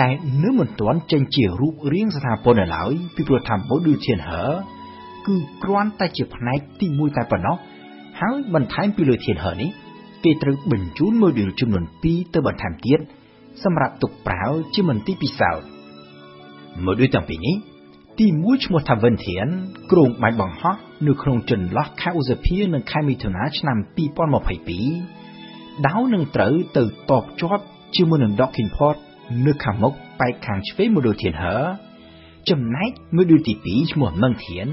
[0.00, 4.42] ដែលនៅមិនទាន់ចេញជារូបរាងស្ថាពរនៅឡើយពីព្រោះថា Module Tianhe
[5.26, 7.56] គឺគ្រាន់តែជាផ្នែកទី1តែប៉ុណ្ណោះ
[8.20, 9.70] ហើយបន្ថែមពីលើ Tianhe នេះ
[10.24, 13.00] គេត្រូវបញ្ជូន Module ចំនួន2ទៅបន្ថែមទៀត
[13.64, 14.44] សម្រាប់ទុកប្រើ
[14.74, 15.66] ជាមន្ទីរពិសោធន៍
[16.84, 17.56] មួយដូចទាំងពីរនេះ
[18.20, 19.46] ទីមួយឈ្មោះថាវិនធាន
[19.90, 20.74] គ្រោងបាញ់បង្ហោះ
[21.06, 23.76] នៅក្នុងចន្លោះខែឧសភានិងខែមិថុនាឆ្នាំ
[25.16, 27.64] 2022ដោយនឹងត្រូវទៅតបជាប់
[27.96, 28.96] ជាមួយនឹង docking port
[29.46, 31.56] នៅខាងមុខប៉ែកខាងឆ្វេងមូដូលធានហឺ
[32.50, 34.66] ចំណែកមូដូលទី2ឈ្មោះមឹងធាន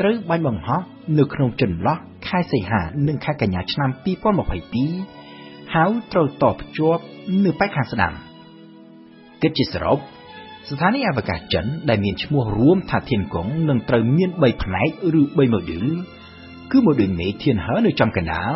[0.00, 0.80] ត្រូវបាញ់បង្ហោះ
[1.18, 5.23] នៅក្នុងចន្លោះខែសីហានិងខែកញ្ញាឆ្នាំ2022
[5.74, 7.02] ហហើយត្រូវតភ្ជាប់
[7.44, 8.12] នៅប៉ែកខាងស្ដាំ
[9.42, 9.98] គិតជាសរុប
[10.68, 14.88] ស្ថានីយ៍អវកាសចិនដែលមានឈ្មោះរួមថាធានកុងនឹងត្រូវមាន3ផ្នែក
[15.20, 15.90] ឬ3 module
[16.70, 18.52] គឺ module មេធានហឺនៅចំកណ្ដាល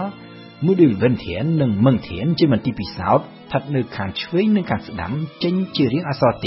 [0.66, 5.12] module វិនធាននិងមឹងធានជាមន្ទីរពិសោធន៍ស្ថិតនៅខាងឆ្វេងនិងខាងស្ដាំ
[5.42, 6.46] ចេញជារាងអក្សរ T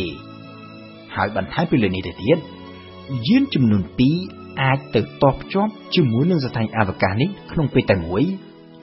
[1.15, 2.37] ហើយបន្ថែមពីលើនេះទៅទៀត
[3.27, 3.83] យានចំនួន
[4.21, 8.23] 2អាចទៅតភ្ជាប់ជាមួយនឹងស្ថានីយ៍អវកាសនេះក្នុងពេលតែមួយ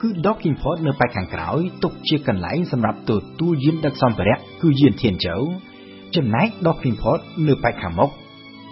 [0.01, 5.37] គឺ docking port នៅប៉ែកខាងក្រោយទុកជាកន្លែងសម្រាប់ទទួលយានដឹកសម្ភារៈគឺយានធានជើ
[6.15, 8.09] ចំណែក docking port នៅប៉ែកខាងមុខ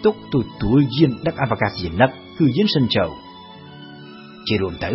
[0.06, 2.10] ទុកទទួលយានដឹកអវកាសយានិក
[2.40, 3.06] គឺយានសិនជើ
[4.48, 4.92] ជារួមទៅ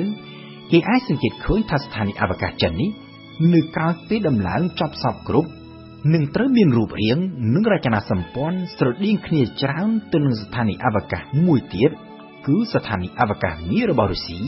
[0.70, 2.90] គេអាចសង្កេតឃើញថាស្ថានីយ៍អវកាសចិននេះ
[3.54, 5.50] នៅក្រោយពេលដំឡើងចប់សពគ្រប់
[6.14, 7.18] នឹងត្រូវមានរូបរាង
[7.54, 11.90] និងរចនាសម្ព័ន្ធស្រដៀងគ្នាច្រើនទៅនឹងស្ថានីយ៍អវកាសមួយទៀត
[12.46, 14.40] គឺស្ថានីយ៍អវកាសមីរបស់រុស្ស៊ី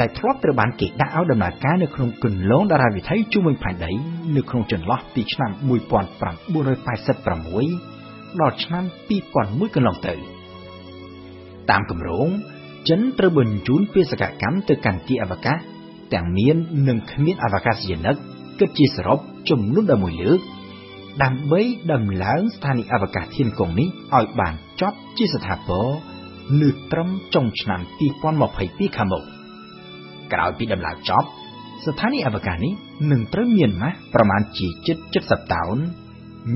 [0.00, 3.90] ដែលធ្លាប់ត្រូវបានគេដាក់ឲ្យដំណើរការនៅក្នុងគន្លងតារាវិថីជុំវិញផែនដី
[4.36, 10.14] នៅក្នុងចន្លោះពីឆ្នាំ1986ដល់ឆ្នាំ2001កន្លងទៅ
[11.70, 12.28] តាមគម្រោង
[12.88, 15.58] ចិនត្រូវបញ្ជូនបេសកកម្មទៅកាន់ទីអវកាស
[16.14, 16.56] ទាំងមាន
[16.88, 18.16] និងគ្មានអវកាសយានិក
[18.58, 19.18] គិតជាសរុប
[19.50, 20.40] ចំនួន11លើក
[21.22, 21.60] ដើម្បី
[21.92, 25.86] ដំឡើងស្ថានីយ៍អវកាសធានកុងនេះឲ្យបានចប់ជាស្ថាពរ
[26.60, 27.80] នៅត្រឹមចុងឆ្នាំ
[28.18, 29.24] 2022ខាងមុខ
[30.32, 31.26] ក្រោយពីដំឡើងចប់
[31.84, 32.72] ស្ថានីយ៍អវកាសនេះ
[33.10, 35.76] នឹងត្រូវមានម៉ាស់ប្រមាណជាជិត70តោន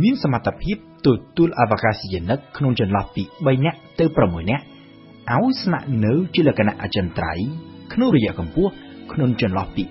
[0.03, 4.65] មានសមត្ថភាពទទួលអវកាសយានិកក្នុងចន្លោះពី3នាក់ទៅ6នាក់
[5.33, 7.47] ឲ្យស្នាក់នៅជាលក្ខណៈអចិន្ត្រៃយ៍
[7.93, 8.71] ក្នុងរយៈកម្ពស់
[9.13, 9.83] ក្នុងចន្លោះពី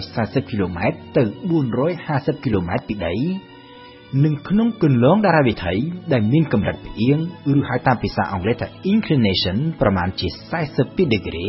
[0.00, 1.22] 340គីឡូម៉ែត្រទៅ
[1.82, 3.14] 450គីឡូម៉ែត្រពីដី
[4.24, 5.74] និងក្នុងគន្លងតារាវិថី
[6.12, 7.18] ដែលមានកម្រិតផ្អៀង
[7.56, 11.48] ឬហៅតាមភាសាអង់គ្លេសថា inclination ប្រមាណជា42ដឺក្រេ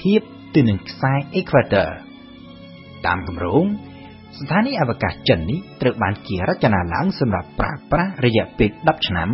[0.00, 0.22] ធៀប
[0.54, 1.88] ទៅនឹងខ្សែ equator
[3.06, 3.64] តាមគម្រោង
[4.38, 9.30] ស្ថានីយ៍អវកាសចិននេះត្រូវបានគេរចនាឡើងសម្រាប់ប្រើប្រាស់រយៈពេល10ឆ្នាំ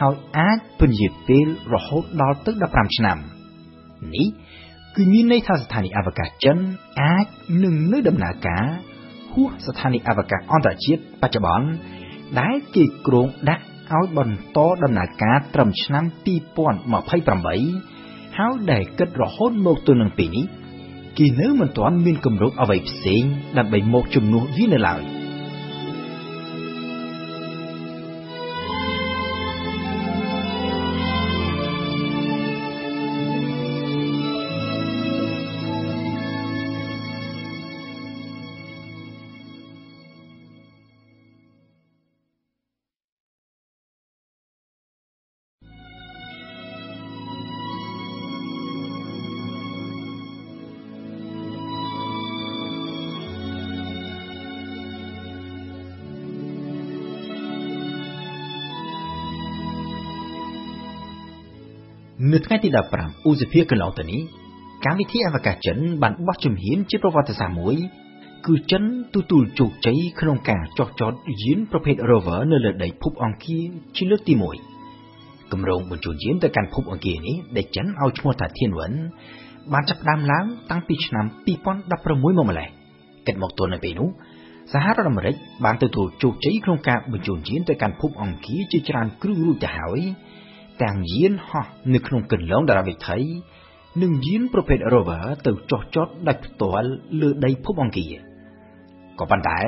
[0.00, 3.18] ហើយអាចពន្យាពេលរហូតដល់ទៅ15ឆ្នាំ
[4.14, 4.28] នេះ
[4.96, 6.56] គឺមានន័យថាស្ថានីយ៍អវកាសចិន
[7.02, 7.26] អាច
[7.64, 8.64] នឹងនៅដំណើរការ
[9.32, 11.68] ហួសស្ថានីយ៍អវកាសអន្តរជាតិបច្ចុប្បន្ន
[12.40, 17.93] ដែលគេគ្រោងដាក់ឲ្យបន្តដំណើរការត្រឹមឆ្នាំ2028
[18.36, 20.46] ហើយដែលគិតរហូតមកទល់នឹងពេលនេះ
[21.18, 23.22] គេនៅមិនទាន់មានគម្រោងអ្វីផ្សេង
[23.58, 25.02] ដើម្បីមកជំនួសវានៅឡើយ។
[62.32, 62.68] នៅថ្ងៃទី
[62.98, 64.20] 15ឧសភាកន្លងទៅនេះ
[64.84, 67.76] កម្មវិធីអវកាសចិនបានបោះជំហានជាប្រវត្តិសាស្ត្រមួយ
[68.46, 68.82] គឺចិន
[69.14, 73.64] ទទួលជោគជ័យក្នុងការចោះចតយានប្រភេទ Rover នៅលើដីភពអង្គារ
[73.96, 74.34] ជាលើកទី
[74.92, 78.94] 1គម្រោងបញ្ជូនយានទៅកាន់ភពអង្គារនេះដែលចិនឲ្យឈ្មោះថា Tianwen
[79.72, 81.26] បានចាប់ផ្ដើមឡើងតាំងពីឆ្នាំ
[81.72, 82.68] 2016មកម្លេះ
[83.26, 84.08] គិតមកទល់នៅពេលនោះ
[84.72, 85.34] សហរដ្ឋអាមេរិក
[85.64, 90.00] បានទទួលជោគជ័យក្នុងការបញ្ជូនយានទៅកាន់ភពអង្គារជាច្រើនគ្រឿងរួចទៅហើយ
[90.82, 93.18] ទាំងយានហោះនៅក្នុងគន្លងតារាវិថី
[94.02, 96.90] និងយានប្រភេទ rover ទៅចុះចតដាច់ផ្ទាល់
[97.20, 98.14] លើដីភពអង្គារ
[99.18, 99.60] ក៏ប៉ុន្តែ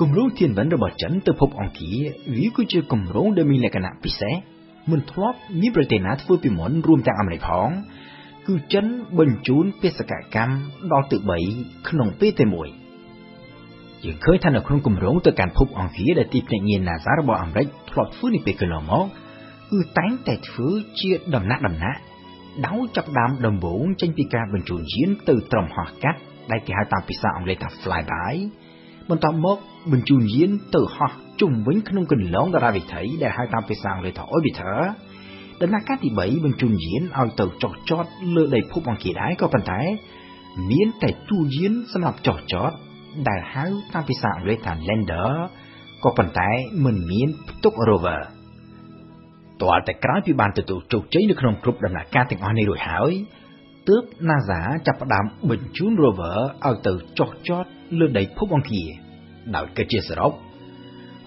[0.00, 1.98] គម្រោងធានវិនរបស់ចិនទៅភពអង្គារ
[2.36, 4.34] វាគឺជាគម្រោងដែលមានលក្ខណៈពិសេស
[4.90, 7.68] មិនធ្លាប់មានប្រទេសណាធ្វើពីមុនរួមទាំងអាមេរិកផង
[8.46, 8.86] គឺចិន
[9.18, 10.54] បញ្ជូនបេសកកម្ម
[10.92, 11.16] ដល់ទៅ
[11.52, 12.68] 3ក្នុងពេលតែមួយ
[14.04, 19.06] យើងឃើញថានៅក្នុងគម្រោងទៅកាន់ភពអង្គារដែលទីភ្នាក់ងារ NASA របស់អាមេរិកធ្លាប់ធ្វើនេះពេលកន្លងមក
[19.70, 20.68] គឺតែងតែធ្វើ
[21.00, 22.00] ជាដំណាក់ដំណាក់
[22.66, 26.18] ដោយចាប់ដើមដំបូងចេញពីការបញ្ជូនយានទៅត្រឹមហោះកាត់
[26.50, 28.34] ដែលគេហៅតាមភាសាអង់គ្លេសថា flyby
[29.10, 29.58] បន្ទាប់មក
[29.92, 34.76] បញ្ជូនយានទៅហោះជុំវិញក្នុងគន្លងតារាវិថីដែលហៅតាមភាសាអង់គ្លេសថា orbiter
[35.62, 38.04] ដំណាក់កាលទី3បញ្ជូនយានឲ្យទៅចុះចត
[38.36, 39.80] លើដីភពអង្គារដែរក៏ប៉ុន្តែ
[40.70, 42.72] មានតែទូយានសម្រាប់ចុះចត
[43.28, 43.64] ដែលហៅ
[43.94, 45.30] តាមភាសាអង់គ្លេសថា lander
[46.04, 46.50] ក៏ប៉ុន្តែ
[46.84, 48.20] មិនមានផ្ទុក rover
[49.62, 53.12] ទាល់តែក្រោយពីបានទទួលជោគជ័យនៅក្នុងគ្រប់ដំណាក់កាលទាំងអស់នេះរួចហើយ
[53.88, 56.36] ទើប NASA ចាប់ផ្ដើមបញ្ជូន rover
[56.66, 57.64] ឲ្យទៅចុះចត
[57.98, 58.88] លើដីភពអង្គារ
[59.56, 60.32] ដោយគិតជាសរុប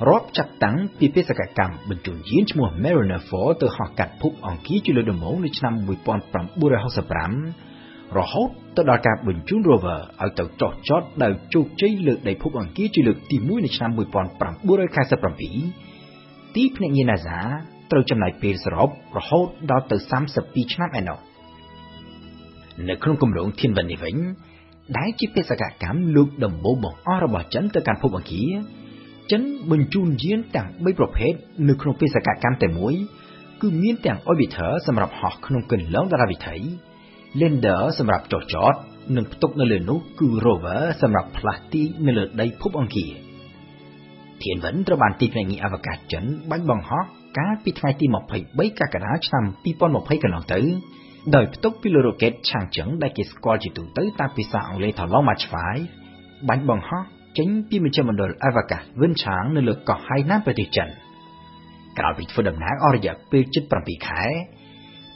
[0.10, 5.86] រាប់ចាប់តាំងពីបេសកកម្មបញ្ជូនយានឈ្មោះ Mariner 4ទៅហោះកាត់ភពអង្គារជាលើកដំបូងនៅឆ្នាំ1965
[8.18, 14.02] រហូតទៅដល់ការបញ្ជូន rover ឲ្យទៅចោះចតដោយជោគជ័យលើកដីភពអង្គារជាលើកទី1នៅឆ្នាំ1997
[16.56, 17.40] ទីភ្នាក់ងារ NASA
[17.92, 19.98] ត្រូវចំណាយពេលសរុបរហូតដល់ទៅ
[20.36, 21.20] 32ឆ្នាំឯណោះ
[22.90, 24.16] នៅក្នុងគម្រោងធានវិននេះវិញ
[24.98, 28.52] ដែលជាបេសកកម្មលើកដំបូងបង្អស់របស់ចិនទៅកាន់ភពអង្គារ
[29.32, 29.42] ចិន
[29.72, 31.34] បញ្ជូនយានទាំង3ប្រភេទ
[31.70, 32.94] នៅក្នុងបេសកកម្មតែមួយ
[33.62, 36.56] គឺមានទាំង orbiter សម្រាប់ហោះក្នុងគន្លងតារាវិថី
[37.40, 38.74] lander សម្រាប់ចុះចត
[39.16, 43.12] និងផ្ទុកនៅលើនោះគឺ rover សម្រាប់ផ្លាស់ទីនៅលើដីភពអង្គារ
[44.44, 47.04] ធានវិនត្រូវបានទីភ្នាក់ងារអវកាសចិនបាញ់បង្ហោះ
[47.38, 48.06] កាលពីថ្ងៃទី
[48.44, 49.44] 23កក្កដាឆ្នាំ
[49.86, 50.60] 2020កន្លងទៅ
[51.36, 55.46] ដោយផ្ទុកពីលើរ៉ុកេតឆាងជឹងដែលគេស្គាល់ជាទូទៅតាមភាសាអង់គ្លេសថា Long March
[55.96, 57.04] 5បាញ់បង្ហោះ
[57.38, 60.88] ចេញពីមជ្ឈមណ្ឌលអវកាសវិនឆាងនៅលើកោះហៃណានប្រទេសចិន
[61.98, 63.44] ក្រោយពីធ្វើដំណើរអស់រយៈពេល
[63.76, 64.22] 7ខែ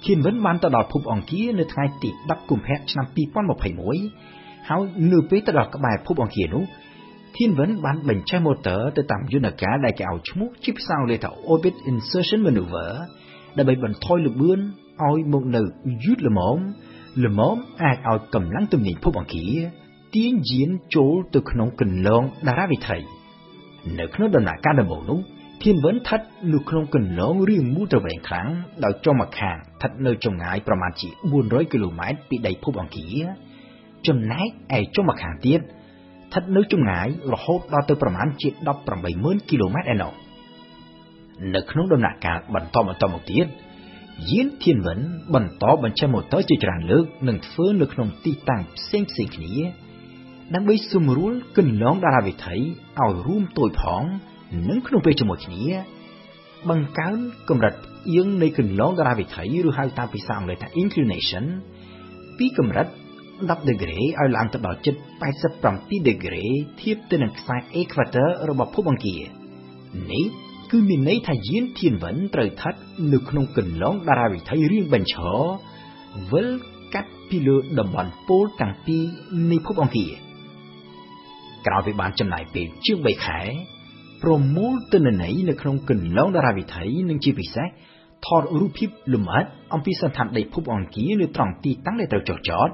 [0.05, 3.05] ធានវិនបានទៅដល់ភពអង្គារនៅថ្ងៃទី10កុម្ភៈឆ្នាំ
[3.87, 4.81] 2021ហើយ
[5.11, 6.63] នៅពេលទៅដល់ក្បែរភពអង្គារនោះ
[7.37, 12.91] ធានវិនបានបញ្ចេញម៉ូទ័រទៅតាមយន្តការដែលគេឲ្យឈ្មោះជាភាសាអង់គ្លេសថា Orbit Insertion Maneuver
[13.57, 14.59] ដើម្បីបន្ថយល្បឿន
[15.03, 15.61] ឲ្យមកនៅ
[16.03, 16.57] យឺតល្មម
[17.25, 19.55] ល្មមអាចឲ្យកម្លាំងទំនាញភពអង្គារ
[20.15, 22.97] ទាញយានចូលទៅក្នុងគន្លងតារាវិថី
[23.99, 25.19] នៅក្នុងដំណាក់កាលដំបូងនោះ
[25.63, 26.21] ធានវិនស្ថិត
[26.53, 28.47] នៅក្នុងគន្លងរាងមូលត្រវែងខ្លាំង
[28.83, 31.09] ដោយចុងម្ខាងស្ថិតនៅចម្ងាយប្រមាណជា
[31.41, 33.23] 400គីឡូម៉ែត្រពីដីភពអង្គារ
[34.07, 34.47] ចំណែក
[34.77, 38.49] ឯចុងម្ខាងទៀតស្ថិតនៅចម្ងាយរហូតដល់ទៅប្រមាណជា
[38.99, 40.11] 180,000គីឡូម៉ែត្រឯណោះ
[41.55, 43.45] នៅក្នុងដំណាក់កាលបន្តបន្តមកទៀត
[44.31, 44.99] យានធានវិន
[45.35, 49.53] បន្តបញ្ចេញម៉ូទ័រជាច្រើនលើកនិងធ្វើនៅក្នុងទីតាំងផ្សេងផ្សេងគ្នា
[50.55, 54.03] ដើម្បីសម្រួលគន្លងតារាវិថីឲ្យរួមតូចផង
[54.69, 55.63] និងក្នុងពេលជាមួយគ្នា
[56.69, 57.17] បង្កើន
[57.49, 57.73] កម្រិត
[58.11, 61.45] អៀងនៃគន្លងតារាវិថីឬហៅតាមភាសាអង់គ្លេសថា inclination
[62.37, 62.87] ពីកម្រិត
[63.39, 64.95] 10ដឺក្រេឲ្យឡើងទៅដល់ជិត
[65.49, 66.45] 87ដឺក្រេ
[66.81, 69.21] ធៀបទៅនឹងខ្សែ equator របស់ភពអង្គារ
[70.11, 70.25] នេះ
[70.71, 72.73] គឺមានន័យថាយានធានវិនត្រូវស្ថិត
[73.13, 75.37] នៅក្នុងគន្លងតារាវិថីរៀងបញ្ឈរ
[76.31, 76.47] វិល
[76.93, 79.03] កាត់ពីលើតំបន់ពោលទាំងពីរ
[79.51, 80.11] នៃភពអង្គារ
[81.67, 83.41] ក្រោយពីបានចំណាយពេលជាង3ខែ
[84.23, 87.67] ប្រមូលទិន្នន័យនៅក្នុងគន្លងតារាវិថីនិងជាពិសេស
[88.25, 92.69] ថតរូបភាពលម្អិតអំពីសន្តានដីភពអង្គារនៅត្រង់ទីតាំងដែលត្រូវចុះចត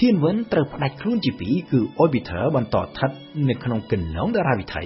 [0.00, 3.10] ធានវិនត្រូវផ្ដាច់ខ្លួនជាពីរគឺ orbiter បន្តស្ថិត
[3.48, 4.84] នៅក្នុងគន្លងតារាវិថី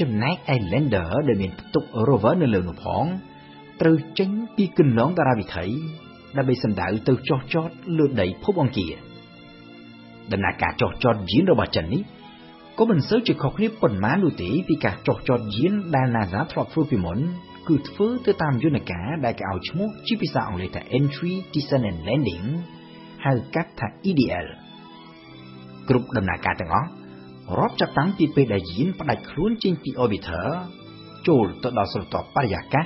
[0.00, 3.04] ចំណែកឯ lander ដែលមានផ្ទុក rover នៅលើនោះផង
[3.80, 5.66] ត្រូវចេញពីគន្លងតារាវិថី
[6.36, 8.92] ដើម្បីសម្ដៅទៅចុះចតលើដីភពអង្គារ
[10.32, 12.02] ដំណើរការចុះចតយានរបស់ចិននេះ
[12.78, 17.18] ក៏មិនសូវជាខុសគ្នាប៉ុន្មាននោះទេពីការចុះចតយានដែល NASA ធ្លាប់ធ្វើពីមុន
[17.68, 22.48] គឺធ្វើទៅតាមយន្តការដែលគេឲ្យឈ្មោះជាភាសាអង់គ្លេសថា Entry Descent and Landing
[23.24, 24.46] ហៅកាត់ថា EDL
[25.88, 26.88] គ្រប់ដំណើរការទាំងអស់
[27.58, 30.46] រាប់ចាប់តាំងពីពេលដែលយានផ្ដាច់ខ្លួនចេញពី orbiter
[31.28, 32.84] ចូលទៅដល់ស្រទាប់បរិយាកាស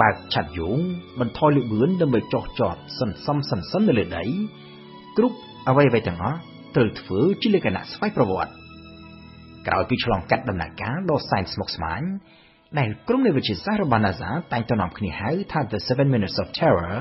[0.00, 0.78] បើកឆាត់យង
[1.20, 4.24] បន្ថយល្បឿនដើម្បីចុះចតសន្សំសន្សំនៅលើដី
[5.16, 5.36] គ្រប់
[5.68, 6.38] អ្វីៗទាំងអស់
[6.74, 8.52] ត្រូវធ្វើជាលក្ខណៈស្វ័យប្រវត្តិ
[9.66, 12.02] ក្រោយពីឆ្លងកាត់ដំណាក់កាលដ៏សែនស្មុគស្មាញ
[12.78, 16.96] ដែលក្រុមនៃវិទ្យាសាស្ត្ររបស់ NASA តែងតែនាំគ្នាហៅថា The 7 Minutes of Terror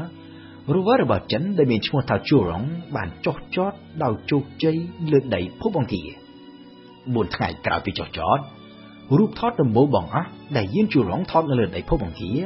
[0.73, 2.65] rover របស់ចិនដែលមានឈ្មោះថា Churong
[2.95, 3.73] បានចុះចត
[4.03, 4.77] ដោយជោគជ័យ
[5.11, 6.07] លើដីភពអង្គារ
[6.71, 8.39] 4ថ្ងៃក្រោយពីចុះចត
[9.17, 12.41] រូបថតដំបូងបង្អស់ដែលយាន Churong ថតនៅលើដីភពអង្គារ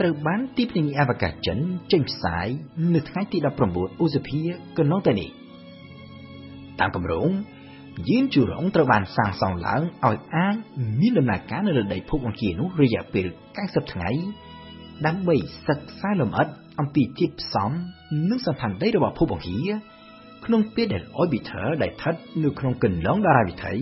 [0.00, 1.58] ត្រូវបានទីភ្នាក់ងារអវកាសចិន
[1.92, 2.46] ចេញផ្សាយ
[2.94, 3.38] នៅថ្ងៃទី
[3.70, 4.40] 19ឧសភា
[4.78, 5.28] កន្លងទៅនេះ
[6.80, 7.30] តាមគម្រោង
[8.08, 10.56] យានជូរងត្រូវបានសាងសង់ឡើងឲ្យអាច
[11.00, 13.26] មានដំណើរការនៅលើដីភពអង្គារនោះរយៈពេល
[13.58, 14.10] 90ថ្ងៃ
[15.06, 15.36] ដើម្បី
[15.66, 16.48] សិក្សាលម្អិត
[16.80, 17.70] អំពីធាតុផ្សំ
[18.30, 19.70] និងសន្តានដីរបស់ភពអង្គារ
[20.44, 23.74] ក្នុងពេលដែល orbiter ដែលស្ថិតនៅក្នុងគន្លងតារាវិថី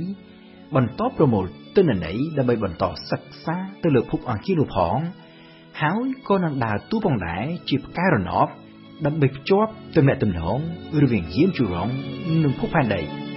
[0.76, 1.44] បន្តប្រមូល
[1.76, 4.98] ទិន្នន័យដើម្បីបន្តសិក្សាទៅលើភពអង្គារនោះផង
[5.80, 8.48] ហើយក៏នឹងដើរតួផងដែរជាផ្កាយរណប
[9.06, 10.58] ដើម្បីភ្ជាប់ទំនាក់ទំនង
[11.02, 11.88] រវាងយានជូរង
[12.42, 13.02] និងភពផែនដី។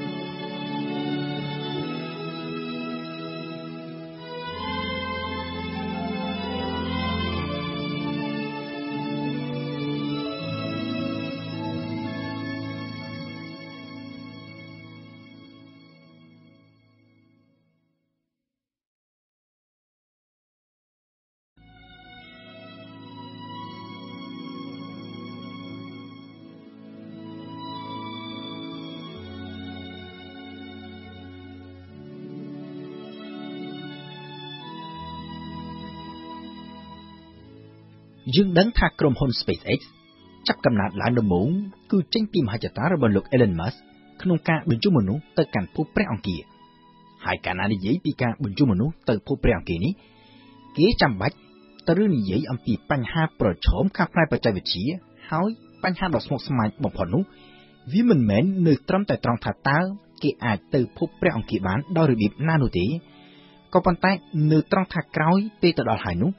[38.36, 39.80] យើងដឹងថាក្រុមហ៊ុន SpaceX
[40.48, 41.50] ចាប់កំណើតឡើងដំបូង
[41.92, 43.78] គឺចេញពីមហិច្ឆតារបស់លោក Elon Musk
[44.22, 46.42] ក្នុងការបញ្ជូនមនុស្សទៅកាន់ភពព្រះអង្គារ
[47.26, 49.94] ហើយកាលណានិយាយពីការបញ្ជូនមនុស្សទៅភពព្រះអង្គារនេះ
[50.78, 51.36] គេចាំបាច់
[51.88, 54.86] ត្រូវនិយាយអំពីបញ្ហាប្រឈមខាងផ្នែកបច្ចេកវិទ្យា
[55.30, 55.50] ហើយ
[55.84, 57.24] បញ្ហាដ៏ស្មុគស្មាញបំផុតនោះ
[57.94, 59.80] វាមិនមែននៅត្រឹមតែត្រង់ថាតើ
[60.24, 62.86] គេអាចទៅភពព្រះអង្គារបានដោយរបៀបណានោះទេ
[63.74, 64.12] ក៏ប៉ុន្តែ
[64.52, 66.32] នៅត្រង់ថាក្រោយពេលទៅដល់ហើយនោះ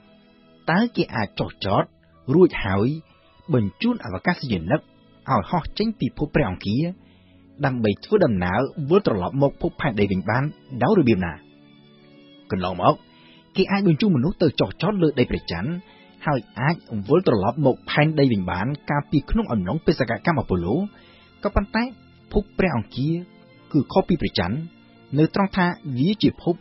[0.71, 1.85] តើគេអាចចុះចត
[2.35, 2.89] រួចហើយ
[3.55, 6.85] បញ្ជូនអវកាសយានិកឲ្យហោះចេញពីភពព្រះអង្គារ
[7.65, 8.61] ដើម្បីធ្វើដំណើរ
[8.91, 10.43] វិលត្រឡប់មកភពផែនដីវិញបាន
[10.83, 11.33] ដោយរបៀបណា
[12.51, 12.95] កន្លងមក
[13.57, 15.71] គេអាចបញ្ជូនមនុស្សទៅចុះចតលើដីព្រះច័ន្ទ
[16.27, 16.77] ហើយអាច
[17.09, 20.75] វិលត្រឡប់មកផែនដីវិញបានកាលពីក្នុងអំឡុងបេសកកម្មអប៉ូឡូ
[21.43, 21.83] ក៏ប៉ុន្តែ
[22.33, 23.15] ភពព្រះអង្គារ
[23.73, 24.57] គឺខុសពីព្រះច័ន្ទ
[25.19, 25.67] នៅត្រង់ថា
[25.99, 26.55] វាជាភព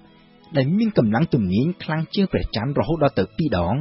[0.57, 3.75] ដែលមានកម្លាំងទំនាញខ្លាំងជាងព្រះច័ន្ទរហូតដល់ទៅ2ដង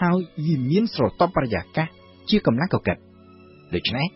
[0.00, 1.86] ហើយវាមានស្រទាប់បរិយាកាស
[2.28, 2.96] ជាកម្លាំងកកិត
[3.74, 4.06] ដូច្នេះ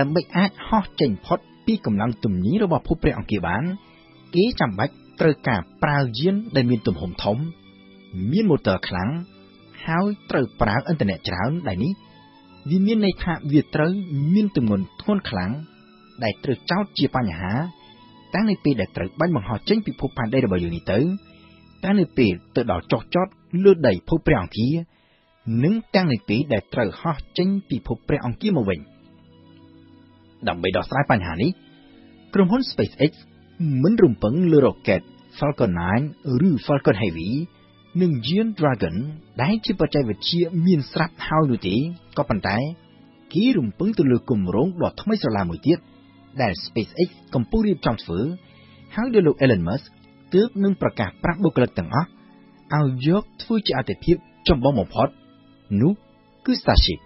[0.00, 3.62] ដើម្បីអាចហោះចេញផុតពីកម្លាំងទំនាញរបស់ភពព្រះអង្គារបាន
[4.34, 7.36] គេចាំបាច់ត្រូវការប្រើយានដែលមានទំហំធំ
[8.30, 9.10] មានម៉ូទ័រខ្លាំង
[9.86, 11.92] ហើយត្រូវប្រើអ៊ីនធឺណិតច្រើនដែលនេះ
[12.70, 13.90] វាមានន័យថាវាត្រូវ
[14.34, 15.52] មានទម្ងន់ធ្ងន់ខ្លាំង
[16.22, 17.52] ដែលត្រូវចោទជាបញ្ហា
[18.34, 20.98] តាំងនៅពេលដែលត្រូវបាញ់បង្ហោះចេញពីភពផែនដីរបស់យើងនេះទៅ
[21.84, 23.26] តាំងនៅពេលទៅដល់ចុះចត
[23.64, 24.74] លើដីភពព្រះអង្គារ
[25.64, 28.80] និងទាំងនៅពេលដែលត្រូវហោះចេញពីភពព្រះអង្គារមកវិញ
[30.48, 31.50] ដើម្បីដោះស្រាយបញ្ហានេះ
[32.34, 33.12] ក្រុមហ៊ុន SpaceX
[33.82, 35.00] មិនរំពឹងលើរ៉ុកែត
[35.38, 35.72] Falcon
[36.06, 37.30] 9ឬ Falcon Heavy
[38.02, 38.96] និងយាន Dragon
[39.42, 41.76] ដែលជាបច្ចេកវិទ្យាមានស្រាប់ហើយនោះទេ
[42.18, 42.58] ក៏ប៉ុន្តែ
[43.34, 45.78] គេរំពឹងទៅលើគម្រោងដ៏ថ្មីស្រឡាមួយទៀត
[46.42, 48.20] ដែល SpaceX កំពុងរៀបចំធ្វើ
[48.94, 49.84] ហើយដោយលោក Elon Musk
[50.34, 52.08] ទើបនឹងប្រកាសប្រាប់បុគ្គលិកទាំងអស់
[52.78, 54.16] ឲ្យយកធ្វើជាអាទិភាព
[54.48, 55.08] ចម្បងបំផុត
[55.80, 55.92] នោះ
[56.46, 57.00] គឺ Starship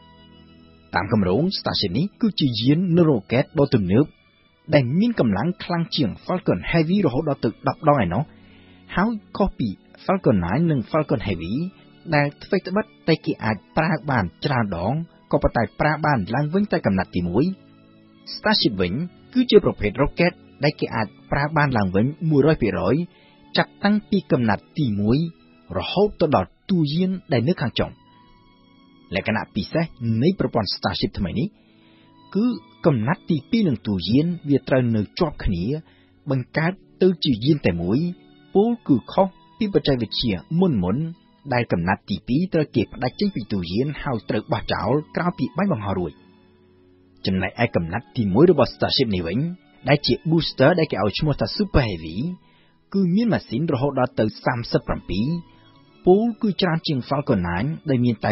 [0.95, 4.05] តាមគម្រោង Starship នេះគឺជាយាននៅរ៉ុកែតដ៏ទំនើប
[4.75, 8.23] ដែលមានកម្លាំងខ្លាំងជាង Falcon Heavy រហូតដល់ទៅ10ដងឯណោះ
[8.97, 9.69] ហើយខុសពី
[10.05, 11.53] Falcon 9និង Falcon Heavy
[12.15, 14.95] ដែលអ្វីត្បិតតែគេអាចប្រើបានច្រើនដង
[15.33, 17.64] ក៏ប៉ុន្តែប្រើបានឡើងវិញតែកំណត់ទី1
[18.35, 18.93] Starship វិញ
[19.33, 20.33] គឺជាប្រភេទ rocket
[20.65, 22.07] ដែលគេអាចប្រើបានឡើងវិញ
[22.81, 24.87] 100%ចាប់តាំងពីកំណត់ទី
[25.31, 27.91] 1រហូតទៅដល់ទូយានដែលនៅខាងចុង
[29.15, 29.85] លក្ខណៈពិសេស
[30.23, 31.49] នៃប្រព័ន្ធ Starship ថ្មីនេះ
[32.35, 32.47] គឺ
[32.87, 35.65] កំណត់ទី2នឹងទូយានវាត្រូវនៅជាប់គ្នា
[36.31, 36.73] បង្កើត
[37.03, 37.99] ទៅជាយានតែមួយ
[38.55, 39.27] ពូលគឺខុស
[39.59, 40.97] ពីបច្ចេកវិទ្យាមុនមុន
[41.55, 46.13] ដែលកំណត់ទី2ត្រូវគេផ្ដាច់ចេញពីទូយានហើយត្រូវបោះចោលក្រោយពីបាញ់បង្ហោះរួច
[47.27, 49.39] ចំណែកឯកំណត់ទី1របស់ Starship នេះវិញ
[49.89, 52.17] ដែលជា booster ដែលគេឲ្យឈ្មោះថា Super Heavy
[52.93, 54.25] គឺមានម៉ាស៊ីនរហូតដល់ទៅ
[55.35, 58.31] 37ពូលគឺច្រើនជាង Falcon 9ដែលមានតែ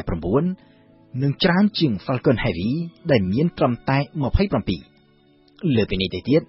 [0.60, 2.70] 9និងច្រើនជាង Falcon Heavy
[3.10, 3.98] ដែលមានត្រឹមតែ
[5.02, 6.42] 27លើពីនេះទៅទៀត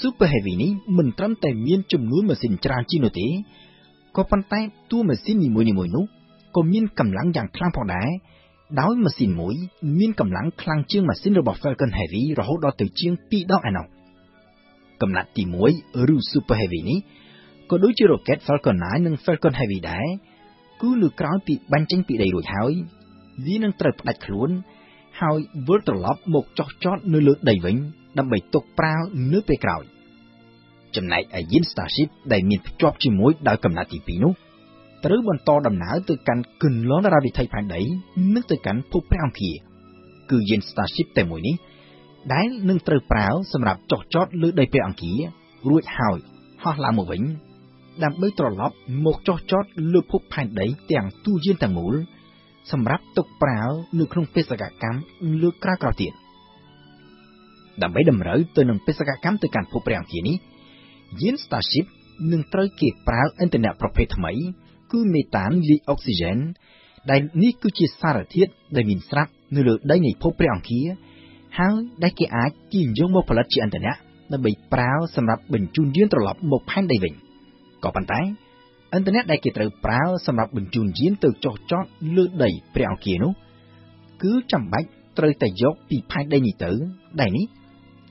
[0.00, 3.28] Super Heavy នេះមិនត្រឹមតែមានចំនួនម៉ាស៊ីនច្រើនជាងនោះទេ
[4.16, 6.04] ក៏ប៉ុន្តែតួម៉ាស៊ីននីមួយៗនោះ
[6.56, 8.08] ក៏មានកម្លាំងយ៉ាងខ្លាំងផងដែរ
[8.80, 9.56] ដោយម៉ាស៊ីនមួយ
[9.98, 13.86] មានកម្លាំងខ្លាំងជាងម៉ាស៊ីនរបស់ Falcon Heavy រហូតដល់ទៅជាង2ដងឯណោះ
[15.02, 15.42] កំណត់ទី
[15.74, 16.98] 1ឬ Super Heavy នេះ
[17.70, 20.06] ក៏ដូចជា Rocket Falcon 9និង Falcon Heavy ដែរ
[20.82, 22.72] គឺនៅក្រោយពីបាញ់ចេញពីដីរួចហើយ
[23.46, 24.50] វានឹងត្រូវផ្ដាច់ខ្លួន
[25.20, 25.38] ហើយ
[25.68, 27.76] វិលត្រឡប់មកចុះចតនៅលើដីវិញ
[28.18, 28.94] ដើម្បីទុកប្រើ
[29.32, 29.82] នៅពេលក្រោយ
[30.96, 34.32] ចំណែកឯយាន Starship ដែលមានភ្ជាប់ជាមួយដោយកំណត់ទី2នោះ
[35.04, 37.80] ត្រូវបន្តដំណើរទៅកាន់គន្លងតារាវិថីផែនដី
[38.34, 39.56] និងទៅកាន់ភពព្រះអង្គារ
[40.30, 41.56] គឺយាន Starship តែមួយនេះ
[42.32, 45.18] ដែលនឹងត្រូវប្រើសម្រាប់ចុះចតលើដីព្រះអង្គារ
[45.70, 46.18] រួចហើយ
[46.62, 47.22] ហោះឡើងមកវិញ
[48.04, 48.74] ដើម្បីត្រឡប់
[49.04, 51.94] មកចុះចតលើភពផែនដីទាំងទូយានទាំងមូល
[52.72, 53.62] សម្រាប់ទុកប្រើ
[53.98, 55.00] នៅក្នុងបេសកកម្ម
[55.42, 56.12] លើកក្រោយៗទៀត
[57.82, 60.36] ដើម្បីតម្រូវទៅនឹងបេសកកម្មទៅកាន់ភពព្រះអង្គារនេះ
[61.20, 61.86] យាន Starship
[62.32, 64.32] នឹងត្រូវគេប្រើអ៊ីនធឺណិតប្រភេទថ្មី
[64.92, 66.38] គឺមេតានលាយអុកស៊ីហ្សែន
[67.10, 70.86] ដែលនេះគឺជាសារធាតុដែលមានស្រាប់នៅលើដីនៃភពព្រះអង្គារ
[71.58, 73.96] ហើយដែលគេអាចទាញយកមកផលិតជាអ៊ីនធឺណិត
[74.32, 77.14] ដើម្បីប្រើសម្រាប់បញ្ជូនយានត្រឡប់មកផែនដីវិញ
[77.84, 78.20] ក៏ប៉ុន្តែ
[78.92, 81.84] អ៊ីនធឺណិតដែលគេត្រូវប្រើសម្រាប់បញ្ជូនយានទៅចុះចត
[82.16, 83.32] លើដីព្រះអង្គារនោះ
[84.22, 84.88] គឺចាំបាច់
[85.18, 86.70] ត្រូវតែយកពីផែនដីនេះទៅ
[87.20, 87.46] ដែលនេះ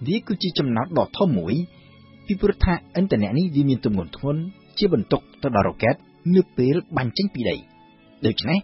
[0.08, 1.54] វាគឺជាចំណោទដ៏ធំមួយ
[2.26, 4.42] ពីព្រោះថាអ៊ីនធឺណិតនេះវាមានទម្ងន់ធ្ងន់
[4.78, 5.96] ជាបន្ទុកទៅដល់រ៉ុកែត
[6.36, 7.56] នៅពេលបាញ់ចេញពីដី
[8.26, 8.60] ដូច្នេះ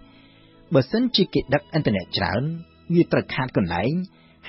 [0.73, 2.41] បើសិនជាគេដឹកអ៊ីនធឺណិតច្រើន
[2.93, 3.93] វាត្រូវខាតកន្លែង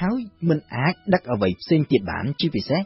[0.01, 0.19] ហើយ
[0.49, 2.81] មិនអាចដឹកអ្វីផ្សេងទៀតបានជាពិសេស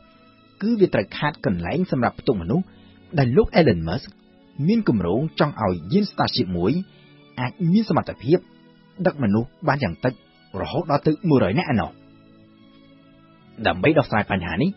[0.63, 2.67] គឺវាត្រូវខាតកន្លែងសម្រាប់ផ្ទុកមនុស្ស
[3.19, 4.09] ដែលលោក Elon Musk
[4.69, 6.73] មានគម្រោងចង់ឲ្យយាន Starship មួយ
[7.41, 8.39] អាចមានសមត្ថភាព
[9.07, 10.13] ដឹកមនុស្សបានយ៉ាងតិច
[10.61, 11.91] រហូតដល់ទៅ100នាក់ឯណោះ
[13.67, 14.71] ដើម្បីដោះស្រាយបញ្ហានេះ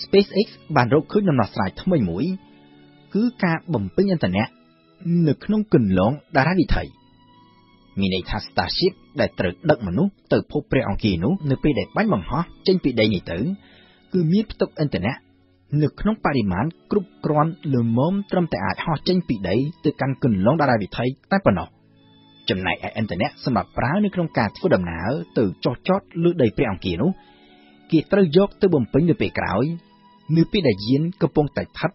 [0.00, 2.24] SpaceX បានរកឃើញដំណោះស្រាយថ្មីមួយ
[3.14, 4.44] គឺការបំពេញឥន្ធនៈ
[5.28, 6.84] នៅក្នុងគន្លងតារាវិថី
[7.98, 13.38] មានន័យថា Starship ដែលត្រូវដឹកមនុស្សទៅភពព្រះអង្គារនោះនៅពេលដែលបាញ់បង្ហោះចេញពីដីនេះទៅ
[14.12, 15.14] គឺមានផ្ទុកឥន្ធនៈ
[15.82, 21.68] នៅក្នុងបរិមាណគ្រប់គ្រាន់ល្មមត្រឹមតែអាចហោះចេញពីដីទៅកាន់គន្លងតារាវិថីតែប៉ុណ្ណោះ
[22.48, 27.10] ចំណែកឯឥន្ធនៈសម្រាប់ប្រើនៅក្នុងការធ្វើដំណើរទៅចោះចតលើដីព្រះអង្គារនោះ
[27.90, 29.64] គេត្រូវយកទៅបំពេញនៅពេលក្រោយ
[30.36, 31.90] នៅពេលដែលយានកំពុងតែស្ថិត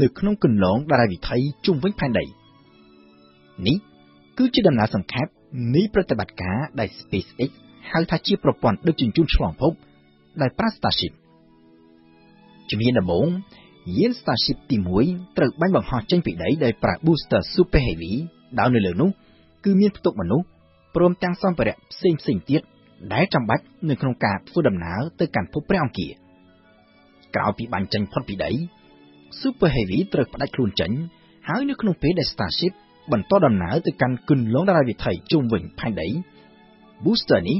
[0.00, 2.24] នៅក្នុងគន្លងតារាវិថីជុំវិញផែនដី
[3.66, 3.76] នេះ
[4.38, 5.26] គឺជាដំណើរសង្ខេប
[5.74, 7.50] នៃប្រតិបត្តិការដែល SpaceX
[7.90, 9.72] ហៅថាជាប្រព័ន្ធដឹកជញ្ជូនឆ្លងភព
[10.40, 11.12] ដែលប្រើ Starship
[12.70, 13.28] ជំនាញដំបូង
[13.96, 14.76] យាន Starship ទី
[15.06, 18.12] 1ត្រូវបាញ់បង្ហោះចេញពីដីដោយប្រើ booster Super Heavy
[18.58, 19.10] ដោយនៅលើនោះ
[19.64, 20.46] គឺមានផ្ទុកមនុស្ស
[20.94, 22.62] ព្រមទាំងសម្ភារៈផ្សេងផ្សេងទៀត
[23.12, 26.12] ដែលចាំបាច់នៅក្នុងការធ្វើដំណើរទៅកាន់ភពព្រះអង្គារ
[27.34, 28.50] ក្រោយពីបាញ់ចេញផុតពីដី
[29.40, 30.92] Super Heavy ត្រូវផ្ដាច់ខ្លួនចេញ
[31.48, 32.72] ហើយនៅក្នុងពេលដែល Starship
[33.12, 36.08] បន្តដំណើរទៅកាន់គន្លងតារាវិថីជុំវិញផែនដី
[37.04, 37.58] Booster នេះ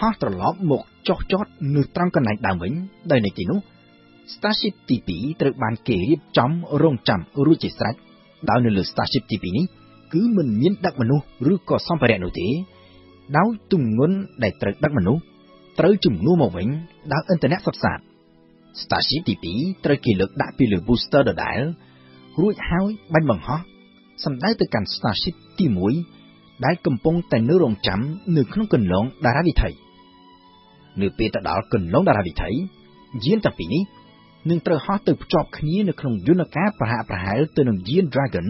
[0.00, 2.72] ហោះត្រឡប់មកចុះចតនៅត្រង់កន្លែងដើមវិញ
[3.10, 3.58] ដោយនៅទីនោះ
[4.34, 6.50] Starship ទី2ត្រូវបានគេរៀបចំ
[6.82, 7.94] រងចាំរួចជាស្រេច
[8.50, 9.66] ដោយនៅលើ Starship ទី2នេះ
[10.12, 12.48] គឺមិនមានដឹកមនុស្សឬក៏សម្ភារៈនោះទេ
[13.36, 15.22] ដោយទម្ងន់ដែលត្រូវដឹកមនុស្ស
[15.78, 16.68] ត្រូវជំនួសមកវិញ
[17.12, 17.98] ដោយឥន្ធនៈសុទ្ធសាធ
[18.82, 21.60] Starship ទី2ត្រូវគេលើកដាក់ពីលើ booster ដដែល
[22.40, 23.60] រួចហើយបាញ់បង្ហោះ
[24.24, 25.66] សម្ដៅទៅកាន់ Starship ទី
[26.14, 28.00] 1ដែលកំពុងតែនៅរងចាំ
[28.36, 29.70] នៅក្នុងគន្លងតារាវិថី
[31.00, 32.50] នៅពេលទៅដល់គន្លងតារាវិថី
[33.24, 33.82] យានទាំងពីរនេះ
[34.50, 38.48] នឹងត្រូវហោះទៅភ្ជាប់គ្នានៅក្នុងយន្តការប្រហាក់ប្រហែលទៅនឹងយាន Dragon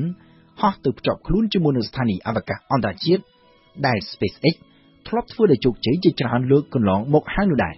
[0.61, 3.23] ហោះទៅភ្ជាប់ខ្លួនជាមួយនឹងស្ថានីយ៍អវកាសអន្តរជាតិ
[3.87, 4.55] ដែល SpaceX
[5.09, 7.75] ធ្លាប់ធ្វើដោយជោគជ័យជាច្រើនលើកកន្លងមកហើយនោះដែរ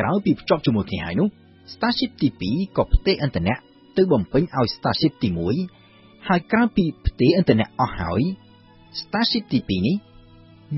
[0.00, 1.28] ក្រោយពីភ្ជាប់ជាមួយគ្នាហើយនោះ
[1.72, 3.54] Starship ទី2ក៏ផ្ទេរឥន្ធនៈ
[3.96, 5.28] ទៅបំពេញឲ្យ Starship ទី
[5.58, 5.79] 1
[6.28, 8.20] ហើយក្រោយពីផ្ទេរឥន្ធនៈអស់ហើយ
[9.00, 9.96] Starship ទី2នេះ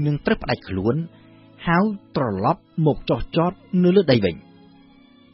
[0.06, 0.94] នឹងត្រូវផ្ដាច់ខ្លួន
[1.66, 1.84] ហើយ
[2.16, 3.52] ត្រឡប់មកចុះចត
[3.82, 4.34] នៅលើដីវិញ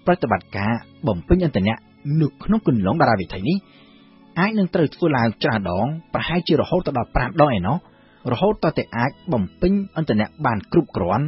[0.06, 0.72] ប្រតិបត្តិការ
[1.08, 1.74] បំពេញឥន្ធនៈ
[2.20, 3.56] នៅក្នុងគន្លងតារាវិថីនេះ
[4.38, 7.76] អាចនឹងត្រូវធ្វើឡើងច្រើនដងប្រហែលជារហូតដល់5ដងឯណោះ
[8.32, 11.26] រហូតតតែអាចបំពេញឥន្ធនៈបានគ្រប់គ្រាន់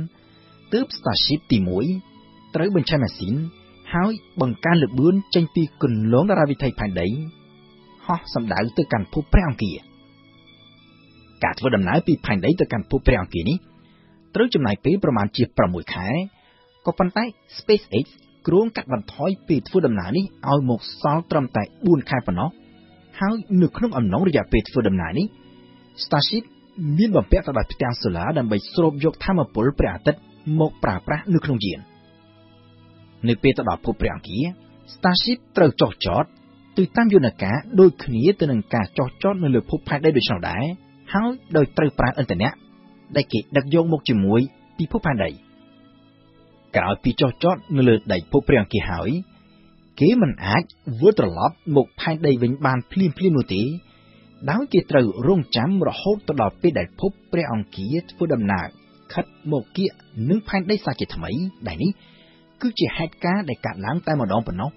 [0.72, 1.58] ទើប Starship ទី
[2.06, 3.34] 1ត្រូវបញ្ឆេះម៉ាស៊ីន
[3.92, 7.08] ហើយបង្កើនល្បឿនចេញពីគន្លងតារាវិថីផែនដី
[8.10, 9.78] ហោះសម្ដៅទៅកាន់ភពព្រះអង្គារ
[11.44, 13.58] ការធ្វើដំណើរពីផែនដីទៅកាន់ភពព្រះអង្គារនេះ
[14.34, 16.08] ត្រូវចំណាយពេលប្រមាណជា6ខែ
[16.86, 17.24] ក៏ប៉ុន្តែ
[17.58, 18.04] SpaceX
[18.46, 22.50] គ្រោងកាត់បន្ថយពេលធ្វើដំណើរនេះឲ្យមកសល់ត្រឹមតែ4ខែប៉ុណ្ណោះ
[23.20, 25.26] ហើយនៅក្នុងអំណងរយៈពេលធ្វើដំណើរនេះ
[26.04, 26.44] Starship
[26.98, 30.20] មានបំពាក់ទៅដោយផ្ទាំងសូឡាដើម្បីស្រូបយកថាមពលព្រះអាទិត្យ
[30.60, 31.80] មកប្រើប្រាស់នៅក្នុងយាន
[33.28, 34.44] នៅពេលទៅដល់ភពព្រះអង្គារ
[34.94, 36.24] Starship ត្រូវចុះចត
[36.78, 40.64] ទៅតាមយន្តការដូចគ្នាទៅនឹងការចុះចតនៅលើភពផែនដីដូចនោះដែរ
[41.12, 42.50] ហើយដោយត្រូវប្រើឥន្ធនៈ
[43.16, 44.40] ដែលគេដឹកយកមកជាមួយ
[44.76, 45.30] ពីភពផែនដី
[46.76, 49.10] ក្រោយពីចុះចតនៅលើដីភពព្រះអង្គារហើយ
[50.00, 50.62] គេមិនអាច
[51.00, 53.62] វិលត្រឡប់មកផែនដីវិញបានភ្លាមៗនោះទេ
[54.50, 58.66] ដោយគេត្រូវរងចាំរហូតទៅដល់ពេលដែលភពព្រះអង្គារធ្វើដំណើរ
[59.12, 59.90] ខិតមកគៀក
[60.30, 61.30] នឹងផែនដីសាជាថ្មី
[61.66, 61.90] ដែលនេះ
[62.60, 64.70] គឺជាហេតុការណ៍ដែលកើតឡើងតែម្ដងប៉ុណ្ណោះ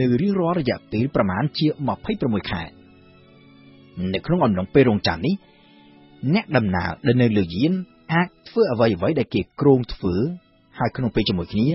[0.00, 1.66] នៅរៀងរាល់រយៈពេលប្រមាណជា
[2.08, 2.62] 26ខែ
[4.12, 5.34] នៅក្នុងអំឡុងពេលរងចាំនេះ
[6.34, 7.72] អ្នកដំណើរដែលនៅលើយាន
[8.12, 10.14] អាចធ្វើអ្វីអ្វីដែលគេគ្រោងធ្វើ
[10.78, 11.68] ហើយក្នុងពេលជាមួយគ្នា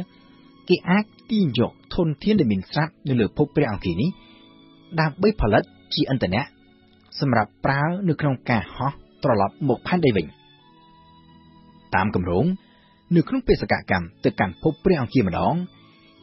[0.70, 4.10] គេអាចទាញយកធនធានដែលមានស្រាប់នៅលើភពព្រះអង្គារនេះ
[5.00, 5.64] ដើម្បីផលិត
[5.94, 6.42] ជាឥន្ធនៈ
[7.20, 8.92] សម្រាប់ប្រើនៅក្នុងការហោះ
[9.24, 10.26] ត្រឡប់មកផែនដីវិញ
[11.96, 12.46] តាមគម្រោង
[13.16, 15.56] នៅក្នុងបេសកកម្មទៅកាន់ភពព្រះអង្គារម្ដង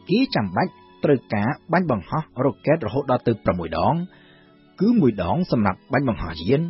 [0.09, 0.73] គេចាំបាច់
[1.05, 3.95] ត្រូវការបាញ់បង្ហោះរ៉ុកែតរហូតដល់ទៅ6ដង
[4.81, 6.61] គឺ1ដងសម្រាប់បាញ់បង្ហោះយាន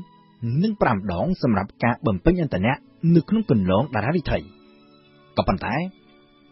[0.63, 2.75] និង5ដងសម្រាប់ការបំពេញឥន្ធនៈ
[3.15, 4.39] នៅក្នុងគន្លងតារាវិថី
[5.37, 5.75] ក៏ប៉ុន្តែ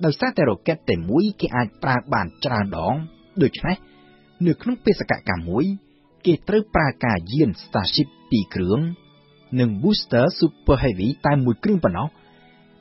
[0.04, 2.94] ដោយសារតែរ៉ុកែតតែមួយគេអាចប្រើបានច្រើនដង
[3.42, 3.76] ដូច្នេះ
[4.46, 5.64] នៅក្នុងបេសកកម្មមួយ
[6.26, 8.80] គេត្រូវប្រើការយាន Starship 2គ្រឿង
[9.60, 12.08] និង Booster Super Heavy តែមួយគ្រឿងប៉ុណ្ណោះ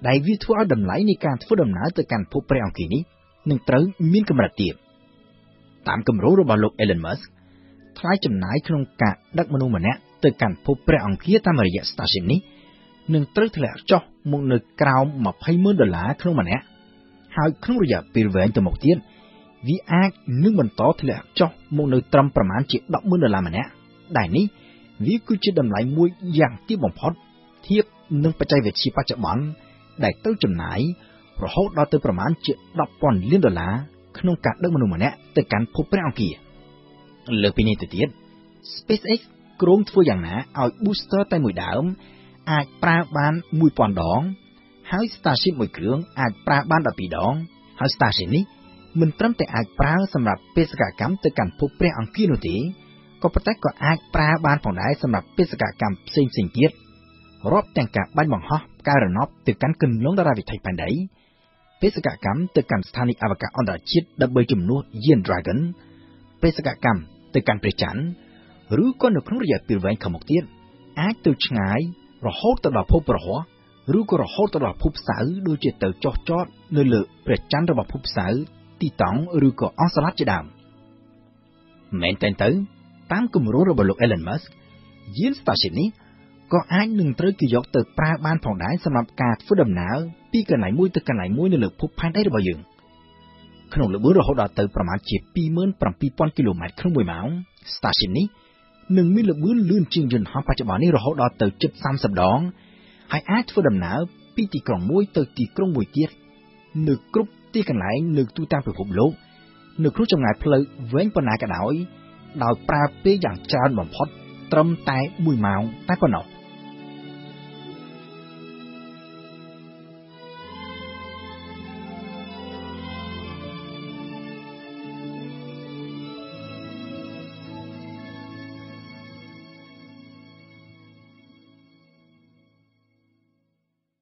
[0.07, 3.01] ដែលវាធ្វើឲ្យតម្លៃនៃការធ្វើដំណើរទៅកាន់ភពព្រះអង្គារនេះ
[3.49, 3.83] នឹងត្រូវ
[4.13, 4.73] មានកម្រិតទាប
[5.87, 7.23] តាមគម្រោងរបស់លោក Elon Musk
[7.97, 12.39] ថ្លៃចំណាយក្នុងការដឹកមនុស្សម្នាក់ទៅកាន់ភពព្រះអង្គារតាមរយៈ Starship នេះ
[13.13, 14.01] នឹងត្រូវធ្លាក់ចុះ
[14.31, 15.05] មកនៅក្រោម
[15.43, 16.63] 20,000ដុល្លារក្នុងម្នាក់
[17.35, 18.97] ហើយក្នុងរយៈពេលវែងទៅមុខទៀត
[19.67, 20.09] វាអាច
[20.43, 23.69] នឹងបន្តធ្លាក់ចុះមកនៅត្រឹមប្រមាណជា10,000ដុល្លារម្នាក់
[24.17, 24.45] ដែលនេះ
[25.05, 26.09] វាគឺជាតម្លៃមួយ
[26.39, 27.11] យ៉ាងទាបបំផុត
[27.67, 27.85] ធៀប
[28.23, 29.43] នឹងបច្ចេកវិទ្យាបច្ចុប្បន្ន
[30.03, 30.79] ដែលត្រូវចំណាយ
[31.43, 32.53] រហូតដល់ទៅប្រមាណជា
[32.91, 33.73] 10,000លានដុល្លារ
[34.21, 36.33] ក្នុងការដឹកមនុស្សម្នាក់ទៅកាន់ភពព្រះអង្គារ
[37.43, 38.07] លើពីនេះទៅទៀត
[38.75, 39.19] SpaceX
[39.61, 41.83] គ្រោងធ្វើយ៉ាងណាឲ្យ booster តែមួយដើម
[42.51, 43.33] អាចប្រើបាន
[43.71, 44.21] 1000ដង
[44.91, 47.33] ហើយ Starship មួយគ្រឿងអាចប្រើបាន12ដង
[47.79, 48.43] ហើយ Starship នេះ
[48.99, 52.55] មិនត្រឹមតែអាចប្រើសម្រាប់បេសកកម្មទៅកាន់ភពព្រះអង្គារនោះទេ
[53.21, 56.71] ក៏ប៉ុន្តែក៏អាចប្រើបានផងដែរសម្រាប់បេសកកម្មផ្សេងៗទៀត
[57.51, 60.89] រាប់ទាំងការបាញ់បង្ហោះផ្កាយរណបទៅកាន់គន្លងតារាវិថីផែនដី
[61.81, 65.59] បេសកកម្មទៅកាន់ស្ថានីយ៍អវកាសអន្តរជាតិដើម្បីជំនួសយាន Dragon
[66.41, 66.99] បេសកកម្ម
[67.35, 68.01] ទៅកាន់ព្រះច័ន្ទ
[68.83, 70.43] ឬក៏នៅក្នុងរយៈពេលវែងខាងមុខទៀត
[71.01, 71.79] អាចទៅឆ្ងាយ
[72.27, 73.39] រហូតទៅដល់ភពប្រហោះ
[73.97, 76.45] ឬក៏រហូតទៅដល់ភពសៅរ៍ដូចជាទៅចោះចត
[76.77, 78.41] នៅលើព្រះច័ន្ទរបស់ភពសៅរ៍
[78.81, 80.45] ទីតង់ឬក៏អស់ស្លាប់ជាដើម
[82.01, 82.49] មែនតើទៅ
[83.11, 84.49] តាមគម្រោងរបស់លោក Elon Musk
[85.17, 85.89] យាន Starship នេះ
[86.53, 89.99] ក៏អាចនឹងត្រូវគេយកទៅប្រើបានផងដែរសម្រាប់ការធ្វើដំណើរ
[90.31, 92.59] ពីកន្លែងមួយទៅកន្លែងមួយនៅលើភពផែនដីរបស់យើង
[93.73, 95.15] ក្នុងល្បឿនរហូតដល់ទៅប្រមាណជា
[95.77, 97.27] 27000គីឡូម៉ែត្រក្នុង1ម៉ោង
[97.73, 98.25] Starship នេះ
[98.97, 102.39] នឹងមានល្បឿនលឿនជាងយន្តហោះបច្ចុប្បន្ននេះរហូតដល់ទៅជិត30ដង
[103.11, 103.99] ហើយអាចធ្វើដំណើរ
[104.35, 106.09] ពីទីក្រុងមួយទៅទីក្រុងមួយទៀត
[106.87, 109.11] នៅគ្រប់ទីកន្លែងនៅទូទាំងពិភពលោក
[109.83, 110.61] នៅក្នុងចម្ងាយផ្លូវ
[110.93, 111.73] វែងប៉ុណ្ណាក៏ដោយ
[112.43, 114.07] ដោយប្រើពេលយ៉ាងច្រើនបំផុត
[114.51, 116.25] ត្រឹមតែ1ម៉ោងតែប៉ុណ្ណោះ។